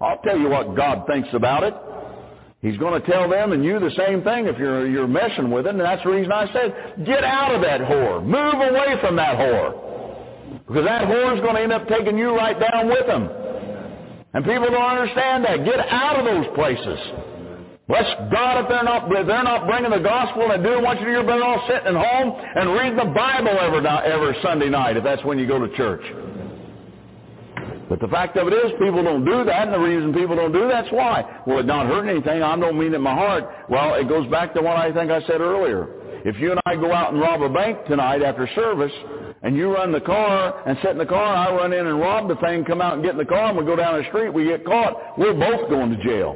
I'll 0.00 0.16
tell 0.24 0.38
you 0.38 0.48
what 0.48 0.74
God 0.74 1.06
thinks 1.06 1.28
about 1.34 1.64
it. 1.64 1.74
He's 2.62 2.78
going 2.78 2.98
to 2.98 3.06
tell 3.06 3.28
them 3.28 3.52
and 3.52 3.62
you 3.62 3.78
the 3.78 3.92
same 3.94 4.22
thing 4.22 4.46
if 4.46 4.56
you're, 4.56 4.88
you're 4.88 5.06
messing 5.06 5.50
with 5.50 5.66
it. 5.66 5.76
And 5.76 5.80
that's 5.80 6.02
the 6.02 6.08
reason 6.08 6.32
I 6.32 6.50
said, 6.50 7.04
get 7.04 7.22
out 7.22 7.54
of 7.54 7.60
that 7.60 7.82
whore. 7.82 8.24
Move 8.24 8.54
away 8.54 8.96
from 9.02 9.16
that 9.16 9.36
whore. 9.36 10.64
Because 10.66 10.86
that 10.86 11.08
whore 11.08 11.36
is 11.36 11.42
going 11.42 11.56
to 11.56 11.60
end 11.60 11.72
up 11.74 11.86
taking 11.86 12.16
you 12.16 12.34
right 12.34 12.58
down 12.58 12.88
with 12.88 13.06
them. 13.06 13.28
And 14.32 14.46
people 14.46 14.70
don't 14.70 14.82
understand 14.82 15.44
that. 15.44 15.66
Get 15.66 15.78
out 15.78 16.18
of 16.18 16.24
those 16.24 16.46
places. 16.54 16.98
Bless 17.86 18.06
God 18.32 18.64
if 18.64 18.68
they're 18.68 18.82
not 18.82 19.12
if 19.12 19.26
they're 19.26 19.44
not 19.44 19.66
bringing 19.66 19.90
the 19.90 19.98
gospel 19.98 20.50
and 20.50 20.64
doing 20.64 20.82
what 20.82 20.98
you 21.00 21.06
do. 21.06 21.12
You're 21.12 21.22
better 21.22 21.44
off 21.44 21.68
sitting 21.68 21.88
at 21.88 21.94
home 21.94 22.32
and 22.32 22.72
reading 22.72 22.96
the 22.96 23.12
Bible 23.12 23.52
every 23.60 23.86
every 23.86 24.36
Sunday 24.42 24.70
night 24.70 24.96
if 24.96 25.04
that's 25.04 25.22
when 25.24 25.38
you 25.38 25.46
go 25.46 25.58
to 25.58 25.68
church. 25.76 26.02
But 27.88 28.00
the 28.00 28.08
fact 28.08 28.36
of 28.38 28.48
it 28.48 28.54
is, 28.54 28.72
people 28.80 29.02
don't 29.04 29.26
do 29.26 29.44
that, 29.44 29.68
and 29.68 29.74
the 29.74 29.78
reason 29.78 30.14
people 30.14 30.34
don't 30.34 30.52
do 30.52 30.66
that's 30.66 30.88
why. 30.90 31.42
Well, 31.46 31.58
it 31.58 31.66
not 31.66 31.86
hurting 31.86 32.10
anything. 32.10 32.42
I 32.42 32.56
don't 32.58 32.78
mean 32.78 32.92
it 32.92 32.96
in 32.96 33.02
my 33.02 33.14
heart. 33.14 33.44
Well, 33.68 33.94
it 33.94 34.08
goes 34.08 34.26
back 34.30 34.54
to 34.54 34.62
what 34.62 34.76
I 34.76 34.90
think 34.92 35.10
I 35.10 35.20
said 35.26 35.42
earlier. 35.42 35.88
If 36.24 36.40
you 36.40 36.52
and 36.52 36.60
I 36.64 36.76
go 36.76 36.90
out 36.92 37.12
and 37.12 37.20
rob 37.20 37.42
a 37.42 37.50
bank 37.50 37.84
tonight 37.86 38.22
after 38.22 38.48
service, 38.54 38.92
and 39.42 39.54
you 39.54 39.74
run 39.74 39.92
the 39.92 40.00
car 40.00 40.66
and 40.66 40.78
sit 40.80 40.92
in 40.92 40.98
the 40.98 41.04
car, 41.04 41.36
I 41.36 41.54
run 41.54 41.74
in 41.74 41.86
and 41.86 42.00
rob 42.00 42.28
the 42.28 42.36
thing, 42.36 42.64
come 42.64 42.80
out 42.80 42.94
and 42.94 43.02
get 43.02 43.12
in 43.12 43.18
the 43.18 43.26
car, 43.26 43.50
and 43.50 43.58
we 43.58 43.64
go 43.64 43.76
down 43.76 44.02
the 44.02 44.08
street, 44.08 44.30
we 44.30 44.44
get 44.44 44.64
caught, 44.64 45.18
we're 45.18 45.34
both 45.34 45.68
going 45.68 45.90
to 45.94 46.02
jail. 46.02 46.34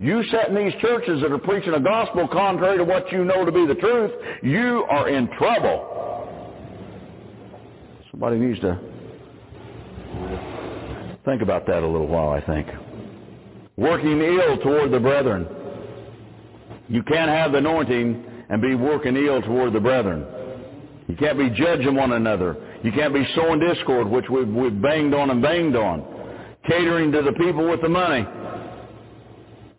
You 0.00 0.22
sit 0.30 0.48
in 0.48 0.54
these 0.54 0.74
churches 0.80 1.20
that 1.22 1.32
are 1.32 1.38
preaching 1.38 1.74
a 1.74 1.80
gospel 1.80 2.28
contrary 2.28 2.78
to 2.78 2.84
what 2.84 3.10
you 3.10 3.24
know 3.24 3.44
to 3.44 3.50
be 3.50 3.66
the 3.66 3.74
truth, 3.74 4.12
you 4.42 4.84
are 4.88 5.08
in 5.08 5.28
trouble. 5.36 6.28
Somebody 8.12 8.38
needs 8.38 8.60
to 8.60 8.78
think 11.24 11.42
about 11.42 11.66
that 11.66 11.82
a 11.82 11.86
little 11.86 12.06
while, 12.06 12.30
I 12.30 12.40
think. 12.40 12.68
Working 13.76 14.20
ill 14.20 14.58
toward 14.58 14.92
the 14.92 15.00
brethren. 15.00 15.46
You 16.88 17.02
can't 17.02 17.30
have 17.30 17.52
the 17.52 17.58
anointing 17.58 18.24
and 18.48 18.62
be 18.62 18.74
working 18.76 19.16
ill 19.16 19.42
toward 19.42 19.72
the 19.72 19.80
brethren. 19.80 20.24
You 21.08 21.16
can't 21.16 21.38
be 21.38 21.50
judging 21.50 21.96
one 21.96 22.12
another. 22.12 22.56
You 22.84 22.92
can't 22.92 23.12
be 23.12 23.26
sowing 23.34 23.60
discord, 23.60 24.08
which 24.08 24.28
we've, 24.30 24.48
we've 24.48 24.80
banged 24.80 25.14
on 25.14 25.30
and 25.30 25.42
banged 25.42 25.74
on. 25.74 26.04
Catering 26.66 27.10
to 27.12 27.22
the 27.22 27.32
people 27.32 27.68
with 27.68 27.82
the 27.82 27.88
money. 27.88 28.26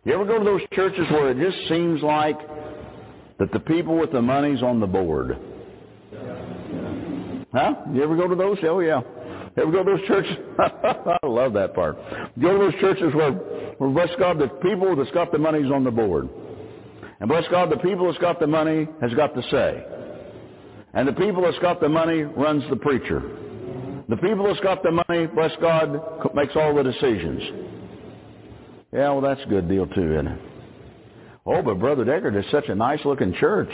You 0.05 0.13
ever 0.13 0.25
go 0.25 0.39
to 0.39 0.45
those 0.45 0.61
churches 0.73 1.05
where 1.11 1.31
it 1.31 1.37
just 1.37 1.67
seems 1.67 2.01
like 2.01 2.39
that 3.37 3.51
the 3.51 3.59
people 3.59 3.97
with 3.97 4.11
the 4.11 4.21
money's 4.21 4.63
on 4.63 4.79
the 4.79 4.87
board? 4.87 5.37
Huh? 7.51 7.73
You 7.93 8.03
ever 8.03 8.15
go 8.15 8.27
to 8.27 8.35
those? 8.35 8.57
Oh 8.63 8.79
yeah. 8.79 9.01
You 9.57 9.63
ever 9.63 9.71
go 9.71 9.83
to 9.83 9.97
those 9.97 10.07
churches? 10.07 10.37
I 10.59 11.17
love 11.23 11.53
that 11.53 11.73
part. 11.73 11.97
Go 12.39 12.53
to 12.53 12.71
those 12.71 12.79
churches 12.79 13.13
where, 13.13 13.31
where 13.31 13.89
bless 13.89 14.09
God, 14.17 14.39
the 14.39 14.47
people 14.47 14.95
that's 14.95 15.11
got 15.11 15.33
the 15.33 15.37
money's 15.37 15.69
on 15.69 15.83
the 15.83 15.91
board. 15.91 16.29
And 17.19 17.27
bless 17.27 17.43
God, 17.51 17.69
the 17.69 17.77
people 17.77 18.05
that's 18.05 18.19
got 18.19 18.39
the 18.39 18.47
money 18.47 18.87
has 19.01 19.13
got 19.15 19.35
the 19.35 19.43
say. 19.51 19.83
And 20.93 21.07
the 21.07 21.13
people 21.13 21.43
that's 21.43 21.59
got 21.59 21.81
the 21.81 21.89
money 21.89 22.21
runs 22.21 22.63
the 22.69 22.77
preacher. 22.77 23.21
The 24.07 24.17
people 24.17 24.45
that's 24.47 24.59
got 24.61 24.81
the 24.81 24.91
money, 24.91 25.27
bless 25.27 25.51
God, 25.61 26.33
makes 26.33 26.55
all 26.55 26.73
the 26.73 26.83
decisions. 26.83 27.69
Yeah, 28.91 29.11
well, 29.11 29.21
that's 29.21 29.41
a 29.45 29.49
good 29.49 29.69
deal 29.69 29.85
too, 29.85 30.13
isn't 30.13 30.27
it? 30.27 30.39
Oh, 31.45 31.61
but 31.61 31.79
Brother 31.79 32.05
Deckard 32.05 32.37
is 32.37 32.45
such 32.51 32.69
a 32.69 32.75
nice 32.75 32.99
looking 33.05 33.33
church. 33.33 33.69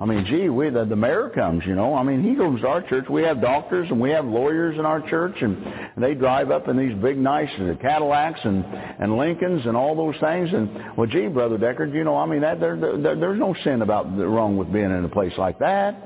I 0.00 0.04
mean, 0.04 0.24
gee, 0.26 0.48
we 0.48 0.70
the, 0.70 0.84
the 0.84 0.96
mayor 0.96 1.30
comes, 1.34 1.64
you 1.66 1.74
know. 1.74 1.94
I 1.94 2.02
mean, 2.02 2.22
he 2.22 2.34
goes 2.34 2.60
to 2.60 2.68
our 2.68 2.82
church. 2.82 3.06
We 3.08 3.22
have 3.22 3.40
doctors 3.40 3.88
and 3.90 4.00
we 4.00 4.10
have 4.10 4.24
lawyers 4.24 4.78
in 4.78 4.84
our 4.86 5.00
church, 5.08 5.34
and, 5.40 5.56
and 5.56 6.04
they 6.04 6.14
drive 6.14 6.50
up 6.50 6.68
in 6.68 6.76
these 6.76 6.94
big, 7.02 7.18
nice 7.18 7.48
Cadillacs 7.80 8.40
and 8.44 8.64
and 8.64 9.16
Lincolns 9.16 9.66
and 9.66 9.76
all 9.76 9.96
those 9.96 10.14
things. 10.20 10.50
And 10.52 10.96
well, 10.96 11.06
gee, 11.06 11.28
brother 11.28 11.58
Deckard, 11.58 11.94
you 11.94 12.04
know, 12.04 12.16
I 12.16 12.26
mean, 12.26 12.42
that 12.42 12.60
there, 12.60 12.76
there 12.76 13.16
there's 13.16 13.38
no 13.38 13.54
sin 13.64 13.82
about 13.82 14.16
wrong 14.16 14.56
with 14.56 14.72
being 14.72 14.90
in 14.90 15.04
a 15.04 15.08
place 15.08 15.32
like 15.36 15.58
that. 15.58 15.96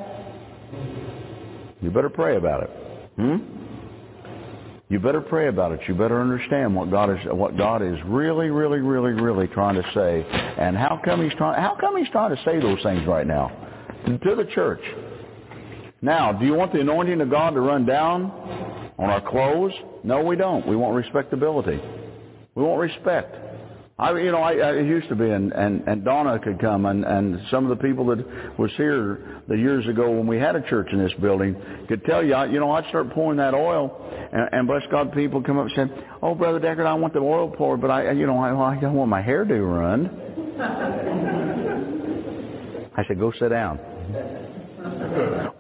You 1.81 1.91
better 1.91 2.11
pray 2.11 2.37
about 2.37 2.63
it. 2.63 2.71
Hmm. 3.17 3.62
You 4.93 5.01
better 5.01 5.23
pray 5.23 5.49
about 5.49 5.73
it. 5.73 5.81
You 5.89 5.95
better 5.95 6.21
understand 6.21 6.77
what 6.77 6.91
God 6.91 7.09
is 7.09 7.19
what 7.33 7.57
God 7.57 7.81
is 7.81 7.97
really, 8.05 8.51
really, 8.51 8.81
really, 8.81 9.13
really 9.13 9.49
trying 9.49 9.75
to 9.75 9.91
say, 9.95 10.23
and 10.59 10.77
how 10.77 11.01
come 11.03 11.23
He's 11.23 11.33
trying 11.39 11.59
how 11.59 11.75
come 11.81 11.97
He's 11.97 12.11
trying 12.11 12.37
to 12.37 12.43
say 12.45 12.61
those 12.61 12.79
things 12.83 13.07
right 13.07 13.27
now 13.27 13.51
to 14.05 14.35
the 14.35 14.45
church. 14.55 14.83
Now, 16.03 16.33
do 16.33 16.45
you 16.45 16.53
want 16.53 16.75
the 16.75 16.81
anointing 16.81 17.23
of 17.23 17.31
God 17.31 17.55
to 17.55 17.61
run 17.63 17.87
down 17.87 18.25
on 18.99 19.09
our 19.09 19.23
clothes? 19.23 19.73
No, 20.05 20.23
we 20.23 20.37
don't. 20.37 20.69
We 20.69 20.77
want 20.77 20.95
respectability. 20.95 21.81
We 22.55 22.63
want 22.63 22.79
respect. 22.79 23.35
I, 24.03 24.19
you 24.19 24.33
know, 24.33 24.39
I, 24.39 24.59
uh, 24.59 24.73
I 24.73 24.81
used 24.81 25.09
to 25.11 25.15
be, 25.15 25.31
and, 25.31 25.53
and, 25.53 25.87
and 25.87 26.05
Donna 26.05 26.37
could 26.41 26.61
come, 26.61 26.87
and, 26.87 27.05
and 27.05 27.41
some 27.53 27.71
of 27.71 27.79
the 27.79 27.81
people 27.81 28.05
that 28.07 28.59
was 28.59 28.73
here 28.77 29.41
the 29.47 29.57
years 29.57 29.87
ago 29.87 30.11
when 30.11 30.27
we 30.27 30.39
had 30.39 30.57
a 30.57 30.69
church 30.69 30.89
in 30.91 30.99
this 30.99 31.13
building 31.21 31.55
could 31.87 32.05
tell 32.05 32.21
you, 32.21 32.37
you 32.51 32.59
know, 32.59 32.73
I'd 32.73 32.89
start 32.89 33.11
pouring 33.11 33.39
that 33.39 33.55
oil, 33.55 33.97
and, 34.33 34.49
and 34.51 34.67
bless 34.67 34.83
God, 34.91 35.13
people 35.13 35.41
come 35.41 35.57
up 35.57 35.67
and 35.67 35.89
say, 35.89 36.05
"Oh, 36.21 36.35
brother 36.35 36.59
Deckard, 36.59 36.85
I 36.85 36.95
want 36.95 37.13
the 37.15 37.21
oil 37.21 37.49
poured, 37.49 37.81
but 37.81 37.93
I, 37.93 38.09
uh, 38.09 38.13
you 38.13 38.27
know, 38.27 38.39
I, 38.39 38.73
I 38.77 38.81
don't 38.81 38.95
want 38.95 39.09
my 39.09 39.23
hairdo 39.23 39.63
run." 39.63 40.11
I 42.97 43.05
said, 43.07 43.21
"Go 43.21 43.31
sit 43.39 43.51
down." 43.51 43.79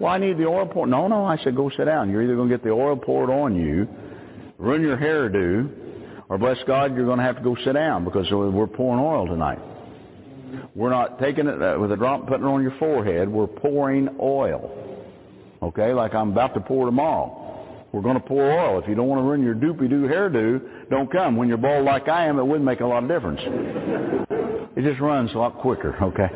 well, 0.00 0.12
I 0.12 0.18
need 0.18 0.36
the 0.36 0.46
oil 0.46 0.66
poured. 0.66 0.90
No, 0.90 1.06
no, 1.06 1.24
I 1.24 1.36
said, 1.44 1.54
go 1.54 1.70
sit 1.70 1.84
down. 1.84 2.10
You're 2.10 2.24
either 2.24 2.34
going 2.34 2.48
to 2.48 2.56
get 2.56 2.64
the 2.64 2.70
oil 2.70 2.96
poured 2.96 3.30
on 3.30 3.54
you, 3.54 3.86
ruin 4.58 4.82
your 4.82 4.96
hairdo, 4.96 5.81
or 6.32 6.38
bless 6.38 6.56
God, 6.66 6.96
you're 6.96 7.04
going 7.04 7.18
to 7.18 7.24
have 7.24 7.36
to 7.36 7.42
go 7.42 7.54
sit 7.62 7.74
down 7.74 8.04
because 8.04 8.26
we're 8.30 8.66
pouring 8.66 9.04
oil 9.04 9.26
tonight. 9.26 9.58
We're 10.74 10.88
not 10.88 11.18
taking 11.18 11.46
it 11.46 11.62
uh, 11.62 11.76
with 11.78 11.92
a 11.92 11.96
drop 11.96 12.20
and 12.20 12.28
putting 12.28 12.46
it 12.46 12.48
on 12.48 12.62
your 12.62 12.74
forehead. 12.78 13.28
We're 13.28 13.46
pouring 13.46 14.08
oil. 14.18 14.70
Okay, 15.62 15.92
like 15.92 16.14
I'm 16.14 16.30
about 16.30 16.54
to 16.54 16.60
pour 16.60 16.86
tomorrow. 16.86 17.84
We're 17.92 18.00
going 18.00 18.14
to 18.14 18.26
pour 18.26 18.50
oil. 18.50 18.80
If 18.80 18.88
you 18.88 18.94
don't 18.94 19.08
want 19.08 19.18
to 19.18 19.24
ruin 19.24 19.42
your 19.42 19.54
doopy-doo 19.54 20.08
hairdo, 20.08 20.88
don't 20.88 21.12
come. 21.12 21.36
When 21.36 21.48
you're 21.48 21.58
bald 21.58 21.84
like 21.84 22.08
I 22.08 22.24
am, 22.24 22.38
it 22.38 22.46
wouldn't 22.46 22.64
make 22.64 22.80
a 22.80 22.86
lot 22.86 23.02
of 23.02 23.10
difference. 23.10 23.40
It 24.74 24.84
just 24.84 25.02
runs 25.02 25.34
a 25.34 25.36
lot 25.36 25.58
quicker, 25.58 26.02
okay? 26.02 26.30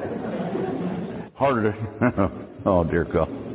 Harder 1.36 1.72
to... 1.72 2.30
oh, 2.66 2.84
dear 2.84 3.04
God. 3.04 3.45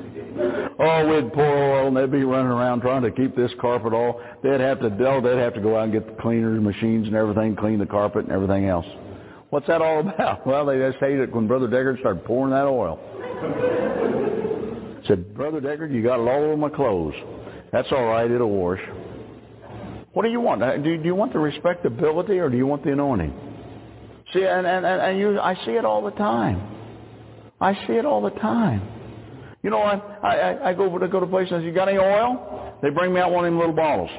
Oh, 0.79 1.07
we'd 1.07 1.33
pour 1.33 1.45
oil 1.45 1.87
and 1.87 1.97
they'd 1.97 2.11
be 2.11 2.23
running 2.23 2.51
around 2.51 2.81
trying 2.81 3.03
to 3.03 3.11
keep 3.11 3.35
this 3.35 3.51
carpet 3.59 3.93
all. 3.93 4.21
They'd 4.43 4.59
have 4.59 4.79
to, 4.79 4.89
they'd 4.89 5.37
have 5.37 5.53
to 5.53 5.61
go 5.61 5.77
out 5.77 5.85
and 5.85 5.93
get 5.93 6.07
the 6.07 6.21
cleaners, 6.21 6.61
machines 6.61 7.07
and 7.07 7.15
everything, 7.15 7.55
clean 7.55 7.79
the 7.79 7.85
carpet 7.85 8.25
and 8.25 8.31
everything 8.31 8.65
else. 8.65 8.85
What's 9.49 9.67
that 9.67 9.81
all 9.81 9.99
about? 10.07 10.47
Well, 10.47 10.65
they 10.65 10.79
just 10.79 10.97
hated 10.97 11.29
it 11.29 11.35
when 11.35 11.47
Brother 11.47 11.67
Deckard 11.67 11.99
started 11.99 12.25
pouring 12.25 12.51
that 12.51 12.65
oil. 12.65 12.99
Said, 15.07 15.33
Brother 15.35 15.59
Deckard, 15.61 15.93
you 15.93 16.03
got 16.03 16.19
it 16.19 16.27
all 16.27 16.43
over 16.43 16.57
my 16.57 16.69
clothes. 16.69 17.15
That's 17.71 17.91
all 17.91 18.05
right, 18.05 18.29
it'll 18.29 18.49
wash. 18.49 18.79
What 20.13 20.23
do 20.23 20.29
you 20.29 20.41
want? 20.41 20.61
Uh, 20.61 20.77
do, 20.77 20.97
do 20.97 21.03
you 21.03 21.15
want 21.15 21.33
the 21.33 21.39
respectability 21.39 22.39
or 22.39 22.49
do 22.49 22.57
you 22.57 22.67
want 22.67 22.83
the 22.83 22.91
anointing? 22.91 23.33
See, 24.33 24.43
and, 24.43 24.65
and, 24.67 24.85
and 24.85 25.17
you, 25.17 25.39
I 25.39 25.55
see 25.65 25.71
it 25.71 25.85
all 25.85 26.03
the 26.03 26.11
time. 26.11 26.61
I 27.59 27.73
see 27.87 27.93
it 27.93 28.05
all 28.05 28.21
the 28.21 28.31
time. 28.31 29.00
You 29.63 29.69
know, 29.69 29.81
I, 29.81 29.95
I, 30.23 30.69
I 30.69 30.73
go 30.73 30.97
to 30.97 31.07
go 31.07 31.19
to 31.19 31.27
places 31.27 31.53
and 31.53 31.61
say, 31.61 31.67
you 31.67 31.73
got 31.73 31.87
any 31.87 31.99
oil? 31.99 32.77
They 32.81 32.89
bring 32.89 33.13
me 33.13 33.19
out 33.19 33.31
one 33.31 33.45
of 33.45 33.51
them 33.51 33.59
little 33.59 33.75
bottles. 33.75 34.09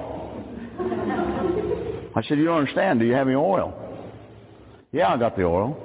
I 2.15 2.23
said, 2.23 2.39
you 2.39 2.45
don't 2.45 2.59
understand. 2.59 3.01
Do 3.01 3.07
you 3.07 3.15
have 3.15 3.27
any 3.27 3.37
oil? 3.37 3.75
Yeah, 4.93 5.13
I 5.13 5.17
got 5.17 5.37
the 5.37 5.45
oil. 5.45 5.77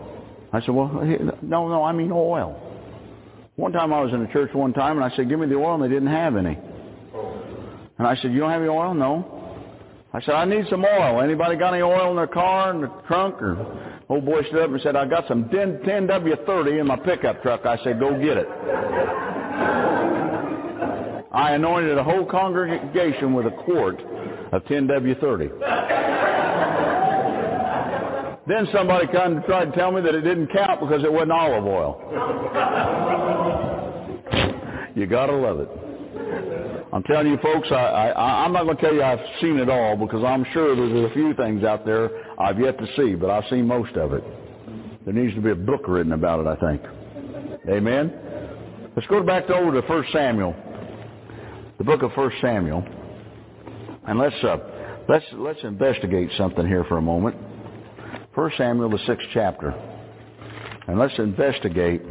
I 0.53 0.61
said, 0.61 0.69
well, 0.75 0.87
no, 1.41 1.67
no, 1.67 1.83
I 1.83 1.91
mean 1.91 2.11
oil. 2.11 2.61
One 3.55 3.71
time 3.71 3.91
I 3.91 4.01
was 4.01 4.13
in 4.13 4.21
a 4.21 4.31
church 4.31 4.53
one 4.53 4.73
time 4.73 5.01
and 5.01 5.11
I 5.11 5.15
said, 5.15 5.27
give 5.29 5.39
me 5.39 5.47
the 5.47 5.55
oil 5.55 5.75
and 5.75 5.83
they 5.83 5.87
didn't 5.87 6.09
have 6.09 6.35
any. 6.35 6.57
And 7.97 8.07
I 8.07 8.15
said, 8.17 8.31
you 8.31 8.39
don't 8.39 8.51
have 8.51 8.61
any 8.61 8.69
oil? 8.69 8.93
No. 8.93 9.33
I 10.13 10.21
said, 10.21 10.35
I 10.35 10.45
need 10.45 10.65
some 10.69 10.85
oil. 10.85 11.21
Anybody 11.21 11.55
got 11.57 11.73
any 11.73 11.81
oil 11.81 12.11
in 12.11 12.15
their 12.15 12.27
car, 12.27 12.73
in 12.73 12.81
the 12.81 12.87
trunk? 13.07 13.41
Or 13.41 13.57
old 14.09 14.25
boy 14.25 14.43
stood 14.43 14.61
up 14.61 14.69
and 14.69 14.81
said, 14.81 14.95
I 14.95 15.05
got 15.05 15.27
some 15.27 15.49
10, 15.49 15.79
10W30 15.79 16.79
in 16.79 16.87
my 16.87 16.97
pickup 16.97 17.41
truck. 17.41 17.65
I 17.65 17.77
said, 17.83 17.99
go 17.99 18.11
get 18.13 18.37
it. 18.37 18.47
I 21.31 21.51
anointed 21.53 21.97
a 21.97 22.03
whole 22.03 22.25
congregation 22.25 23.33
with 23.33 23.45
a 23.45 23.51
quart 23.51 23.99
of 24.51 24.63
10W30. 24.65 25.49
then 28.47 28.67
somebody 28.73 29.07
come 29.07 29.35
to 29.35 29.41
try 29.45 29.65
to 29.65 29.71
tell 29.71 29.91
me 29.91 30.01
that 30.01 30.15
it 30.15 30.21
didn't 30.21 30.47
count 30.47 30.79
because 30.79 31.03
it 31.03 31.11
wasn't 31.11 31.31
olive 31.31 31.65
oil. 31.65 32.01
you 34.95 35.05
gotta 35.05 35.33
love 35.33 35.59
it. 35.59 35.69
I'm 36.93 37.03
telling 37.03 37.27
you 37.27 37.37
folks, 37.43 37.67
I, 37.69 37.75
I, 37.75 38.45
I'm 38.45 38.53
not 38.53 38.63
going 38.63 38.77
to 38.77 38.81
tell 38.81 38.93
you 38.93 39.03
I've 39.03 39.19
seen 39.41 39.57
it 39.57 39.69
all 39.69 39.97
because 39.97 40.23
I'm 40.23 40.45
sure 40.53 40.75
there's 40.75 41.11
a 41.11 41.13
few 41.13 41.33
things 41.33 41.63
out 41.63 41.85
there 41.85 42.09
I've 42.39 42.59
yet 42.59 42.77
to 42.79 42.87
see, 42.95 43.13
but 43.13 43.29
I've 43.29 43.43
seen 43.49 43.67
most 43.67 43.95
of 43.97 44.13
it. 44.13 44.23
There 45.05 45.13
needs 45.13 45.35
to 45.35 45.41
be 45.41 45.51
a 45.51 45.55
book 45.55 45.81
written 45.87 46.13
about 46.13 46.39
it, 46.39 46.47
I 46.47 46.55
think. 46.55 46.81
Amen? 47.69 48.26
Let's 48.97 49.07
go 49.09 49.21
back 49.21 49.47
over 49.51 49.79
to 49.79 49.87
1 49.87 50.05
Samuel, 50.11 50.55
the 51.77 51.83
book 51.83 52.01
of 52.01 52.09
1 52.13 52.31
Samuel, 52.41 52.83
and 54.07 54.17
let's, 54.17 54.35
uh, 54.43 54.57
let's, 55.07 55.23
let's 55.33 55.59
investigate 55.61 56.31
something 56.35 56.65
here 56.65 56.83
for 56.85 56.97
a 56.97 57.01
moment. 57.01 57.35
1 58.33 58.51
Samuel, 58.57 58.89
the 58.89 58.97
sixth 59.05 59.27
chapter. 59.35 59.69
And 60.87 60.97
let's 60.97 61.13
investigate 61.19 62.01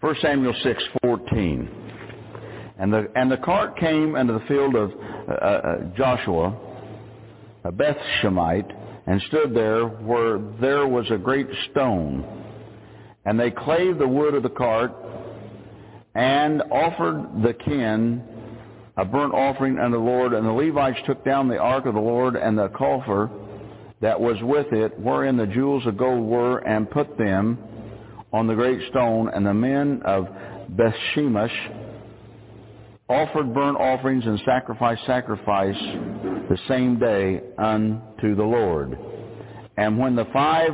1 0.00 0.16
Samuel 0.20 0.54
6:14. 1.04 1.68
And 2.80 2.92
the 2.92 3.06
and 3.14 3.30
the 3.30 3.36
cart 3.36 3.76
came 3.78 4.16
into 4.16 4.32
the 4.32 4.44
field 4.48 4.74
of 4.74 4.90
uh, 5.28 5.32
uh, 5.34 5.76
Joshua, 5.96 6.52
a 7.62 7.70
Beth 7.70 7.96
Shemite, 8.20 8.72
and 9.06 9.22
stood 9.28 9.54
there 9.54 9.86
where 9.86 10.40
there 10.60 10.88
was 10.88 11.08
a 11.12 11.16
great 11.16 11.46
stone. 11.70 12.24
And 13.24 13.38
they 13.38 13.52
clave 13.52 13.98
the 13.98 14.08
wood 14.08 14.34
of 14.34 14.42
the 14.42 14.50
cart 14.50 15.03
and 16.14 16.62
offered 16.70 17.42
the 17.42 17.54
kin 17.54 18.22
a 18.96 19.04
burnt 19.04 19.34
offering 19.34 19.78
unto 19.78 19.96
the 19.96 20.02
Lord. 20.02 20.32
And 20.32 20.46
the 20.46 20.52
Levites 20.52 20.98
took 21.06 21.24
down 21.24 21.48
the 21.48 21.58
ark 21.58 21.86
of 21.86 21.94
the 21.94 22.00
Lord 22.00 22.36
and 22.36 22.56
the 22.56 22.68
coffer 22.68 23.30
that 24.00 24.20
was 24.20 24.36
with 24.42 24.72
it, 24.72 24.98
wherein 24.98 25.36
the 25.36 25.46
jewels 25.46 25.86
of 25.86 25.96
gold 25.96 26.24
were, 26.28 26.58
and 26.58 26.90
put 26.90 27.16
them 27.18 27.58
on 28.32 28.46
the 28.46 28.54
great 28.54 28.88
stone. 28.90 29.30
And 29.34 29.44
the 29.44 29.54
men 29.54 30.02
of 30.04 30.28
Bethshemesh 30.76 31.50
offered 33.08 33.52
burnt 33.52 33.78
offerings 33.78 34.24
and 34.24 34.40
sacrificed 34.44 35.04
sacrifice 35.06 35.76
the 36.48 36.58
same 36.68 36.98
day 36.98 37.40
unto 37.58 38.34
the 38.34 38.42
Lord. 38.42 38.98
And 39.76 39.98
when 39.98 40.14
the 40.14 40.26
five 40.32 40.72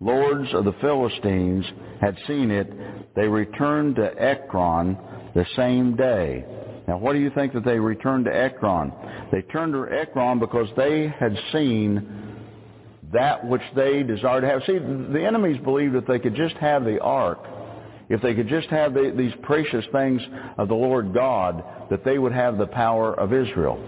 lords 0.00 0.48
of 0.54 0.64
the 0.64 0.74
Philistines 0.80 1.64
had 2.00 2.16
seen 2.26 2.50
it, 2.50 2.70
they 3.16 3.26
returned 3.26 3.96
to 3.96 4.22
Ekron 4.22 4.96
the 5.34 5.46
same 5.56 5.96
day. 5.96 6.44
Now, 6.86 6.98
what 6.98 7.12
do 7.12 7.18
you 7.18 7.30
think 7.30 7.52
that 7.52 7.64
they 7.64 7.78
returned 7.78 8.24
to 8.24 8.34
Ekron? 8.34 8.92
They 9.30 9.42
turned 9.42 9.72
to 9.74 9.86
Ekron 9.92 10.38
because 10.38 10.68
they 10.76 11.08
had 11.18 11.36
seen 11.52 12.30
that 13.12 13.46
which 13.46 13.62
they 13.74 14.02
desired 14.02 14.42
to 14.42 14.48
have. 14.48 14.62
See, 14.66 14.78
the 14.78 15.24
enemies 15.24 15.60
believed 15.62 15.94
that 15.94 16.06
they 16.06 16.18
could 16.18 16.34
just 16.34 16.54
have 16.56 16.84
the 16.84 17.00
ark, 17.00 17.38
if 18.08 18.22
they 18.22 18.34
could 18.34 18.48
just 18.48 18.68
have 18.68 18.94
the, 18.94 19.12
these 19.16 19.32
precious 19.42 19.84
things 19.92 20.20
of 20.58 20.68
the 20.68 20.74
Lord 20.74 21.12
God, 21.12 21.62
that 21.90 22.04
they 22.04 22.18
would 22.18 22.32
have 22.32 22.58
the 22.58 22.66
power 22.66 23.14
of 23.18 23.32
Israel. 23.32 23.78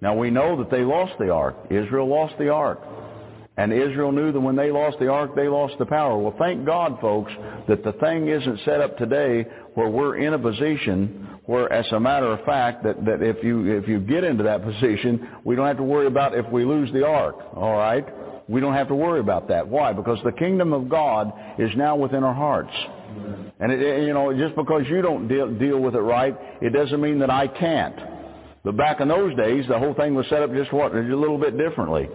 Now, 0.00 0.16
we 0.16 0.30
know 0.30 0.56
that 0.58 0.70
they 0.70 0.82
lost 0.82 1.14
the 1.18 1.30
ark. 1.30 1.56
Israel 1.70 2.08
lost 2.08 2.34
the 2.38 2.50
ark. 2.50 2.80
And 3.58 3.72
Israel 3.72 4.12
knew 4.12 4.30
that 4.30 4.40
when 4.40 4.54
they 4.54 4.70
lost 4.70 5.00
the 5.00 5.08
ark, 5.08 5.34
they 5.34 5.48
lost 5.48 5.74
the 5.80 5.84
power. 5.84 6.16
Well, 6.16 6.34
thank 6.38 6.64
God, 6.64 6.98
folks, 7.00 7.32
that 7.66 7.82
the 7.82 7.92
thing 7.94 8.28
isn't 8.28 8.60
set 8.64 8.80
up 8.80 8.96
today 8.96 9.44
where 9.74 9.88
we're 9.88 10.18
in 10.18 10.32
a 10.32 10.38
position 10.38 11.28
where, 11.46 11.70
as 11.72 11.90
a 11.90 11.98
matter 11.98 12.26
of 12.26 12.44
fact, 12.44 12.84
that, 12.84 13.04
that 13.04 13.20
if 13.20 13.42
you 13.42 13.76
if 13.76 13.88
you 13.88 13.98
get 13.98 14.22
into 14.22 14.44
that 14.44 14.62
position, 14.62 15.28
we 15.44 15.56
don't 15.56 15.66
have 15.66 15.78
to 15.78 15.82
worry 15.82 16.06
about 16.06 16.36
if 16.38 16.48
we 16.52 16.64
lose 16.64 16.92
the 16.92 17.04
ark. 17.04 17.34
All 17.56 17.76
right, 17.76 18.06
we 18.48 18.60
don't 18.60 18.74
have 18.74 18.88
to 18.88 18.94
worry 18.94 19.18
about 19.18 19.48
that. 19.48 19.66
Why? 19.66 19.92
Because 19.92 20.18
the 20.24 20.32
kingdom 20.32 20.72
of 20.72 20.88
God 20.88 21.32
is 21.58 21.70
now 21.76 21.96
within 21.96 22.22
our 22.22 22.34
hearts. 22.34 22.72
And 23.58 23.72
it, 23.72 24.04
you 24.06 24.14
know, 24.14 24.32
just 24.38 24.54
because 24.54 24.82
you 24.88 25.02
don't 25.02 25.26
deal, 25.26 25.52
deal 25.52 25.80
with 25.80 25.96
it 25.96 26.00
right, 26.00 26.36
it 26.60 26.72
doesn't 26.72 27.00
mean 27.00 27.18
that 27.20 27.30
I 27.30 27.48
can't. 27.48 27.96
But 28.62 28.76
back 28.76 29.00
in 29.00 29.08
those 29.08 29.34
days, 29.36 29.64
the 29.68 29.78
whole 29.78 29.94
thing 29.94 30.14
was 30.14 30.26
set 30.28 30.42
up 30.42 30.52
just 30.52 30.72
what 30.72 30.94
a 30.94 31.00
little 31.00 31.38
bit 31.38 31.58
differently. 31.58 32.08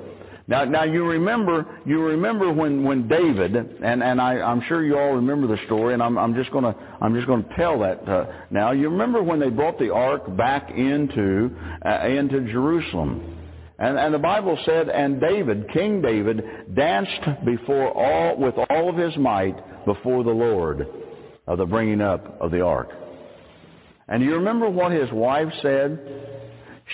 Now, 0.46 0.66
now 0.66 0.84
you 0.84 1.06
remember, 1.06 1.66
you 1.86 2.02
remember 2.02 2.52
when, 2.52 2.84
when 2.84 3.08
David, 3.08 3.56
and, 3.56 4.04
and 4.04 4.20
I, 4.20 4.42
I'm 4.42 4.62
sure 4.68 4.84
you 4.84 4.98
all 4.98 5.14
remember 5.14 5.48
the 5.48 5.58
story, 5.66 5.94
and 5.94 6.04
I'm, 6.04 6.18
I'm 6.18 6.36
just 6.36 6.52
gonna, 6.52 6.76
I'm 7.00 7.16
just 7.16 7.28
gonna 7.28 7.48
tell 7.56 7.80
that 7.80 8.08
uh, 8.08 8.26
now. 8.52 8.72
You 8.72 8.90
remember 8.90 9.24
when 9.24 9.40
they 9.40 9.50
brought 9.50 9.80
the 9.80 9.94
ark 9.94 10.36
back 10.36 10.70
into, 10.72 11.50
uh, 11.86 12.08
into 12.08 12.42
Jerusalem. 12.52 13.40
And, 13.80 13.98
and 13.98 14.14
the 14.14 14.20
Bible 14.20 14.58
said, 14.66 14.90
and 14.90 15.20
David, 15.22 15.70
King 15.72 16.02
David, 16.02 16.44
danced 16.76 17.46
before 17.46 17.92
all, 17.92 18.38
with 18.38 18.56
all 18.70 18.90
of 18.90 18.98
his 18.98 19.16
might 19.18 19.86
before 19.86 20.24
the 20.24 20.32
Lord 20.32 20.88
of 21.48 21.58
the 21.58 21.66
bringing 21.66 22.02
up 22.02 22.40
of 22.42 22.52
the 22.52 22.62
ark. 22.62 22.90
And 24.10 24.22
you 24.22 24.36
remember 24.36 24.70
what 24.70 24.92
his 24.92 25.10
wife 25.12 25.52
said? 25.62 26.00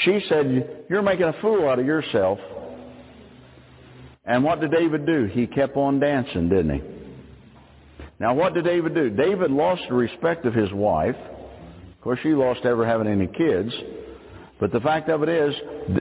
She 0.06 0.22
said, 0.30 0.86
you're 0.90 1.02
making 1.02 1.26
a 1.26 1.34
fool 1.42 1.68
out 1.68 1.80
of 1.80 1.86
yourself. 1.86 2.40
And 4.30 4.44
what 4.44 4.62
did 4.62 4.70
David 4.70 5.08
do? 5.08 5.26
He 5.26 5.48
kept 5.48 5.76
on 5.76 6.00
dancing, 6.00 6.50
didn't 6.50 6.76
he? 6.76 6.82
Now 8.20 8.36
what 8.36 8.54
did 8.54 8.64
David 8.64 8.94
do? 8.94 9.10
David 9.10 9.50
lost 9.50 9.82
the 9.90 9.96
respect 9.96 10.46
of 10.46 10.54
his 10.54 10.72
wife. 10.72 11.16
Of 11.16 12.02
course, 12.02 12.20
she 12.22 12.30
lost 12.30 12.64
ever 12.64 12.86
having 12.86 13.08
any 13.08 13.26
kids. 13.26 13.74
But 14.60 14.72
the 14.72 14.82
fact 14.82 15.10
of 15.10 15.24
it 15.24 15.30
is, 15.30 15.56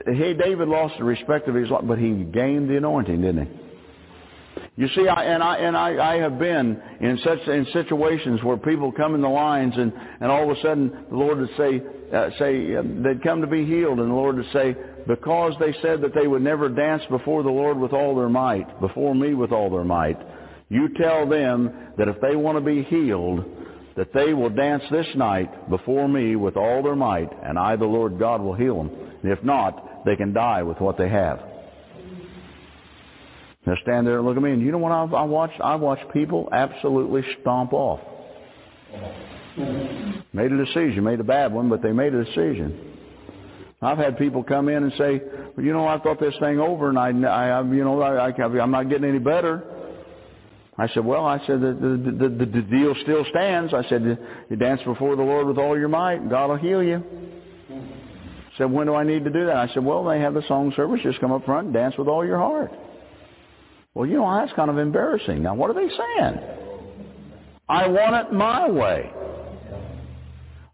he, 0.05 0.35
David 0.35 0.67
lost 0.67 0.95
the 0.99 1.05
respect 1.05 1.47
of 1.47 1.55
his 1.55 1.71
wife, 1.71 1.85
but 1.85 1.97
he 1.97 2.11
gained 2.11 2.69
the 2.69 2.77
anointing, 2.77 3.19
didn't 3.19 3.47
he? 3.47 3.51
You 4.75 4.87
see, 4.95 5.07
I, 5.07 5.23
and 5.23 5.41
I 5.41 5.57
and 5.57 5.75
I, 5.75 6.13
I 6.13 6.15
have 6.17 6.37
been 6.37 6.81
in 7.01 7.19
such 7.23 7.39
in 7.47 7.65
situations 7.73 8.43
where 8.43 8.57
people 8.57 8.91
come 8.91 9.15
in 9.15 9.21
the 9.21 9.27
lines, 9.27 9.73
and 9.75 9.91
and 10.21 10.31
all 10.31 10.49
of 10.49 10.57
a 10.57 10.61
sudden 10.61 11.05
the 11.09 11.15
Lord 11.15 11.39
would 11.39 11.49
say, 11.57 11.81
uh, 12.13 12.29
say 12.37 12.75
uh, 12.75 12.83
they'd 13.03 13.23
come 13.23 13.41
to 13.41 13.47
be 13.47 13.65
healed, 13.65 13.99
and 13.99 14.09
the 14.09 14.15
Lord 14.15 14.37
would 14.37 14.51
say, 14.53 14.75
because 15.09 15.53
they 15.59 15.73
said 15.81 16.01
that 16.01 16.13
they 16.13 16.27
would 16.27 16.43
never 16.43 16.69
dance 16.69 17.01
before 17.09 17.41
the 17.41 17.49
Lord 17.49 17.79
with 17.79 17.93
all 17.93 18.15
their 18.15 18.29
might, 18.29 18.79
before 18.79 19.15
me 19.15 19.33
with 19.33 19.51
all 19.51 19.71
their 19.71 19.83
might. 19.83 20.19
You 20.69 20.89
tell 21.01 21.27
them 21.27 21.73
that 21.97 22.07
if 22.07 22.21
they 22.21 22.35
want 22.35 22.59
to 22.59 22.63
be 22.63 22.83
healed, 22.83 23.43
that 23.97 24.13
they 24.13 24.35
will 24.35 24.51
dance 24.51 24.83
this 24.91 25.07
night 25.15 25.67
before 25.67 26.07
me 26.07 26.35
with 26.35 26.55
all 26.55 26.83
their 26.83 26.95
might, 26.95 27.31
and 27.43 27.57
I, 27.57 27.75
the 27.75 27.85
Lord 27.85 28.19
God, 28.19 28.39
will 28.39 28.53
heal 28.53 28.83
them. 28.83 28.91
And 29.23 29.31
if 29.31 29.43
not, 29.43 30.05
they 30.05 30.15
can 30.15 30.31
die 30.31 30.61
with 30.61 30.79
what 30.79 30.95
they 30.95 31.09
have. 31.09 31.41
Now 33.65 33.73
stand 33.81 34.05
there 34.05 34.19
and 34.19 34.27
look 34.27 34.37
at 34.37 34.43
me, 34.43 34.51
and 34.51 34.61
you 34.61 34.71
know 34.71 34.77
what 34.77 34.91
I've, 34.91 35.11
I 35.15 35.23
watched? 35.23 35.59
I 35.59 35.73
watched 35.73 36.13
people 36.13 36.49
absolutely 36.51 37.23
stomp 37.41 37.73
off. 37.73 37.99
Made 39.57 40.51
a 40.51 40.65
decision, 40.65 41.03
made 41.03 41.19
a 41.19 41.23
bad 41.23 41.51
one, 41.51 41.67
but 41.67 41.81
they 41.81 41.93
made 41.93 42.13
a 42.13 42.23
decision. 42.23 42.88
I've 43.81 43.97
had 43.97 44.17
people 44.17 44.43
come 44.43 44.67
in 44.67 44.83
and 44.83 44.91
say, 44.97 45.21
well, 45.55 45.65
you 45.65 45.71
know, 45.71 45.87
I 45.87 45.99
thought 45.99 46.19
this 46.19 46.35
thing 46.39 46.59
over, 46.59 46.89
and 46.89 46.99
I, 46.99 47.09
I 47.09 47.61
you 47.63 47.83
know, 47.83 48.01
I, 48.01 48.29
I, 48.29 48.61
I'm 48.61 48.71
not 48.71 48.89
getting 48.89 49.07
any 49.07 49.19
better. 49.19 49.63
I 50.77 50.87
said, 50.89 51.05
well, 51.05 51.25
I 51.25 51.39
said, 51.45 51.61
the, 51.61 51.73
the, 51.73 52.29
the, 52.29 52.45
the 52.45 52.61
deal 52.61 52.95
still 53.03 53.25
stands. 53.29 53.73
I 53.73 53.83
said, 53.89 54.17
you 54.49 54.55
dance 54.55 54.81
before 54.85 55.15
the 55.15 55.23
Lord 55.23 55.47
with 55.47 55.57
all 55.57 55.77
your 55.77 55.89
might, 55.89 56.29
God 56.29 56.49
will 56.49 56.57
heal 56.57 56.83
you. 56.83 57.03
I 57.69 58.57
said, 58.57 58.71
when 58.71 58.87
do 58.87 58.95
I 58.95 59.03
need 59.03 59.23
to 59.25 59.29
do 59.29 59.45
that? 59.45 59.55
I 59.55 59.67
said, 59.73 59.83
well, 59.83 60.05
they 60.05 60.19
have 60.19 60.33
the 60.33 60.43
song 60.47 60.73
service. 60.75 61.01
Just 61.03 61.19
come 61.19 61.31
up 61.31 61.45
front 61.45 61.65
and 61.67 61.73
dance 61.73 61.95
with 61.97 62.07
all 62.07 62.25
your 62.25 62.37
heart. 62.37 62.71
Well, 63.93 64.05
you 64.05 64.17
know, 64.17 64.33
that's 64.39 64.53
kind 64.53 64.69
of 64.69 64.77
embarrassing. 64.77 65.43
Now, 65.43 65.55
what 65.55 65.69
are 65.69 65.73
they 65.73 65.89
saying? 65.89 66.39
I 67.67 67.87
want 67.87 68.27
it 68.27 68.33
my 68.33 68.69
way. 68.69 69.11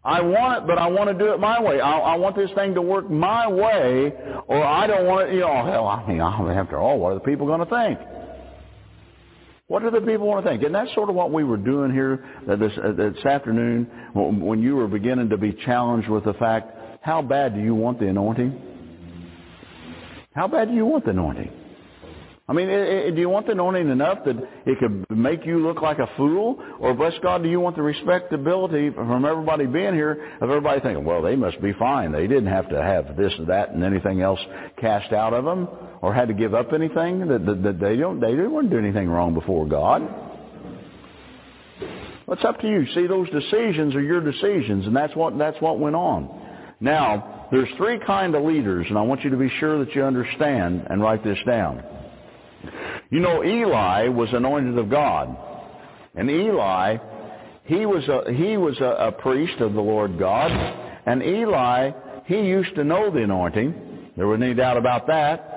I 0.06 0.20
want 0.20 0.62
it, 0.62 0.66
but 0.68 0.78
I 0.78 0.86
want 0.86 1.10
to 1.10 1.18
do 1.18 1.32
it 1.32 1.40
my 1.40 1.60
way. 1.60 1.80
I, 1.80 1.98
I 1.98 2.14
want 2.14 2.36
this 2.36 2.50
thing 2.54 2.74
to 2.74 2.82
work 2.82 3.10
my 3.10 3.48
way, 3.48 4.12
or 4.46 4.64
I 4.64 4.86
don't 4.86 5.04
want 5.04 5.28
it, 5.28 5.34
you 5.34 5.40
know, 5.40 5.64
hell, 5.64 5.88
I 5.88 6.06
mean, 6.06 6.20
after 6.20 6.78
all, 6.78 7.00
what 7.00 7.10
are 7.10 7.14
the 7.14 7.20
people 7.20 7.48
going 7.48 7.58
to 7.58 7.66
think? 7.66 7.98
What 9.66 9.82
do 9.82 9.90
the 9.90 10.00
people 10.00 10.28
want 10.28 10.44
to 10.44 10.50
think? 10.50 10.62
And 10.62 10.72
that's 10.72 10.94
sort 10.94 11.08
of 11.08 11.16
what 11.16 11.32
we 11.32 11.42
were 11.42 11.56
doing 11.56 11.92
here 11.92 12.24
uh, 12.48 12.54
this, 12.54 12.70
uh, 12.78 12.92
this 12.92 13.24
afternoon 13.24 13.90
when 14.14 14.62
you 14.62 14.76
were 14.76 14.86
beginning 14.86 15.30
to 15.30 15.36
be 15.36 15.52
challenged 15.52 16.08
with 16.08 16.22
the 16.22 16.34
fact, 16.34 16.70
how 17.02 17.20
bad 17.20 17.56
do 17.56 17.60
you 17.60 17.74
want 17.74 17.98
the 17.98 18.06
anointing? 18.06 18.62
How 20.36 20.46
bad 20.46 20.68
do 20.68 20.74
you 20.74 20.86
want 20.86 21.04
the 21.04 21.10
anointing? 21.10 21.50
I 22.48 22.52
mean, 22.52 22.68
do 22.68 23.20
you 23.20 23.28
want 23.28 23.46
the 23.46 23.52
anointing 23.52 23.88
enough 23.88 24.18
that 24.24 24.36
it 24.66 24.78
could 24.78 25.04
make 25.10 25.44
you 25.44 25.58
look 25.58 25.82
like 25.82 25.98
a 25.98 26.08
fool? 26.16 26.62
Or, 26.78 26.94
bless 26.94 27.14
God, 27.20 27.42
do 27.42 27.48
you 27.48 27.58
want 27.58 27.74
the 27.74 27.82
respectability 27.82 28.90
from 28.90 29.24
everybody 29.24 29.66
being 29.66 29.94
here 29.94 30.36
of 30.40 30.48
everybody 30.48 30.80
thinking, 30.80 31.04
well, 31.04 31.22
they 31.22 31.34
must 31.34 31.60
be 31.60 31.72
fine. 31.72 32.12
They 32.12 32.28
didn't 32.28 32.46
have 32.46 32.68
to 32.68 32.80
have 32.80 33.16
this 33.16 33.32
and 33.36 33.48
that 33.48 33.70
and 33.70 33.82
anything 33.82 34.20
else 34.20 34.38
cast 34.80 35.12
out 35.12 35.34
of 35.34 35.44
them 35.44 35.68
or 36.02 36.14
had 36.14 36.28
to 36.28 36.34
give 36.34 36.54
up 36.54 36.72
anything. 36.72 37.26
That, 37.26 37.44
that, 37.46 37.62
that 37.64 37.80
they 37.80 37.96
don't, 37.96 38.20
they 38.20 38.30
didn't 38.30 38.70
do 38.70 38.78
anything 38.78 39.08
wrong 39.08 39.34
before 39.34 39.66
God. 39.66 40.02
It's 42.28 42.44
up 42.44 42.60
to 42.60 42.68
you. 42.68 42.86
See, 42.94 43.08
those 43.08 43.28
decisions 43.30 43.96
are 43.96 44.02
your 44.02 44.20
decisions, 44.20 44.86
and 44.86 44.94
that's 44.94 45.16
what, 45.16 45.36
that's 45.36 45.60
what 45.60 45.80
went 45.80 45.96
on. 45.96 46.28
Now, 46.78 47.48
there's 47.50 47.68
three 47.76 47.98
kind 48.06 48.36
of 48.36 48.44
leaders, 48.44 48.86
and 48.88 48.96
I 48.96 49.02
want 49.02 49.24
you 49.24 49.30
to 49.30 49.36
be 49.36 49.50
sure 49.58 49.84
that 49.84 49.94
you 49.96 50.04
understand 50.04 50.86
and 50.90 51.02
write 51.02 51.24
this 51.24 51.38
down. 51.44 51.82
You 53.10 53.20
know, 53.20 53.44
Eli 53.44 54.08
was 54.08 54.28
anointed 54.32 54.78
of 54.78 54.90
God. 54.90 55.36
And 56.14 56.30
Eli, 56.30 56.96
he 57.64 57.86
was 57.86 58.06
a, 58.08 58.32
he 58.32 58.56
was 58.56 58.78
a, 58.80 59.08
a 59.08 59.12
priest 59.12 59.60
of 59.60 59.74
the 59.74 59.80
Lord 59.80 60.18
God. 60.18 60.50
And 61.06 61.22
Eli, 61.22 61.90
he 62.26 62.40
used 62.40 62.74
to 62.76 62.84
know 62.84 63.10
the 63.10 63.22
anointing. 63.22 64.12
There 64.16 64.26
was 64.26 64.40
no 64.40 64.54
doubt 64.54 64.76
about 64.76 65.06
that. 65.08 65.52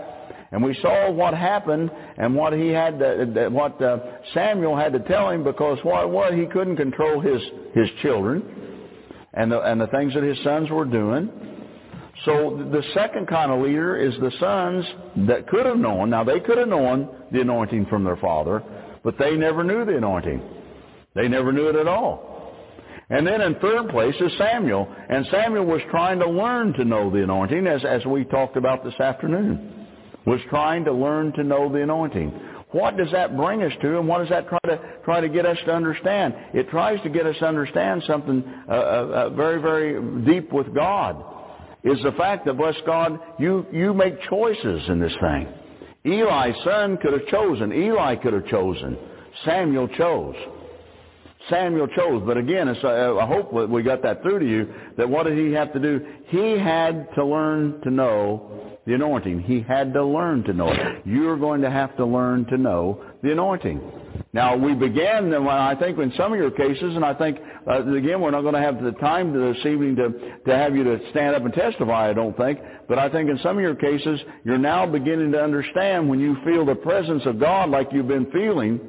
And 0.51 0.63
we 0.63 0.75
saw 0.81 1.11
what 1.11 1.33
happened 1.35 1.91
and 2.17 2.35
what 2.35 2.53
he 2.53 2.69
had, 2.69 2.97
to, 2.99 3.49
what 3.51 3.81
uh, 3.81 3.99
Samuel 4.33 4.75
had 4.75 4.93
to 4.93 4.99
tell 4.99 5.29
him 5.29 5.43
because 5.43 5.77
what, 5.83 6.09
what 6.09 6.33
he 6.33 6.47
couldn't 6.47 6.77
control 6.77 7.21
his 7.21 7.39
his 7.75 7.87
children 8.01 8.43
and 9.33 9.51
the 9.51 9.59
and 9.61 9.79
the 9.79 9.87
things 9.87 10.13
that 10.15 10.23
his 10.23 10.37
sons 10.43 10.69
were 10.69 10.85
doing. 10.85 11.29
So 12.25 12.67
the 12.71 12.83
second 12.93 13.27
kind 13.27 13.51
of 13.51 13.61
leader 13.61 13.95
is 13.95 14.13
the 14.19 14.31
sons 14.39 14.85
that 15.27 15.47
could 15.47 15.65
have 15.65 15.77
known. 15.77 16.09
Now 16.09 16.23
they 16.23 16.39
could 16.39 16.57
have 16.57 16.67
known 16.67 17.07
the 17.31 17.41
anointing 17.41 17.85
from 17.85 18.03
their 18.03 18.17
father, 18.17 18.61
but 19.03 19.17
they 19.17 19.35
never 19.35 19.63
knew 19.63 19.85
the 19.85 19.97
anointing. 19.97 20.41
They 21.15 21.27
never 21.27 21.53
knew 21.53 21.69
it 21.69 21.75
at 21.75 21.87
all. 21.87 22.29
And 23.09 23.25
then 23.25 23.41
in 23.41 23.55
third 23.55 23.89
place 23.89 24.15
is 24.19 24.31
Samuel. 24.37 24.87
And 25.09 25.25
Samuel 25.31 25.65
was 25.65 25.81
trying 25.89 26.19
to 26.19 26.29
learn 26.29 26.73
to 26.73 26.85
know 26.85 27.09
the 27.09 27.23
anointing 27.23 27.65
as, 27.65 27.83
as 27.85 28.05
we 28.05 28.25
talked 28.25 28.57
about 28.57 28.83
this 28.83 28.99
afternoon. 28.99 29.87
Was 30.27 30.41
trying 30.49 30.85
to 30.85 30.91
learn 30.91 31.31
to 31.33 31.43
know 31.43 31.71
the 31.71 31.81
anointing. 31.81 32.29
What 32.71 32.97
does 32.97 33.11
that 33.13 33.35
bring 33.35 33.63
us 33.63 33.71
to 33.81 33.97
and 33.97 34.07
what 34.07 34.19
does 34.19 34.29
that 34.29 34.47
try 34.47 34.59
to, 34.67 34.79
try 35.03 35.21
to 35.21 35.29
get 35.29 35.45
us 35.45 35.57
to 35.65 35.73
understand? 35.73 36.35
It 36.53 36.69
tries 36.69 37.01
to 37.01 37.09
get 37.09 37.25
us 37.25 37.35
to 37.39 37.47
understand 37.47 38.03
something 38.05 38.43
uh, 38.67 38.71
uh, 38.71 38.75
uh 38.75 39.29
very, 39.31 39.59
very 39.59 40.25
deep 40.25 40.53
with 40.53 40.75
God. 40.75 41.23
Is 41.83 41.97
the 42.03 42.11
fact 42.13 42.45
that, 42.45 42.57
bless 42.57 42.75
God, 42.85 43.19
you, 43.39 43.65
you 43.71 43.93
make 43.93 44.21
choices 44.29 44.89
in 44.89 44.99
this 44.99 45.13
thing. 45.21 45.47
Eli's 46.03 46.55
son 46.63 46.97
could 46.97 47.13
have 47.13 47.27
chosen. 47.27 47.71
Eli 47.71 48.15
could 48.17 48.33
have 48.33 48.45
chosen. 48.47 48.97
Samuel 49.45 49.87
chose. 49.89 50.35
Samuel 51.49 51.87
chose. 51.87 52.23
But 52.25 52.37
again, 52.37 52.67
it's, 52.67 52.83
uh, 52.83 53.15
I 53.17 53.25
hope 53.25 53.53
we 53.69 53.81
got 53.81 54.01
that 54.03 54.21
through 54.21 54.39
to 54.39 54.45
you, 54.45 54.73
that 54.97 55.09
what 55.09 55.23
did 55.25 55.37
he 55.37 55.53
have 55.53 55.71
to 55.73 55.79
do? 55.79 56.05
He 56.27 56.57
had 56.57 57.07
to 57.15 57.25
learn 57.25 57.81
to 57.81 57.89
know 57.89 58.77
the 58.85 58.93
anointing. 58.93 59.41
He 59.41 59.61
had 59.61 59.93
to 59.93 60.03
learn 60.03 60.43
to 60.45 60.53
know 60.53 60.69
it. 60.69 61.03
You're 61.05 61.37
going 61.37 61.61
to 61.61 61.71
have 61.71 61.95
to 61.97 62.05
learn 62.05 62.45
to 62.45 62.57
know 62.57 63.03
the 63.21 63.31
anointing. 63.31 63.81
Now, 64.31 64.55
we 64.55 64.75
began, 64.75 65.33
and 65.33 65.49
I 65.49 65.73
think, 65.73 65.97
in 65.97 66.13
some 66.15 66.33
of 66.33 66.39
your 66.39 66.51
cases, 66.51 66.95
and 66.95 67.03
I 67.03 67.15
think, 67.15 67.39
uh, 67.67 67.83
again, 67.95 68.21
we're 68.21 68.29
not 68.29 68.41
going 68.41 68.53
to 68.53 68.61
have 68.61 68.81
the 68.83 68.91
time 68.91 69.33
this 69.33 69.57
evening 69.65 69.95
to, 69.95 70.37
to 70.45 70.55
have 70.55 70.75
you 70.75 70.83
to 70.83 70.99
stand 71.09 71.35
up 71.35 71.43
and 71.43 71.53
testify, 71.53 72.11
I 72.11 72.13
don't 72.13 72.37
think. 72.37 72.59
But 72.87 72.99
I 72.99 73.09
think 73.09 73.29
in 73.29 73.39
some 73.41 73.57
of 73.57 73.63
your 73.63 73.73
cases, 73.73 74.19
you're 74.43 74.59
now 74.59 74.85
beginning 74.85 75.31
to 75.31 75.41
understand 75.41 76.07
when 76.07 76.19
you 76.19 76.37
feel 76.45 76.63
the 76.63 76.75
presence 76.75 77.23
of 77.25 77.39
God 77.39 77.71
like 77.71 77.87
you've 77.91 78.07
been 78.07 78.29
feeling, 78.31 78.79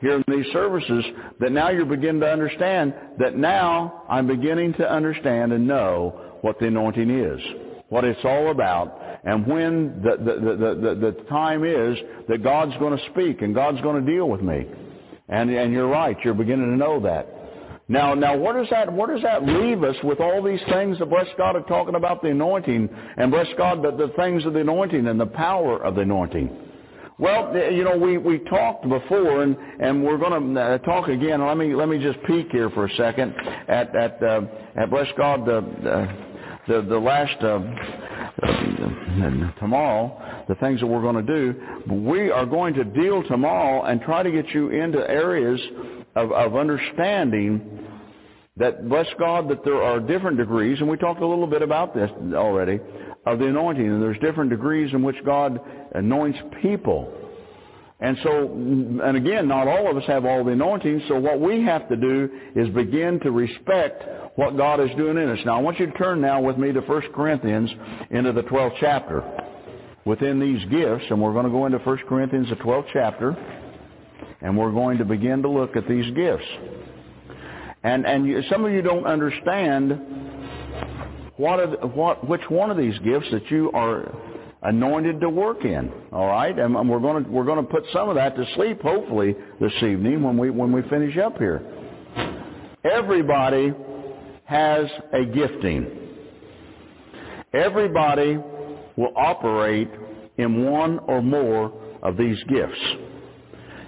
here 0.00 0.16
in 0.16 0.24
these 0.28 0.46
services 0.52 1.04
that 1.40 1.52
now 1.52 1.70
you're 1.70 1.84
beginning 1.84 2.20
to 2.20 2.30
understand 2.30 2.94
that 3.18 3.36
now 3.36 4.04
I'm 4.08 4.26
beginning 4.26 4.74
to 4.74 4.90
understand 4.90 5.52
and 5.52 5.66
know 5.66 6.36
what 6.42 6.58
the 6.60 6.66
anointing 6.66 7.10
is, 7.10 7.40
what 7.88 8.04
it's 8.04 8.20
all 8.24 8.50
about, 8.50 9.00
and 9.24 9.46
when 9.46 10.00
the, 10.02 10.16
the, 10.16 10.34
the, 10.40 10.56
the, 10.56 11.12
the 11.12 11.24
time 11.28 11.64
is 11.64 11.98
that 12.28 12.42
God's 12.42 12.76
going 12.78 12.96
to 12.96 13.04
speak 13.10 13.42
and 13.42 13.54
God's 13.54 13.80
going 13.80 14.04
to 14.04 14.12
deal 14.12 14.28
with 14.28 14.40
me. 14.40 14.66
And, 15.28 15.50
and 15.50 15.72
you're 15.72 15.88
right, 15.88 16.16
you're 16.24 16.34
beginning 16.34 16.70
to 16.70 16.76
know 16.76 17.00
that. 17.00 17.26
Now, 17.90 18.14
now, 18.14 18.36
what 18.36 18.54
does 18.54 18.68
that, 18.70 18.92
where 18.92 19.08
does 19.08 19.22
that 19.22 19.44
leave 19.44 19.82
us 19.82 19.96
with 20.04 20.20
all 20.20 20.42
these 20.42 20.60
things 20.70 20.98
that 20.98 21.06
bless 21.06 21.26
God 21.38 21.56
are 21.56 21.62
talking 21.62 21.94
about 21.94 22.20
the 22.20 22.28
anointing 22.28 22.88
and 23.16 23.30
bless 23.30 23.46
God 23.56 23.82
the, 23.82 23.92
the 23.92 24.12
things 24.14 24.44
of 24.44 24.52
the 24.52 24.60
anointing 24.60 25.06
and 25.06 25.18
the 25.18 25.26
power 25.26 25.82
of 25.82 25.94
the 25.94 26.02
anointing? 26.02 26.54
Well, 27.18 27.52
you 27.72 27.82
know, 27.82 27.96
we, 27.96 28.16
we 28.16 28.38
talked 28.50 28.88
before, 28.88 29.42
and, 29.42 29.56
and 29.80 30.04
we're 30.04 30.18
going 30.18 30.54
to 30.54 30.60
uh, 30.60 30.78
talk 30.78 31.08
again. 31.08 31.44
Let 31.44 31.56
me 31.56 31.74
let 31.74 31.88
me 31.88 31.98
just 31.98 32.18
peek 32.28 32.46
here 32.52 32.70
for 32.70 32.84
a 32.84 32.94
second 32.94 33.34
at 33.66 33.94
at 33.96 34.22
uh, 34.22 34.42
at 34.80 34.88
bless 34.88 35.08
God 35.16 35.44
the 35.44 36.08
the 36.68 36.82
the 36.82 36.98
last 36.98 37.42
uh, 37.42 37.58
uh, 38.42 39.60
tomorrow 39.60 40.44
the 40.48 40.54
things 40.56 40.80
that 40.80 40.86
we're 40.86 41.02
going 41.02 41.16
to 41.16 41.22
do. 41.22 41.54
We 41.92 42.30
are 42.30 42.46
going 42.46 42.74
to 42.74 42.84
deal 42.84 43.22
tomorrow 43.24 43.84
and 43.84 44.00
try 44.00 44.22
to 44.22 44.30
get 44.30 44.48
you 44.50 44.70
into 44.70 44.98
areas 45.08 45.60
of, 46.14 46.32
of 46.32 46.56
understanding 46.56 47.86
that 48.56 48.88
bless 48.88 49.06
God 49.18 49.48
that 49.50 49.64
there 49.64 49.82
are 49.82 50.00
different 50.00 50.36
degrees, 50.36 50.78
and 50.80 50.88
we 50.88 50.96
talked 50.96 51.20
a 51.20 51.26
little 51.26 51.46
bit 51.46 51.62
about 51.62 51.94
this 51.94 52.10
already 52.34 52.80
of 53.26 53.38
the 53.38 53.46
anointing, 53.46 53.86
and 53.86 54.02
there's 54.02 54.18
different 54.18 54.50
degrees 54.50 54.92
in 54.92 55.02
which 55.02 55.16
God 55.24 55.60
anoints 55.94 56.38
people. 56.62 57.12
And 58.00 58.16
so, 58.22 58.52
and 58.52 59.16
again, 59.16 59.48
not 59.48 59.66
all 59.66 59.90
of 59.90 59.96
us 59.96 60.04
have 60.06 60.24
all 60.24 60.44
the 60.44 60.52
anointing, 60.52 61.02
so 61.08 61.18
what 61.18 61.40
we 61.40 61.64
have 61.64 61.88
to 61.88 61.96
do 61.96 62.28
is 62.54 62.68
begin 62.68 63.18
to 63.20 63.32
respect 63.32 64.04
what 64.36 64.56
God 64.56 64.78
is 64.80 64.90
doing 64.96 65.16
in 65.16 65.28
us. 65.28 65.38
Now, 65.44 65.58
I 65.58 65.60
want 65.60 65.80
you 65.80 65.86
to 65.86 65.92
turn 65.92 66.20
now 66.20 66.40
with 66.40 66.58
me 66.58 66.72
to 66.72 66.80
1 66.80 67.02
Corinthians 67.12 67.68
into 68.10 68.32
the 68.32 68.42
12th 68.42 68.76
chapter. 68.78 69.24
Within 70.04 70.38
these 70.38 70.64
gifts, 70.70 71.04
and 71.10 71.20
we're 71.20 71.32
going 71.32 71.44
to 71.44 71.50
go 71.50 71.66
into 71.66 71.78
1 71.78 71.98
Corinthians, 72.08 72.48
the 72.48 72.56
12th 72.56 72.86
chapter, 72.92 73.36
and 74.40 74.56
we're 74.56 74.70
going 74.70 74.98
to 74.98 75.04
begin 75.04 75.42
to 75.42 75.50
look 75.50 75.76
at 75.76 75.86
these 75.88 76.14
gifts. 76.14 76.46
And, 77.82 78.06
and 78.06 78.26
you, 78.26 78.42
some 78.48 78.64
of 78.64 78.72
you 78.72 78.80
don't 78.80 79.06
understand 79.06 80.00
what, 81.36 81.60
are, 81.60 81.86
what, 81.88 82.26
which 82.26 82.40
one 82.48 82.70
of 82.70 82.76
these 82.76 82.98
gifts 83.00 83.26
that 83.32 83.50
you 83.50 83.70
are 83.72 84.14
anointed 84.62 85.20
to 85.20 85.28
work 85.28 85.64
in. 85.64 85.92
All 86.12 86.26
right, 86.26 86.58
and 86.58 86.88
we're 86.88 87.00
going 87.00 87.24
to 87.24 87.30
we're 87.30 87.44
going 87.44 87.64
to 87.64 87.70
put 87.70 87.84
some 87.92 88.08
of 88.08 88.16
that 88.16 88.36
to 88.36 88.44
sleep 88.54 88.82
hopefully 88.82 89.34
this 89.60 89.72
evening 89.82 90.22
when 90.22 90.36
we 90.36 90.50
when 90.50 90.72
we 90.72 90.82
finish 90.82 91.16
up 91.18 91.38
here. 91.38 91.62
Everybody 92.84 93.72
has 94.44 94.86
a 95.12 95.24
gifting. 95.24 95.90
Everybody 97.52 98.36
will 98.96 99.12
operate 99.16 99.90
in 100.38 100.64
one 100.64 100.98
or 101.00 101.22
more 101.22 101.72
of 102.02 102.16
these 102.16 102.38
gifts. 102.44 102.78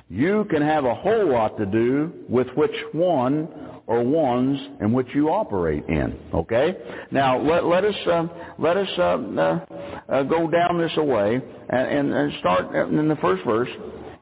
You 0.08 0.44
can 0.50 0.62
have 0.62 0.84
a 0.84 0.94
whole 0.94 1.30
lot 1.30 1.56
to 1.58 1.66
do 1.66 2.12
with 2.28 2.48
which 2.56 2.74
one 2.92 3.48
or 3.90 4.04
ones 4.04 4.56
in 4.80 4.92
which 4.92 5.08
you 5.14 5.30
operate 5.30 5.84
in. 5.88 6.16
Okay? 6.32 6.76
Now 7.10 7.42
let, 7.42 7.64
let 7.66 7.84
us 7.84 7.94
uh, 8.06 8.26
let 8.56 8.76
us 8.76 8.88
uh, 8.96 9.02
uh, 9.02 9.60
uh, 10.08 10.22
go 10.22 10.48
down 10.48 10.78
this 10.78 10.92
away 10.96 11.40
and, 11.68 12.12
and 12.14 12.32
start 12.38 12.72
in 12.88 13.08
the 13.08 13.16
first 13.16 13.44
verse. 13.44 13.68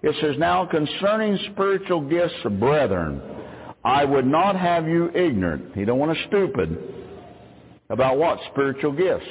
It 0.02 0.16
says, 0.22 0.36
"Now 0.38 0.64
concerning 0.64 1.38
spiritual 1.52 2.00
gifts, 2.08 2.34
brethren, 2.58 3.20
I 3.84 4.06
would 4.06 4.26
not 4.26 4.56
have 4.56 4.88
you 4.88 5.10
ignorant." 5.10 5.76
He 5.76 5.84
don't 5.84 5.98
want 5.98 6.12
us 6.12 6.24
stupid 6.28 6.78
about 7.90 8.16
what 8.16 8.38
spiritual 8.52 8.92
gifts. 8.92 9.26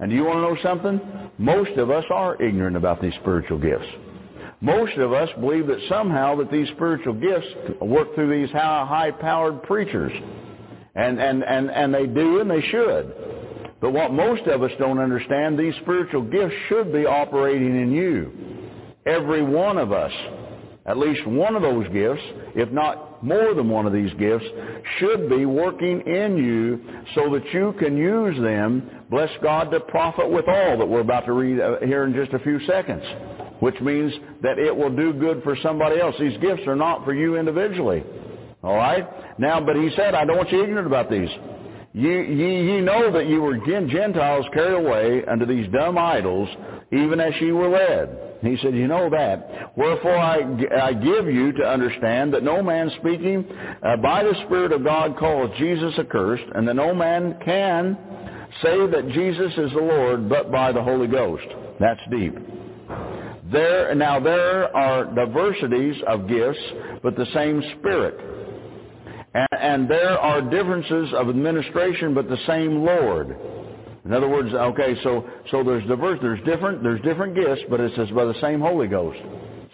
And 0.00 0.10
do 0.10 0.16
you 0.16 0.24
want 0.24 0.36
to 0.36 0.42
know 0.42 0.56
something? 0.62 1.30
Most 1.36 1.72
of 1.72 1.90
us 1.90 2.04
are 2.10 2.40
ignorant 2.42 2.76
about 2.76 3.02
these 3.02 3.12
spiritual 3.20 3.58
gifts. 3.58 3.86
Most 4.60 4.94
of 4.94 5.12
us 5.12 5.28
believe 5.38 5.68
that 5.68 5.78
somehow 5.88 6.36
that 6.36 6.50
these 6.50 6.68
spiritual 6.74 7.14
gifts 7.14 7.46
work 7.80 8.14
through 8.14 8.40
these 8.40 8.52
high-powered 8.52 9.62
preachers. 9.62 10.12
And, 10.96 11.20
and, 11.20 11.44
and, 11.44 11.70
and 11.70 11.94
they 11.94 12.06
do 12.06 12.40
and 12.40 12.50
they 12.50 12.62
should. 12.62 13.14
But 13.80 13.92
what 13.92 14.12
most 14.12 14.42
of 14.48 14.64
us 14.64 14.72
don't 14.80 14.98
understand, 14.98 15.56
these 15.56 15.74
spiritual 15.82 16.22
gifts 16.22 16.54
should 16.68 16.92
be 16.92 17.06
operating 17.06 17.80
in 17.80 17.92
you. 17.92 18.32
Every 19.06 19.42
one 19.42 19.78
of 19.78 19.92
us, 19.92 20.12
at 20.86 20.98
least 20.98 21.24
one 21.28 21.54
of 21.54 21.62
those 21.62 21.86
gifts, 21.92 22.22
if 22.56 22.72
not 22.72 23.22
more 23.22 23.54
than 23.54 23.68
one 23.68 23.86
of 23.86 23.92
these 23.92 24.12
gifts, 24.14 24.44
should 24.98 25.28
be 25.28 25.46
working 25.46 26.00
in 26.00 26.36
you 26.36 26.80
so 27.14 27.32
that 27.32 27.44
you 27.52 27.74
can 27.78 27.96
use 27.96 28.36
them, 28.42 28.90
bless 29.08 29.30
God, 29.40 29.70
to 29.70 29.78
profit 29.78 30.28
with 30.28 30.48
all 30.48 30.76
that 30.78 30.86
we're 30.86 31.00
about 31.00 31.26
to 31.26 31.32
read 31.32 31.60
uh, 31.60 31.76
here 31.86 32.04
in 32.04 32.12
just 32.12 32.32
a 32.32 32.40
few 32.40 32.58
seconds 32.66 33.04
which 33.60 33.80
means 33.80 34.12
that 34.42 34.58
it 34.58 34.74
will 34.74 34.94
do 34.94 35.12
good 35.12 35.42
for 35.42 35.56
somebody 35.62 36.00
else. 36.00 36.14
These 36.18 36.38
gifts 36.40 36.62
are 36.66 36.76
not 36.76 37.04
for 37.04 37.14
you 37.14 37.36
individually. 37.36 38.04
All 38.62 38.76
right? 38.76 39.06
Now, 39.38 39.60
but 39.60 39.76
he 39.76 39.90
said, 39.96 40.14
I 40.14 40.24
don't 40.24 40.36
want 40.36 40.50
you 40.50 40.62
ignorant 40.62 40.86
about 40.86 41.10
these. 41.10 41.28
You, 41.92 42.20
ye, 42.20 42.74
ye 42.74 42.80
know 42.80 43.10
that 43.12 43.26
you 43.28 43.40
were 43.40 43.56
Gentiles 43.56 44.46
carried 44.52 44.86
away 44.86 45.24
unto 45.24 45.46
these 45.46 45.70
dumb 45.72 45.96
idols, 45.96 46.48
even 46.92 47.18
as 47.18 47.32
ye 47.40 47.50
were 47.52 47.68
led. 47.68 48.28
He 48.42 48.56
said, 48.62 48.74
you 48.74 48.86
know 48.86 49.10
that. 49.10 49.76
Wherefore 49.76 50.16
I, 50.16 50.38
I 50.80 50.92
give 50.92 51.26
you 51.26 51.52
to 51.52 51.68
understand 51.68 52.32
that 52.34 52.44
no 52.44 52.62
man 52.62 52.90
speaking 53.00 53.44
uh, 53.82 53.96
by 53.96 54.22
the 54.22 54.34
Spirit 54.46 54.72
of 54.72 54.84
God 54.84 55.16
calls 55.18 55.50
Jesus 55.58 55.94
accursed, 55.98 56.44
and 56.54 56.68
that 56.68 56.74
no 56.74 56.94
man 56.94 57.36
can 57.44 57.96
say 58.62 58.86
that 58.86 59.08
Jesus 59.12 59.52
is 59.56 59.72
the 59.72 59.80
Lord 59.80 60.28
but 60.28 60.52
by 60.52 60.72
the 60.72 60.82
Holy 60.82 61.08
Ghost. 61.08 61.46
That's 61.80 62.00
deep. 62.10 62.34
There, 63.50 63.94
now 63.94 64.20
there 64.20 64.74
are 64.76 65.04
diversities 65.14 65.96
of 66.06 66.28
gifts, 66.28 66.58
but 67.02 67.16
the 67.16 67.26
same 67.34 67.62
Spirit. 67.78 68.18
And, 69.34 69.48
and 69.60 69.90
there 69.90 70.18
are 70.18 70.42
differences 70.42 71.12
of 71.14 71.28
administration, 71.28 72.14
but 72.14 72.28
the 72.28 72.38
same 72.46 72.84
Lord. 72.84 73.36
In 74.04 74.12
other 74.12 74.28
words, 74.28 74.52
okay, 74.52 74.96
so 75.02 75.26
so 75.50 75.62
there's 75.62 75.86
diverse, 75.86 76.18
there's 76.22 76.42
different, 76.44 76.82
there's 76.82 77.00
different 77.02 77.34
gifts, 77.34 77.62
but 77.68 77.80
it 77.80 77.92
says 77.96 78.08
by 78.14 78.24
the 78.24 78.40
same 78.40 78.60
Holy 78.60 78.88
Ghost. 78.88 79.18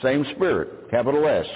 Same 0.02 0.24
Spirit, 0.34 0.90
capital 0.90 1.26
S. 1.26 1.46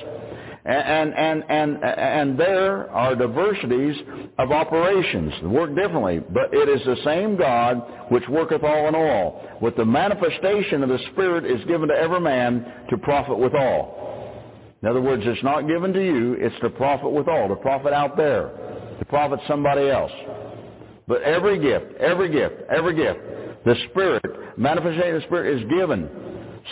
And, 0.65 1.15
and, 1.15 1.45
and, 1.49 1.85
and 1.85 2.39
there 2.39 2.91
are 2.91 3.15
diversities 3.15 3.97
of 4.39 4.51
operations 4.51 5.33
that 5.41 5.49
work 5.49 5.75
differently, 5.75 6.21
but 6.33 6.53
it 6.53 6.69
is 6.69 6.85
the 6.85 6.97
same 7.05 7.37
God 7.37 7.83
which 8.11 8.25
worketh 8.29 8.63
all 8.63 8.89
in 8.89 8.95
all. 8.95 9.43
With 9.63 9.77
the 9.77 9.85
manifestation 9.85 10.83
of 10.83 10.89
the 10.89 10.99
Spirit 11.13 11.45
is 11.45 11.65
given 11.67 11.89
to 11.89 11.95
every 11.95 12.21
man 12.21 12.87
to 12.91 12.99
profit 12.99 13.39
withal. 13.39 13.99
In 14.83 14.89
other 14.89 15.01
words, 15.01 15.23
it's 15.27 15.43
not 15.43 15.67
given 15.67 15.93
to 15.93 16.05
you, 16.05 16.35
it's 16.35 16.55
to 16.61 16.71
profit 16.71 17.11
withal, 17.11 17.49
to 17.49 17.57
profit 17.57 17.93
out 17.93 18.17
there, 18.17 18.51
to 18.99 19.05
profit 19.07 19.41
somebody 19.49 19.89
else. 19.89 20.13
But 21.07 21.23
every 21.23 21.59
gift, 21.59 21.97
every 21.99 22.31
gift, 22.31 22.55
every 22.71 22.95
gift, 22.95 23.19
the 23.65 23.75
Spirit, 23.91 24.23
manifestation 24.59 25.17
of 25.17 25.23
the 25.23 25.27
Spirit 25.27 25.63
is 25.63 25.71
given. 25.71 26.09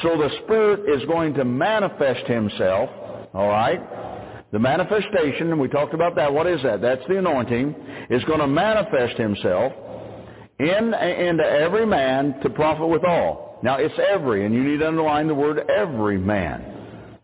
So 0.03 0.19
the 0.19 0.31
Spirit 0.45 0.81
is 0.95 1.07
going 1.07 1.35
to 1.35 1.45
manifest 1.45 2.27
Himself 2.27 2.91
all 3.37 3.49
right? 3.49 3.81
The 4.53 4.59
manifestation, 4.59 5.51
and 5.51 5.61
we 5.61 5.69
talked 5.69 5.93
about 5.93 6.17
that. 6.17 6.33
What 6.33 6.47
is 6.47 6.63
that? 6.63 6.81
That's 6.81 7.03
the 7.09 7.19
anointing. 7.19 7.75
Is 8.09 8.25
going 8.25 8.41
to 8.41 8.47
manifest 8.47 9.19
himself 9.19 9.73
in 10.59 10.95
into 10.95 11.45
every 11.45 11.85
man 11.85 12.41
to 12.43 12.51
profit 12.51 12.89
withal. 12.89 13.59
Now 13.63 13.77
it's 13.77 13.95
every, 13.99 14.47
and 14.47 14.55
you 14.55 14.65
need 14.65 14.79
to 14.79 14.89
underline 14.89 15.27
the 15.27 15.35
word 15.35 15.69
every 15.69 16.19
man. 16.19 16.73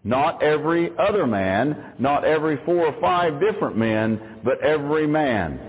Not 0.04 0.42
every 0.42 0.90
other 0.98 1.26
man, 1.26 1.94
not 1.98 2.24
every 2.24 2.58
four 2.66 2.86
or 2.86 3.00
five 3.00 3.40
different 3.40 3.78
men, 3.78 4.40
but 4.44 4.60
every 4.62 5.06
man. 5.06 5.60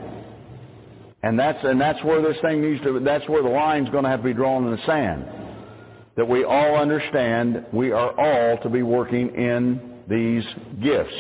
And 1.22 1.40
that's 1.40 1.60
and 1.64 1.80
that's 1.80 2.04
where 2.04 2.22
this 2.22 2.42
thing 2.42 2.62
needs 2.62 2.84
to 2.84 3.00
that's 3.00 3.28
where 3.30 3.44
the 3.44 3.50
line's 3.50 3.90
going 3.90 4.04
to 4.04 4.10
have 4.10 4.20
to 4.20 4.26
be 4.26 4.34
drawn 4.34 4.66
in 4.66 4.72
the 4.72 4.86
sand. 4.86 5.26
That 6.18 6.28
we 6.28 6.44
all 6.44 6.76
understand 6.76 7.66
we 7.72 7.92
are 7.92 8.12
all 8.20 8.58
to 8.64 8.70
be 8.70 8.84
working 8.84 9.34
in 9.36 9.93
these 10.14 10.44
gifts. 10.82 11.14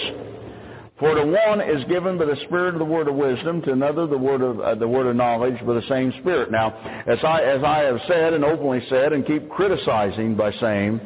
For 0.99 1.15
to 1.15 1.25
one 1.25 1.59
is 1.59 1.83
given 1.85 2.17
by 2.17 2.25
the 2.25 2.37
Spirit 2.45 2.75
of 2.75 2.79
the 2.79 2.85
word 2.85 3.07
of 3.07 3.15
wisdom, 3.15 3.61
to 3.63 3.71
another 3.71 4.05
the 4.05 4.17
word 4.17 4.41
of 4.41 4.59
uh, 4.59 4.75
the 4.75 4.87
word 4.87 5.07
of 5.07 5.15
knowledge 5.15 5.57
by 5.65 5.73
the 5.73 5.87
same 5.89 6.13
Spirit. 6.21 6.51
Now, 6.51 6.69
as 7.07 7.17
I 7.23 7.41
as 7.41 7.63
I 7.63 7.79
have 7.79 7.99
said 8.07 8.33
and 8.33 8.45
openly 8.45 8.81
said, 8.89 9.11
and 9.11 9.25
keep 9.25 9.49
criticizing 9.49 10.35
by 10.35 10.51
saying 10.61 11.01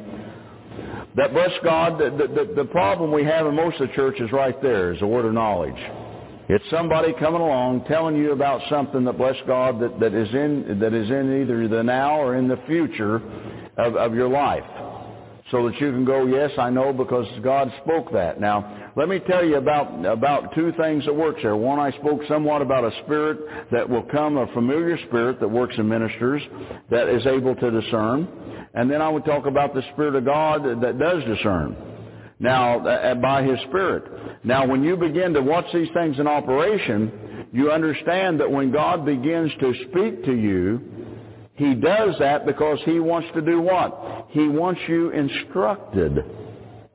that, 1.15 1.33
bless 1.33 1.51
God, 1.63 1.97
the, 1.97 2.11
the, 2.11 2.53
the 2.53 2.65
problem 2.65 3.11
we 3.11 3.23
have 3.23 3.47
in 3.47 3.55
most 3.55 3.79
of 3.79 3.87
the 3.87 3.95
church 3.95 4.19
is 4.19 4.31
right 4.31 4.61
there, 4.61 4.93
is 4.93 4.99
the 4.99 5.07
word 5.07 5.25
of 5.25 5.33
knowledge. 5.33 5.81
It's 6.49 6.63
somebody 6.69 7.13
coming 7.13 7.41
along 7.41 7.85
telling 7.85 8.15
you 8.15 8.33
about 8.33 8.61
something 8.69 9.03
that, 9.05 9.17
bless 9.17 9.35
God, 9.47 9.79
that, 9.81 9.99
that 9.99 10.13
is 10.13 10.29
in 10.33 10.79
that 10.79 10.93
is 10.93 11.09
in 11.09 11.41
either 11.41 11.67
the 11.67 11.81
now 11.81 12.21
or 12.21 12.35
in 12.35 12.47
the 12.47 12.59
future 12.67 13.15
of, 13.77 13.95
of 13.95 14.13
your 14.13 14.29
life 14.29 14.63
so 15.51 15.67
that 15.67 15.79
you 15.79 15.91
can 15.91 16.03
go, 16.03 16.25
yes, 16.25 16.51
I 16.57 16.69
know 16.69 16.91
because 16.91 17.25
God 17.41 17.71
spoke 17.83 18.11
that. 18.11 18.41
Now, 18.41 18.91
let 18.97 19.07
me 19.07 19.19
tell 19.19 19.45
you 19.45 19.55
about, 19.55 20.05
about 20.05 20.53
two 20.53 20.73
things 20.77 21.05
that 21.05 21.13
works 21.13 21.39
there. 21.41 21.55
One, 21.55 21.79
I 21.79 21.91
spoke 21.91 22.21
somewhat 22.27 22.61
about 22.61 22.83
a 22.83 22.91
spirit 23.03 23.39
that 23.71 23.89
will 23.89 24.03
come, 24.03 24.37
a 24.37 24.47
familiar 24.53 24.97
spirit 25.07 25.39
that 25.39 25.47
works 25.47 25.75
in 25.77 25.87
ministers 25.87 26.41
that 26.89 27.07
is 27.07 27.25
able 27.25 27.55
to 27.55 27.81
discern. 27.81 28.27
And 28.73 28.91
then 28.91 29.01
I 29.01 29.07
would 29.09 29.23
talk 29.23 29.45
about 29.45 29.73
the 29.73 29.83
Spirit 29.93 30.15
of 30.15 30.25
God 30.25 30.63
that 30.81 30.99
does 30.99 31.23
discern. 31.23 31.75
Now, 32.39 32.85
uh, 32.85 33.15
by 33.15 33.43
His 33.43 33.59
Spirit. 33.69 34.43
Now, 34.43 34.67
when 34.67 34.83
you 34.83 34.97
begin 34.97 35.33
to 35.33 35.41
watch 35.41 35.65
these 35.73 35.87
things 35.93 36.19
in 36.19 36.27
operation, 36.27 37.47
you 37.53 37.71
understand 37.71 38.39
that 38.39 38.51
when 38.51 38.71
God 38.71 39.05
begins 39.05 39.51
to 39.61 39.73
speak 39.89 40.25
to 40.25 40.35
you, 40.35 40.96
he 41.57 41.73
does 41.73 42.15
that 42.19 42.45
because 42.45 42.79
he 42.85 42.99
wants 42.99 43.27
to 43.33 43.41
do 43.41 43.59
what? 43.59 44.27
He 44.29 44.47
wants 44.47 44.79
you 44.87 45.09
instructed. 45.09 46.23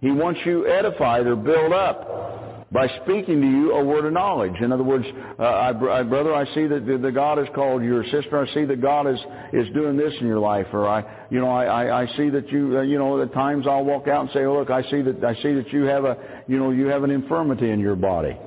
He 0.01 0.13
wants 0.13 0.41
you 0.47 0.67
edified 0.69 1.27
or 1.27 1.35
built 1.35 1.73
up 1.73 2.71
by 2.71 2.87
speaking 3.03 3.41
to 3.41 3.47
you 3.47 3.73
a 3.73 3.85
word 3.85 4.05
of 4.07 4.13
knowledge. 4.13 4.55
In 4.61 4.71
other 4.71 4.85
words, 4.85 5.05
uh, 5.39 5.43
I, 5.43 5.99
I, 5.99 6.03
brother, 6.05 6.33
I 6.33 6.47
see 6.55 6.69
that 6.69 6.87
the, 6.87 6.97
the 6.97 7.11
God 7.11 7.39
has 7.39 7.49
called 7.57 7.83
you, 7.83 8.03
sister, 8.05 8.39
I 8.39 8.55
see 8.55 8.65
that 8.65 8.81
God 8.81 9.09
is 9.09 9.19
is 9.53 9.69
doing 9.75 9.97
this 9.97 10.15
in 10.21 10.29
your 10.29 10.39
life, 10.39 10.67
or 10.73 10.89
I, 10.89 11.05
you 11.29 11.41
know, 11.41 11.51
I 11.51 11.65
I, 11.65 12.03
I 12.03 12.17
see 12.17 12.31
that 12.31 12.49
you, 12.51 12.79
uh, 12.79 12.83
you 12.83 12.99
know, 12.99 13.21
at 13.21 13.33
times 13.35 13.67
I'll 13.67 13.85
walk 13.85 14.07
out 14.07 14.23
and 14.23 14.31
say, 14.33 14.45
oh, 14.45 14.61
look, 14.61 14.71
I 14.71 14.83
see 14.91 15.03
that 15.03 15.25
I 15.25 15.35
see 15.43 15.55
that 15.55 15.73
you 15.73 15.85
have 15.85 16.05
a, 16.05 16.17
you 16.47 16.59
know, 16.59 16.71
you 16.71 16.87
have 16.87 17.03
an 17.03 17.11
infirmity 17.11 17.71
in 17.71 17.81
your 17.81 17.97
body. 17.97 18.39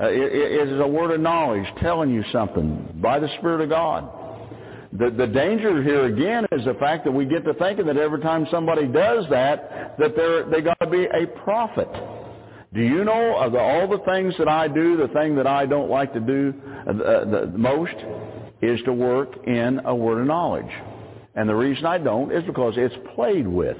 Uh, 0.00 0.08
it, 0.08 0.32
it 0.32 0.68
is 0.68 0.80
a 0.80 0.86
word 0.86 1.12
of 1.12 1.20
knowledge 1.20 1.66
telling 1.80 2.10
you 2.10 2.24
something 2.32 2.98
by 3.00 3.20
the 3.20 3.28
Spirit 3.38 3.60
of 3.60 3.68
God. 3.68 4.19
The, 4.92 5.10
the 5.10 5.26
danger 5.26 5.82
here 5.82 6.06
again 6.06 6.46
is 6.50 6.64
the 6.64 6.74
fact 6.74 7.04
that 7.04 7.12
we 7.12 7.24
get 7.24 7.44
to 7.44 7.54
thinking 7.54 7.86
that 7.86 7.96
every 7.96 8.20
time 8.20 8.46
somebody 8.50 8.86
does 8.86 9.24
that, 9.30 9.96
that 9.98 10.16
they're, 10.16 10.44
they 10.50 10.60
got 10.60 10.78
to 10.80 10.88
be 10.88 11.04
a 11.04 11.26
prophet. 11.44 11.88
Do 12.74 12.80
you 12.80 13.04
know 13.04 13.36
of 13.36 13.52
the, 13.52 13.58
all 13.58 13.86
the 13.88 14.02
things 14.04 14.34
that 14.38 14.48
I 14.48 14.66
do, 14.66 14.96
the 14.96 15.08
thing 15.08 15.36
that 15.36 15.46
I 15.46 15.66
don't 15.66 15.90
like 15.90 16.12
to 16.14 16.20
do 16.20 16.54
uh, 16.88 16.92
the, 16.92 17.50
the 17.52 17.58
most 17.58 17.94
is 18.62 18.80
to 18.84 18.92
work 18.92 19.46
in 19.46 19.80
a 19.84 19.94
word 19.94 20.20
of 20.20 20.26
knowledge. 20.26 20.72
And 21.36 21.48
the 21.48 21.54
reason 21.54 21.86
I 21.86 21.98
don't 21.98 22.32
is 22.32 22.44
because 22.44 22.74
it's 22.76 22.94
played 23.14 23.46
with. 23.46 23.76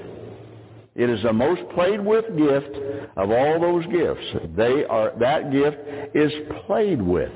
It 0.95 1.11
is 1.11 1.23
the 1.23 1.33
most 1.33 1.63
played 1.75 2.01
with 2.01 2.25
gift 2.37 2.77
of 3.17 3.31
all 3.31 3.61
those 3.61 3.85
gifts. 3.87 4.57
They 4.57 4.85
are, 4.85 5.13
that 5.19 5.51
gift 5.51 5.79
is 6.15 6.33
played 6.67 7.03
with. 7.03 7.33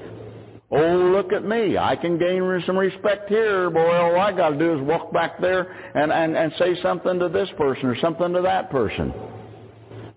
Oh, 0.76 0.96
look 0.96 1.32
at 1.32 1.44
me. 1.44 1.78
I 1.78 1.94
can 1.94 2.18
gain 2.18 2.62
some 2.66 2.76
respect 2.76 3.28
here. 3.28 3.70
Boy, 3.70 3.96
all 3.96 4.18
I 4.18 4.32
got 4.32 4.50
to 4.50 4.58
do 4.58 4.76
is 4.76 4.80
walk 4.82 5.12
back 5.12 5.40
there 5.40 5.70
and, 5.94 6.10
and, 6.10 6.36
and 6.36 6.52
say 6.58 6.74
something 6.82 7.20
to 7.20 7.28
this 7.28 7.48
person 7.56 7.86
or 7.86 7.96
something 8.00 8.32
to 8.32 8.42
that 8.42 8.70
person. 8.70 9.14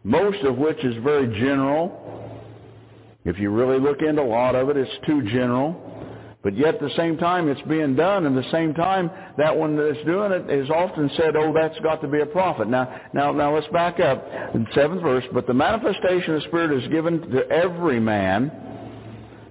Most 0.04 0.44
of 0.46 0.58
which 0.58 0.84
is 0.84 0.96
very 1.04 1.28
general. 1.40 2.04
If 3.24 3.38
you 3.38 3.52
really 3.52 3.80
look 3.80 4.02
into 4.02 4.24
a 4.24 4.24
lot 4.24 4.56
of 4.56 4.70
it, 4.70 4.78
it's 4.78 5.06
too 5.06 5.22
general. 5.30 5.84
But 6.42 6.58
yet 6.58 6.76
at 6.76 6.82
the 6.82 6.96
same 6.98 7.18
time, 7.18 7.50
it's 7.50 7.62
being 7.68 7.96
done. 7.96 8.26
And 8.26 8.36
at 8.36 8.44
the 8.44 8.52
same 8.52 8.74
time, 8.74 9.12
that 9.38 9.56
one 9.56 9.76
that's 9.76 10.04
doing 10.06 10.32
it 10.32 10.50
is 10.50 10.72
often 10.72 11.12
said, 11.18 11.36
oh, 11.36 11.54
that's 11.54 11.78
got 11.82 12.02
to 12.02 12.08
be 12.08 12.22
a 12.22 12.26
prophet. 12.26 12.68
Now, 12.68 13.00
now, 13.14 13.32
now 13.32 13.54
let's 13.54 13.68
back 13.68 14.00
up. 14.00 14.26
In 14.56 14.66
seventh 14.74 15.04
verse, 15.04 15.26
but 15.34 15.46
the 15.46 15.54
manifestation 15.54 16.34
of 16.34 16.42
the 16.42 16.48
Spirit 16.48 16.84
is 16.84 16.90
given 16.90 17.22
to 17.30 17.48
every 17.52 18.00
man 18.00 18.67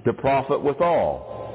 to 0.06 0.12
profit 0.14 0.62
withal. 0.62 1.52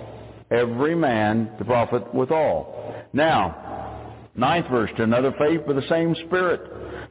Every 0.52 0.94
man 0.94 1.50
to 1.58 1.66
profit 1.66 2.14
withal. 2.14 2.94
Now, 3.14 4.28
ninth 4.36 4.68
verse, 4.70 4.92
to 4.98 5.04
another 5.04 5.34
faith 5.40 5.66
by 5.66 5.74
the 5.74 5.88
same 5.90 6.14
Spirit. 6.28 6.62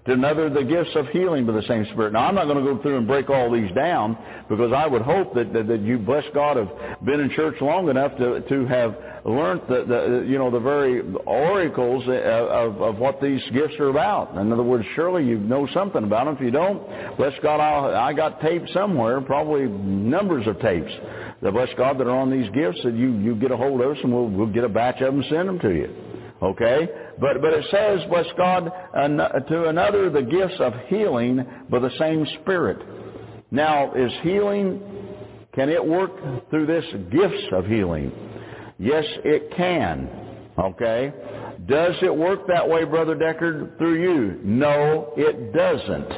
To 0.07 0.13
another 0.13 0.49
the 0.49 0.65
gifts 0.65 0.91
of 0.95 1.09
healing 1.09 1.45
by 1.45 1.53
the 1.53 1.63
same 1.69 1.85
Spirit. 1.93 2.15
Now, 2.15 2.27
I'm 2.27 2.35
not 2.35 2.47
going 2.47 2.65
to 2.65 2.75
go 2.75 2.81
through 2.81 2.97
and 2.97 3.07
break 3.07 3.29
all 3.29 3.53
these 3.53 3.71
down 3.73 4.17
because 4.49 4.73
I 4.73 4.87
would 4.87 5.03
hope 5.03 5.35
that, 5.35 5.53
that, 5.53 5.67
that 5.67 5.81
you, 5.83 5.99
bless 5.99 6.25
God, 6.33 6.57
have 6.57 6.71
been 7.05 7.21
in 7.21 7.29
church 7.31 7.57
long 7.61 7.91
enough 7.91 8.17
to, 8.17 8.41
to 8.41 8.67
have 8.67 8.97
learned 9.27 9.61
the, 9.69 9.85
the, 9.85 10.27
you 10.27 10.39
know, 10.39 10.51
the 10.51 10.59
very 10.59 11.03
oracles 11.27 12.05
uh, 12.09 12.13
of, 12.13 12.81
of 12.81 12.97
what 12.97 13.21
these 13.21 13.43
gifts 13.53 13.75
are 13.79 13.89
about. 13.89 14.35
In 14.39 14.51
other 14.51 14.63
words, 14.63 14.87
surely 14.95 15.23
you 15.25 15.39
know 15.39 15.69
something 15.75 16.03
about 16.03 16.25
them. 16.25 16.37
If 16.37 16.41
you 16.41 16.51
don't, 16.51 16.83
bless 17.19 17.35
God, 17.43 17.61
i 17.61 18.09
I 18.09 18.13
got 18.15 18.41
tapes 18.41 18.73
somewhere, 18.73 19.21
probably 19.21 19.67
numbers 19.67 20.47
of 20.47 20.59
tapes 20.61 20.93
that 21.43 21.53
bless 21.53 21.69
God 21.77 21.99
that 21.99 22.07
are 22.07 22.17
on 22.17 22.31
these 22.31 22.51
gifts 22.53 22.81
that 22.85 22.95
you, 22.95 23.19
you 23.19 23.35
get 23.35 23.51
a 23.51 23.57
hold 23.57 23.81
of 23.81 23.91
us 23.91 23.99
and 24.03 24.13
we'll, 24.13 24.29
we'll 24.29 24.53
get 24.53 24.65
a 24.65 24.69
batch 24.69 25.01
of 25.01 25.13
them 25.13 25.21
and 25.21 25.31
send 25.31 25.49
them 25.49 25.59
to 25.61 25.71
you. 25.71 26.10
Okay? 26.43 26.89
But, 27.21 27.43
but 27.43 27.53
it 27.53 27.65
says, 27.71 28.01
bless 28.09 28.27
God, 28.37 28.71
to 29.49 29.69
another 29.69 30.11
the 30.11 30.23
gifts 30.23 30.59
of 30.59 30.73
healing 30.89 31.45
by 31.69 31.79
the 31.79 31.91
same 31.99 32.27
Spirit. 32.41 32.79
Now, 33.51 33.93
is 33.95 34.13
healing, 34.23 34.81
can 35.55 35.69
it 35.69 35.85
work 35.85 36.13
through 36.51 36.67
this 36.67 36.85
gifts 37.11 37.47
of 37.53 37.67
healing? 37.67 38.13
Yes, 38.79 39.05
it 39.25 39.55
can. 39.57 40.09
Okay? 40.59 41.13
Does 41.67 41.95
it 42.03 42.15
work 42.15 42.47
that 42.49 42.67
way, 42.69 42.85
Brother 42.85 43.15
Deckard, 43.15 43.77
through 43.77 44.03
you? 44.03 44.41
No, 44.43 45.13
it 45.17 45.53
doesn't. 45.53 46.13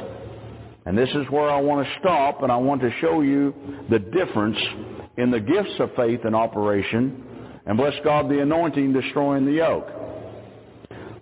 And 0.85 0.97
this 0.97 1.09
is 1.09 1.25
where 1.29 1.49
I 1.49 1.59
want 1.59 1.85
to 1.85 1.93
stop 1.99 2.43
and 2.43 2.51
I 2.51 2.57
want 2.57 2.81
to 2.81 2.91
show 3.01 3.21
you 3.21 3.53
the 3.89 3.99
difference 3.99 4.57
in 5.17 5.31
the 5.31 5.39
gifts 5.39 5.75
of 5.79 5.89
faith 5.95 6.21
in 6.25 6.33
operation, 6.33 7.23
and 7.65 7.77
bless 7.77 7.93
God, 8.03 8.29
the 8.29 8.41
anointing 8.41 8.93
destroying 8.93 9.45
the 9.45 9.53
yoke. 9.53 9.87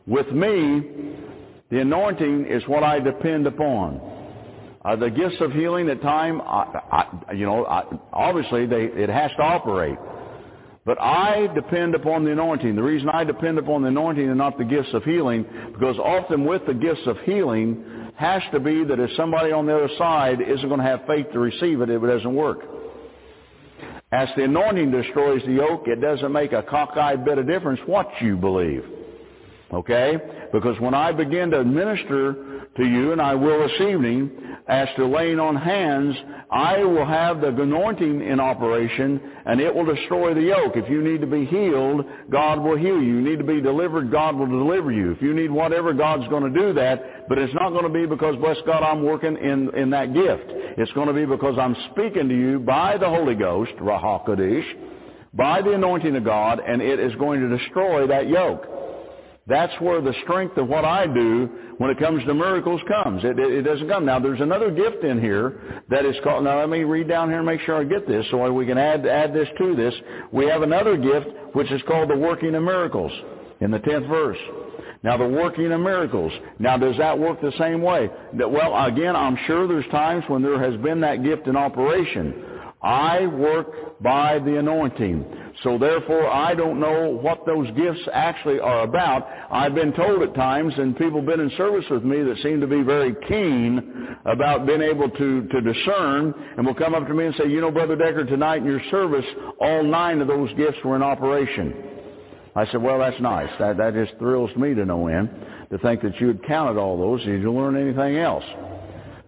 With 0.08 0.32
me, 0.32 1.16
the 1.70 1.82
anointing 1.82 2.47
is 2.47 2.64
what 2.68 2.84
I 2.84 2.99
depend 2.99 3.47
upon. 3.47 4.02
Uh, 4.84 4.95
the 4.95 5.10
gifts 5.10 5.36
of 5.41 5.52
healing 5.52 5.89
at 5.89 6.02
time, 6.02 6.41
I, 6.41 7.06
I, 7.30 7.34
you 7.34 7.45
know, 7.45 7.66
I, 7.66 7.84
obviously 8.12 8.66
they, 8.66 8.86
it 8.86 9.10
has 9.10 9.30
to 9.38 9.43
operate. 9.43 9.97
But 10.84 10.99
I 10.99 11.47
depend 11.54 11.93
upon 11.93 12.26
the 12.26 12.32
anointing. 12.32 12.76
The 12.76 12.82
reason 12.82 13.08
I 13.10 13.24
depend 13.24 13.60
upon 13.60 13.84
the 13.84 13.89
anointing 13.89 14.28
and 14.28 14.38
not 14.38 14.58
the 14.58 14.66
gifts 14.66 14.89
of 14.93 15.04
healing, 15.04 15.45
because 15.72 15.97
often 15.99 16.45
with 16.45 16.66
the 16.66 16.74
gifts 16.74 17.06
of 17.06 17.18
healing 17.20 18.12
has 18.16 18.41
to 18.52 18.60
be 18.60 18.84
that 18.84 18.99
if 18.99 19.12
somebody 19.16 19.52
on 19.52 19.68
the 19.68 19.76
other 19.76 19.89
side 19.99 20.41
isn't 20.41 20.68
going 20.68 20.80
to 20.80 20.86
have 20.86 21.02
faith 21.06 21.28
to 21.34 21.39
receive 21.39 21.82
it, 21.82 21.89
it 21.89 21.99
doesn't 21.99 22.36
work. 22.36 22.62
As 24.12 24.30
the 24.36 24.43
anointing 24.45 24.91
destroys 24.91 25.41
the 25.45 25.54
yoke, 25.54 25.88
it 25.88 26.02
doesn't 26.02 26.32
make 26.32 26.54
a 26.54 26.64
cockeyed 26.64 27.24
bit 27.24 27.38
of 27.38 27.45
difference 27.45 27.80
what 27.86 28.10
you 28.20 28.36
believe. 28.36 28.84
Okay? 29.74 30.17
Because 30.51 30.80
when 30.80 30.93
I 30.93 31.11
begin 31.11 31.51
to 31.51 31.63
minister 31.63 32.67
to 32.76 32.86
you, 32.86 33.11
and 33.11 33.22
I 33.22 33.36
will 33.36 33.67
this 33.67 33.82
evening, 33.82 34.32
as 34.67 34.88
to 34.95 35.05
laying 35.05 35.39
on 35.39 35.55
hands, 35.55 36.15
I 36.49 36.84
will 36.84 37.05
have 37.05 37.41
the 37.41 37.49
anointing 37.49 38.22
in 38.22 38.39
operation, 38.39 39.19
and 39.45 39.59
it 39.59 39.74
will 39.74 39.86
destroy 39.86 40.34
the 40.34 40.41
yoke. 40.41 40.74
If 40.76 40.89
you 40.89 41.01
need 41.01 41.22
to 41.22 41.28
be 41.28 41.45
healed, 41.45 42.05
God 42.30 42.59
will 42.59 42.78
heal 42.78 43.01
you. 43.01 43.15
You 43.15 43.22
need 43.22 43.39
to 43.39 43.45
be 43.45 43.61
delivered, 43.61 44.11
God 44.11 44.36
will 44.36 44.47
deliver 44.47 44.91
you. 44.91 45.11
If 45.11 45.22
you 45.22 45.34
need 45.34 45.51
whatever, 45.51 45.93
God's 45.93 46.28
going 46.30 46.51
to 46.51 46.59
do 46.59 46.74
that, 46.74 47.28
but 47.28 47.38
it's 47.38 47.53
not 47.53 47.72
going 47.72 47.84
to 47.84 47.89
be 47.89 48.05
because, 48.05 48.36
bless 48.38 48.57
God, 48.65 48.84
I'm 48.84 49.03
working 49.03 49.38
in, 49.38 49.74
in 49.76 49.89
that 49.91 50.13
gift. 50.13 50.45
It's 50.78 50.91
going 50.93 51.07
to 51.07 51.13
be 51.13 51.26
because 51.26 51.57
I'm 51.59 51.76
speaking 51.91 52.30
to 52.30 52.36
you 52.36 52.59
by 52.59 52.97
the 52.97 53.09
Holy 53.09 53.36
Ghost, 53.36 53.72
Ruach 53.80 54.26
HaKodesh, 54.26 54.65
by 55.34 55.61
the 55.61 55.74
anointing 55.74 56.15
of 56.15 56.24
God, 56.24 56.59
and 56.65 56.82
it 56.82 56.99
is 56.99 57.13
going 57.15 57.41
to 57.41 57.57
destroy 57.57 58.07
that 58.07 58.28
yoke. 58.28 58.81
That's 59.48 59.74
where 59.82 60.02
the 60.02 60.14
strength 60.24 60.58
of 60.58 60.68
what 60.68 60.86
I 60.86 61.08
do 61.08 61.50
when 61.78 61.89
it 61.89 61.98
comes 61.98 62.24
to 62.26 62.34
miracles 62.34 62.80
comes. 62.88 63.24
It, 63.24 63.39
it, 63.39 63.52
it, 63.54 63.62
doesn't 63.64 63.89
come. 63.89 64.06
Now, 64.06 64.20
there's 64.20 64.39
another 64.39 64.70
gift 64.70 65.04
in 65.04 65.20
here 65.20 65.84
that 65.89 66.06
is 66.06 66.16
called, 66.24 66.44
now 66.44 66.60
let 66.60 66.70
me 66.70 66.84
read 66.84 67.08
down 67.08 67.30
here 67.30 67.39
and 67.39 67.46
make 67.46 67.62
sure 67.62 67.76
I 67.76 67.84
get 67.84 68.08
this 68.08 68.26
so 68.30 68.52
we 68.54 68.68
can 68.68 68.78
add, 68.78 69.06
add 69.06 69.34
this 69.34 69.48
to 69.58 69.76
this. 69.76 69.94
We 70.32 70.46
have 70.46 70.62
another 70.62 70.96
gift 70.96 71.28
which 71.54 71.72
is 71.72 71.82
called 71.88 72.10
the 72.12 72.18
working 72.18 72.54
of 72.54 72.62
miracles 72.62 73.12
in 73.62 73.72
the 73.72 73.80
10th 73.80 74.08
verse. 74.08 74.38
Now, 75.04 75.18
the 75.18 75.28
working 75.28 75.72
of 75.72 75.82
miracles. 75.82 76.32
Now, 76.60 76.78
does 76.78 76.96
that 76.98 77.18
work 77.18 77.42
the 77.42 77.54
same 77.58 77.82
way? 77.82 78.10
Well, 78.34 78.86
again, 78.86 79.16
I'm 79.16 79.38
sure 79.48 79.68
there's 79.68 79.89
times 79.92 80.24
when 80.28 80.44
there 80.44 80.62
has 80.62 80.80
been 80.82 81.02
that 81.02 81.24
gift 81.24 81.48
in 81.48 81.58
operation. 81.58 82.44
I 82.84 83.26
work 83.26 84.00
by 84.02 84.39
the 84.39 84.60
anointing. 84.60 85.26
So 85.64 85.78
therefore, 85.78 86.30
I 86.30 86.56
don't 86.56 86.80
know 86.80 87.10
what 87.10 87.45
those 87.45 87.68
gifts 87.72 88.08
actually 88.14 88.60
are 88.60 88.84
about. 88.84 89.28
I've 89.52 89.76
been 89.76 89.93
told 89.93 90.22
at 90.24 90.34
times, 90.34 90.74
and 90.78 90.97
people 90.97 91.20
have 91.20 91.26
been 91.26 91.39
in 91.39 91.52
service 91.58 91.86
with 91.89 92.04
me 92.04 92.24
that 92.24 92.38
seem 92.41 92.62
to 92.62 92.68
be 92.68 92.82
very 92.82 93.14
keen 93.28 94.16
about 94.26 94.66
being 94.66 94.82
able 94.82 95.10
to, 95.10 95.47
to 95.47 95.62
discern, 95.62 96.34
and 96.58 96.66
will 96.66 96.74
come 96.74 96.95
up 96.95 97.08
to 97.08 97.14
me 97.14 97.26
and 97.26 97.36
say, 97.36 97.47
you 97.47 97.62
know, 97.62 97.72
Brother 97.72 97.95
Deckard, 97.95 98.30
tonight 98.30 98.62
in 98.62 98.66
your 98.66 98.82
service, 98.89 99.26
all 99.60 99.84
nine 99.84 100.22
of 100.22 100.28
those 100.28 100.49
gifts 100.54 100.78
were 100.84 100.95
in 100.95 101.04
operation. 101.04 101.74
I 102.56 102.66
said, 102.72 102.82
well, 102.82 102.99
that's 102.99 103.20
nice. 103.22 103.49
That, 103.60 103.78
that 103.78 103.93
just 103.93 104.18
thrills 104.20 104.54
me 104.56 104.74
to 104.74 104.86
no 104.86 105.08
end 105.08 105.30
to 105.72 105.78
think 105.78 106.02
that 106.02 106.20
you 106.20 106.28
had 106.28 106.43
counted 106.43 106.80
all 106.80 106.97
those. 106.97 107.24
Did 107.26 107.41
you 107.41 107.54
learn 107.54 107.78
anything 107.78 108.18
else? 108.18 108.43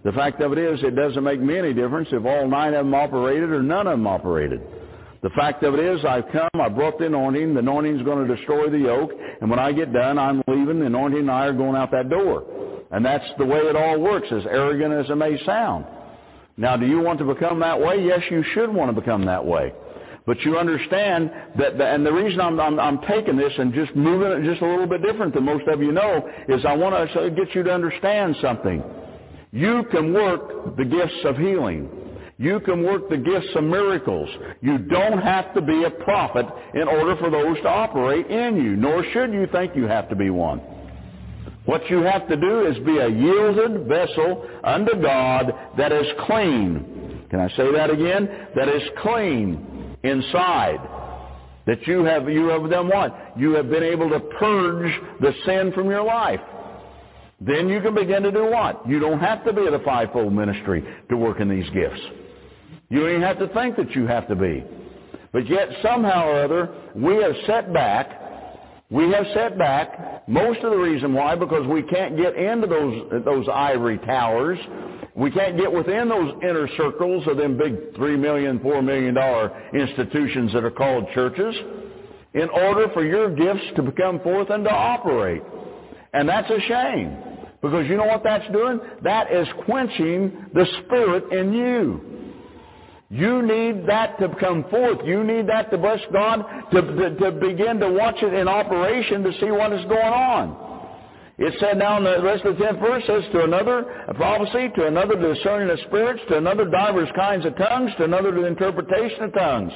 The 0.04 0.12
fact 0.12 0.42
of 0.42 0.52
it 0.52 0.58
is, 0.58 0.84
it 0.84 0.96
doesn't 0.96 1.24
make 1.24 1.40
me 1.40 1.58
any 1.58 1.74
difference 1.74 2.10
if 2.12 2.26
all 2.26 2.48
nine 2.48 2.74
of 2.74 2.86
them 2.86 2.94
operated 2.94 3.50
or 3.50 3.64
none 3.64 3.88
of 3.88 3.94
them 3.94 4.08
operated. 4.08 4.62
The 5.24 5.30
fact 5.30 5.64
of 5.64 5.74
it 5.74 5.80
is, 5.80 6.04
I've 6.04 6.28
come, 6.34 6.50
I've 6.56 6.76
brought 6.76 7.00
the 7.00 7.06
anointing, 7.06 7.54
the 7.54 7.62
anointing's 7.62 8.04
going 8.04 8.28
to 8.28 8.36
destroy 8.36 8.70
the 8.70 8.78
yoke, 8.78 9.12
and 9.40 9.50
when 9.50 9.58
I 9.58 9.72
get 9.72 9.94
done, 9.94 10.20
I'm 10.20 10.44
leaving, 10.48 10.80
the 10.80 10.88
anointing 10.88 11.22
and 11.22 11.32
I 11.32 11.46
are 11.46 11.54
going 11.54 11.78
out 11.78 11.92
that 11.92 12.10
door. 12.10 12.44
And 12.92 13.06
that's 13.06 13.26
the 13.38 13.46
way 13.46 13.60
it 13.60 13.76
all 13.78 14.00
works, 14.02 14.28
as 14.32 14.46
arrogant 14.46 14.94
as 14.94 15.10
it 15.10 15.16
may 15.16 15.42
sound. 15.46 15.86
Now, 16.58 16.76
do 16.76 16.86
you 16.86 17.00
want 17.00 17.20
to 17.20 17.26
become 17.26 17.62
that 17.62 17.80
way? 17.80 18.04
Yes, 18.06 18.20
you 18.30 18.44
should 18.54 18.72
want 18.72 18.94
to 18.94 19.02
become 19.02 19.26
that 19.26 19.44
way. 19.44 19.74
But 20.26 20.42
you 20.42 20.58
understand 20.58 21.32
that, 21.58 21.78
the, 21.78 21.86
and 21.86 22.06
the 22.06 22.12
reason 22.12 22.42
I'm, 22.42 22.60
I'm, 22.60 22.78
I'm 22.78 23.00
taking 23.08 23.38
this 23.38 23.54
and 23.58 23.74
just 23.74 23.96
moving 23.96 24.28
it 24.28 24.50
just 24.50 24.62
a 24.62 24.68
little 24.68 24.88
bit 24.88 25.02
different 25.02 25.34
than 25.34 25.46
most 25.46 25.68
of 25.70 25.82
you 25.82 25.94
know 25.94 26.30
is 26.50 26.66
I 26.66 26.76
want 26.76 27.12
to 27.14 27.30
get 27.32 27.56
you 27.56 27.64
to 27.64 27.74
understand 27.74 28.36
something. 28.42 28.84
You 29.54 29.86
can 29.90 30.14
work 30.14 30.76
the 30.76 30.86
gifts 30.86 31.20
of 31.24 31.38
healing. 31.38 31.90
You 32.38 32.60
can 32.62 32.84
work 32.84 33.10
the 33.10 33.18
gifts 33.18 33.50
of 33.56 33.64
miracles. 33.64 34.30
You 34.62 34.80
don't 34.80 35.22
have 35.22 35.54
to 35.54 35.62
be 35.62 35.84
a 35.84 35.90
prophet 35.90 36.46
in 36.74 36.88
order 36.88 37.16
for 37.18 37.30
those 37.30 37.58
to 37.58 37.70
operate 37.70 38.28
in 38.28 38.58
you, 38.58 38.76
nor 38.76 39.04
should 39.14 39.32
you 39.32 39.48
think 39.52 39.76
you 39.76 39.86
have 39.86 40.10
to 40.10 40.16
be 40.16 40.30
one. 40.30 40.60
What 41.66 41.90
you 41.90 42.02
have 42.02 42.28
to 42.28 42.36
do 42.36 42.66
is 42.68 42.78
be 42.86 42.98
a 42.98 43.08
yielded 43.08 43.88
vessel 43.88 44.48
unto 44.64 45.02
God 45.02 45.54
that 45.78 45.92
is 45.92 46.08
clean. 46.26 47.26
Can 47.30 47.40
I 47.40 47.48
say 47.50 47.72
that 47.72 47.90
again? 47.90 48.48
That 48.56 48.68
is 48.68 48.82
clean 49.02 49.96
inside. 50.04 50.80
That 51.66 51.88
you 51.88 52.04
have, 52.04 52.28
you 52.28 52.48
have 52.48 52.70
done 52.70 52.90
what? 52.90 53.34
You 53.38 53.54
have 53.54 53.70
been 53.70 53.84
able 53.84 54.10
to 54.10 54.20
purge 54.20 54.92
the 55.22 55.34
sin 55.46 55.72
from 55.74 55.90
your 55.90 56.04
life. 56.04 56.42
Then 57.40 57.70
you 57.70 57.82
can 57.82 57.96
begin 57.96 58.24
to 58.24 58.32
do 58.32 58.46
what? 58.46 58.88
You 58.88 59.00
don't 59.00 59.20
have 59.20 59.46
to 59.46 59.54
be 59.54 59.66
at 59.66 59.74
a 59.74 59.80
fivefold 59.80 60.34
ministry 60.34 60.84
to 61.10 61.16
work 61.16 61.40
in 61.40 61.50
these 61.50 61.70
gifts. 61.70 62.02
You 62.94 63.00
don't 63.00 63.10
even 63.10 63.22
have 63.24 63.40
to 63.40 63.48
think 63.56 63.76
that 63.78 63.90
you 63.96 64.06
have 64.06 64.28
to 64.28 64.36
be. 64.36 64.64
But 65.32 65.50
yet 65.50 65.68
somehow 65.82 66.28
or 66.28 66.44
other, 66.44 66.70
we 66.94 67.16
have 67.24 67.34
set 67.48 67.74
back. 67.74 68.22
We 68.92 69.10
have 69.10 69.26
set 69.34 69.58
back. 69.58 70.30
Most 70.30 70.60
of 70.60 70.70
the 70.70 70.78
reason 70.78 71.12
why, 71.12 71.34
because 71.34 71.66
we 71.66 71.82
can't 71.82 72.16
get 72.16 72.36
into 72.36 72.68
those, 72.68 73.24
those 73.26 73.48
ivory 73.52 73.98
towers. 73.98 74.60
We 75.16 75.32
can't 75.32 75.58
get 75.58 75.74
within 75.74 76.08
those 76.08 76.36
inner 76.44 76.70
circles 76.78 77.26
of 77.28 77.38
them 77.38 77.58
big 77.58 77.96
three 77.96 78.16
million, 78.16 78.60
four 78.60 78.84
million 78.84 79.16
dollar 79.16 79.52
institutions 79.74 80.54
that 80.54 80.64
are 80.64 80.70
called 80.70 81.08
churches 81.16 81.56
in 82.36 82.48
order 82.50 82.90
for 82.94 83.04
your 83.04 83.36
gifts 83.36 83.66
to 83.76 83.92
come 83.94 84.20
forth 84.20 84.52
and 84.52 84.64
to 84.66 84.72
operate. 84.72 85.42
And 86.14 86.30
that's 86.30 86.50
a 86.52 86.60
shame. 86.68 87.18
Because 87.60 87.88
you 87.88 87.98
know 87.98 88.06
what 88.06 88.24
that's 88.24 88.52
doing? 88.52 88.80
That 89.02 89.34
is 89.34 89.48
quenching 89.66 90.46
the 90.54 90.68
spirit 90.86 91.34
in 91.34 91.54
you. 91.54 92.14
You 93.14 93.44
need 93.44 93.86
that 93.86 94.18
to 94.18 94.36
come 94.40 94.66
forth. 94.72 95.06
You 95.06 95.24
need 95.24 95.46
that 95.48 95.70
to 95.70 95.78
bless 95.78 96.00
God 96.12 96.44
to, 96.72 96.82
to, 96.82 97.16
to, 97.16 97.32
begin 97.34 97.80
to 97.80 97.92
watch 97.92 98.16
it 98.24 98.34
in 98.34 98.48
operation 98.48 99.22
to 99.22 99.32
see 99.40 99.52
what 99.52 99.72
is 99.72 99.86
going 99.86 100.02
on. 100.02 100.58
It 101.38 101.54
said 101.60 101.78
now 101.78 101.98
in 101.98 102.06
the 102.06 102.24
rest 102.24 102.44
of 102.44 102.58
the 102.58 102.64
10th 102.66 102.80
verse 102.80 103.04
says 103.06 103.24
to 103.34 103.44
another 103.44 103.82
a 104.08 104.16
prophecy, 104.16 104.70
to 104.78 104.88
another 104.88 105.16
the 105.16 105.36
discerning 105.36 105.70
of 105.70 105.78
spirits, 105.86 106.24
to 106.30 106.38
another 106.38 106.66
divers 106.66 107.08
kinds 107.16 107.46
of 107.46 107.56
tongues, 107.56 107.92
to 108.00 108.06
another 108.06 108.32
the 108.32 108.48
interpretation 108.48 109.26
of 109.26 109.34
tongues. 109.36 109.74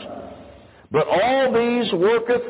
But 0.92 1.08
all 1.08 1.54
these 1.54 1.94
worketh 1.94 2.42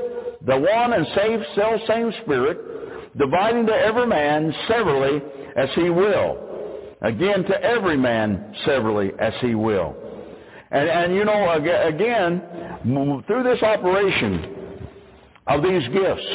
the 0.46 0.58
one 0.58 0.94
and 0.94 1.06
same 1.18 1.44
self 1.54 1.82
same 1.90 2.14
spirit, 2.24 3.18
dividing 3.18 3.66
to 3.66 3.74
every 3.74 4.08
man 4.08 4.56
severally 4.70 5.22
as 5.58 5.68
he 5.76 5.90
will. 5.90 6.96
Again, 7.02 7.44
to 7.44 7.62
every 7.62 7.98
man 7.98 8.56
severally 8.66 9.12
as 9.20 9.34
he 9.42 9.54
will. 9.54 10.07
And, 10.72 10.90
and 10.90 11.16
you 11.16 11.24
know, 11.26 11.52
again, 11.52 12.42
through 13.28 13.44
this 13.44 13.62
operation 13.64 14.80
of 15.48 15.64
these 15.64 15.88
gifts, 15.90 16.28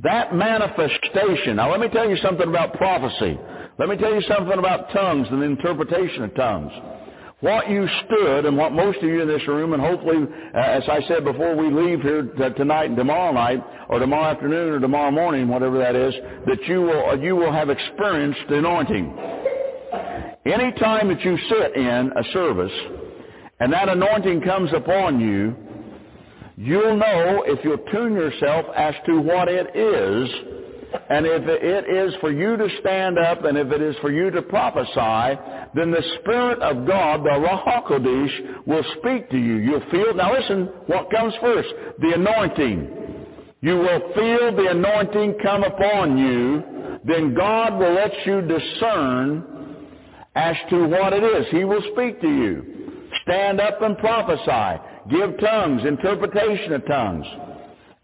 that 0.00 0.34
manifestation, 0.34 1.56
now 1.56 1.70
let 1.70 1.80
me 1.80 1.88
tell 1.88 2.08
you 2.08 2.16
something 2.18 2.48
about 2.48 2.74
prophecy. 2.74 3.38
Let 3.78 3.88
me 3.88 3.96
tell 3.96 4.14
you 4.14 4.22
something 4.22 4.58
about 4.58 4.90
tongues 4.90 5.26
and 5.30 5.40
the 5.40 5.46
interpretation 5.46 6.24
of 6.24 6.34
tongues. 6.34 6.72
What 7.40 7.68
you 7.68 7.88
stood 8.04 8.46
and 8.46 8.56
what 8.56 8.72
most 8.72 8.98
of 8.98 9.04
you 9.04 9.20
in 9.20 9.26
this 9.26 9.46
room, 9.48 9.72
and 9.72 9.82
hopefully, 9.82 10.28
uh, 10.54 10.58
as 10.58 10.84
I 10.88 11.00
said 11.08 11.24
before, 11.24 11.56
we 11.56 11.70
leave 11.70 12.00
here 12.00 12.22
t- 12.22 12.54
tonight 12.56 12.86
and 12.86 12.96
tomorrow 12.96 13.32
night, 13.32 13.60
or 13.88 13.98
tomorrow 13.98 14.30
afternoon, 14.30 14.74
or 14.74 14.78
tomorrow 14.78 15.10
morning, 15.10 15.48
whatever 15.48 15.78
that 15.78 15.96
is, 15.96 16.14
that 16.46 16.62
you 16.68 16.82
will, 16.82 17.10
uh, 17.10 17.14
you 17.16 17.34
will 17.34 17.50
have 17.50 17.68
experienced 17.68 18.40
the 18.48 18.58
anointing. 18.58 19.18
Any 20.46 20.70
time 20.78 21.08
that 21.08 21.20
you 21.24 21.36
sit 21.48 21.76
in 21.76 22.12
a 22.16 22.24
service, 22.32 22.72
and 23.62 23.72
that 23.72 23.88
anointing 23.88 24.40
comes 24.40 24.72
upon 24.74 25.20
you, 25.20 25.54
you'll 26.56 26.96
know 26.96 27.44
if 27.46 27.64
you'll 27.64 27.78
tune 27.92 28.12
yourself 28.12 28.66
as 28.74 28.92
to 29.06 29.20
what 29.20 29.46
it 29.46 29.76
is 29.76 30.28
and 31.08 31.24
if 31.24 31.44
it 31.46 31.88
is 31.88 32.12
for 32.20 32.32
you 32.32 32.56
to 32.56 32.68
stand 32.80 33.20
up 33.20 33.44
and 33.44 33.56
if 33.56 33.70
it 33.70 33.80
is 33.80 33.94
for 34.00 34.10
you 34.10 34.32
to 34.32 34.42
prophesy, 34.42 35.40
then 35.76 35.92
the 35.92 36.02
Spirit 36.18 36.60
of 36.60 36.88
God, 36.88 37.20
the 37.20 37.28
Ruach 37.28 37.64
HaKodesh, 37.64 38.66
will 38.66 38.82
speak 38.98 39.30
to 39.30 39.38
you. 39.38 39.58
You'll 39.58 39.90
feel, 39.92 40.12
now 40.12 40.36
listen, 40.36 40.64
what 40.86 41.08
comes 41.12 41.32
first? 41.40 41.68
The 42.00 42.14
anointing. 42.14 43.26
You 43.60 43.76
will 43.76 44.12
feel 44.12 44.56
the 44.56 44.70
anointing 44.72 45.36
come 45.40 45.62
upon 45.62 46.18
you. 46.18 46.98
Then 47.04 47.32
God 47.32 47.78
will 47.78 47.94
let 47.94 48.10
you 48.26 48.40
discern 48.40 49.76
as 50.34 50.56
to 50.70 50.88
what 50.88 51.12
it 51.12 51.22
is. 51.22 51.46
He 51.52 51.62
will 51.62 51.82
speak 51.92 52.20
to 52.22 52.28
you. 52.28 52.71
Stand 53.22 53.60
up 53.60 53.82
and 53.82 53.98
prophesy. 53.98 54.80
Give 55.10 55.38
tongues, 55.38 55.84
interpretation 55.84 56.72
of 56.72 56.86
tongues. 56.86 57.26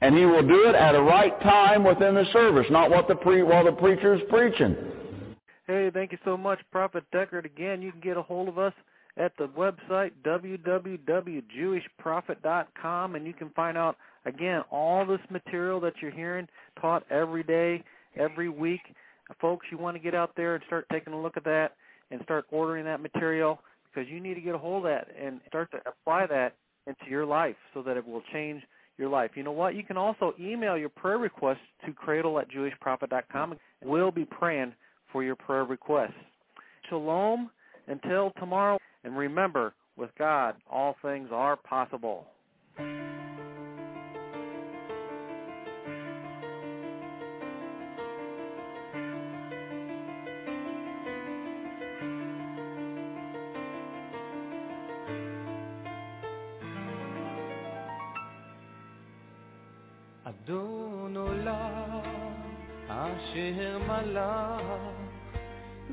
And 0.01 0.17
he 0.17 0.25
will 0.27 0.47
do 0.47 0.69
it 0.69 0.75
at 0.75 0.95
a 0.95 1.03
right 1.03 1.41
time 1.43 1.83
within 1.83 2.15
the 2.15 2.25
service, 2.33 2.67
not 2.71 2.91
what 2.91 3.09
the 3.09 3.17
pre- 3.17 3.43
while 3.43 3.65
the 3.65 3.73
preacher 3.73 4.15
is 4.15 4.21
preaching. 4.29 4.77
Hey, 5.67 5.91
thank 5.93 6.13
you 6.13 6.19
so 6.25 6.37
much, 6.37 6.61
Prophet 6.71 7.03
Deckard. 7.13 7.45
Again, 7.45 7.83
you 7.83 7.91
can 7.91 8.01
get 8.01 8.17
a 8.17 8.23
hold 8.23 8.49
of 8.49 8.59
us 8.59 8.73
at 9.17 9.33
the 9.37 9.49
website 9.49 10.13
www.jewishprophet.com, 10.25 13.15
and 13.17 13.27
you 13.27 13.35
can 13.35 13.51
find 13.51 13.77
out 13.77 13.97
again 14.25 14.63
all 14.71 15.05
this 15.05 15.19
material 15.31 15.81
that 15.81 15.95
you're 16.01 16.13
hearing 16.13 16.47
taught 16.81 17.05
every 17.11 17.43
day, 17.43 17.83
every 18.17 18.49
week. 18.49 18.81
Folks, 19.41 19.67
you 19.71 19.77
want 19.77 19.95
to 19.97 20.03
get 20.03 20.15
out 20.15 20.31
there 20.37 20.55
and 20.55 20.63
start 20.67 20.87
taking 20.93 21.13
a 21.13 21.21
look 21.21 21.37
at 21.37 21.45
that 21.45 21.75
and 22.11 22.23
start 22.23 22.47
ordering 22.51 22.85
that 22.85 23.03
material 23.03 23.61
because 23.93 24.09
you 24.11 24.21
need 24.21 24.35
to 24.35 24.41
get 24.41 24.55
a 24.55 24.59
hold 24.59 24.85
of 24.87 24.91
that 24.91 25.09
and 25.21 25.41
start 25.49 25.71
to 25.73 25.79
apply 25.87 26.27
that 26.27 26.55
into 26.87 27.11
your 27.11 27.27
life 27.27 27.57
so 27.75 27.83
that 27.83 27.97
it 27.97 28.07
will 28.07 28.23
change 28.33 28.63
your 28.97 29.09
life. 29.09 29.33
You 29.35 29.43
know 29.43 29.53
what? 29.53 29.75
You 29.75 29.83
can 29.83 29.97
also 29.97 30.35
email 30.41 30.77
your 30.77 30.89
prayer 30.89 31.19
requests 31.19 31.59
to 31.87 31.93
cradle 31.93 32.39
at 32.39 32.51
jewishprophet.com. 32.51 33.57
We'll 33.83 34.11
be 34.11 34.25
praying 34.25 34.73
for 35.13 35.23
your 35.23 35.37
prayer 35.37 35.65
requests. 35.65 36.13
Shalom 36.89 37.51
until 37.87 38.33
tomorrow, 38.39 38.79
and 39.05 39.17
remember, 39.17 39.75
with 39.97 40.11
God, 40.19 40.55
all 40.71 40.97
things 41.03 41.29
are 41.33 41.57
possible. 41.57 42.27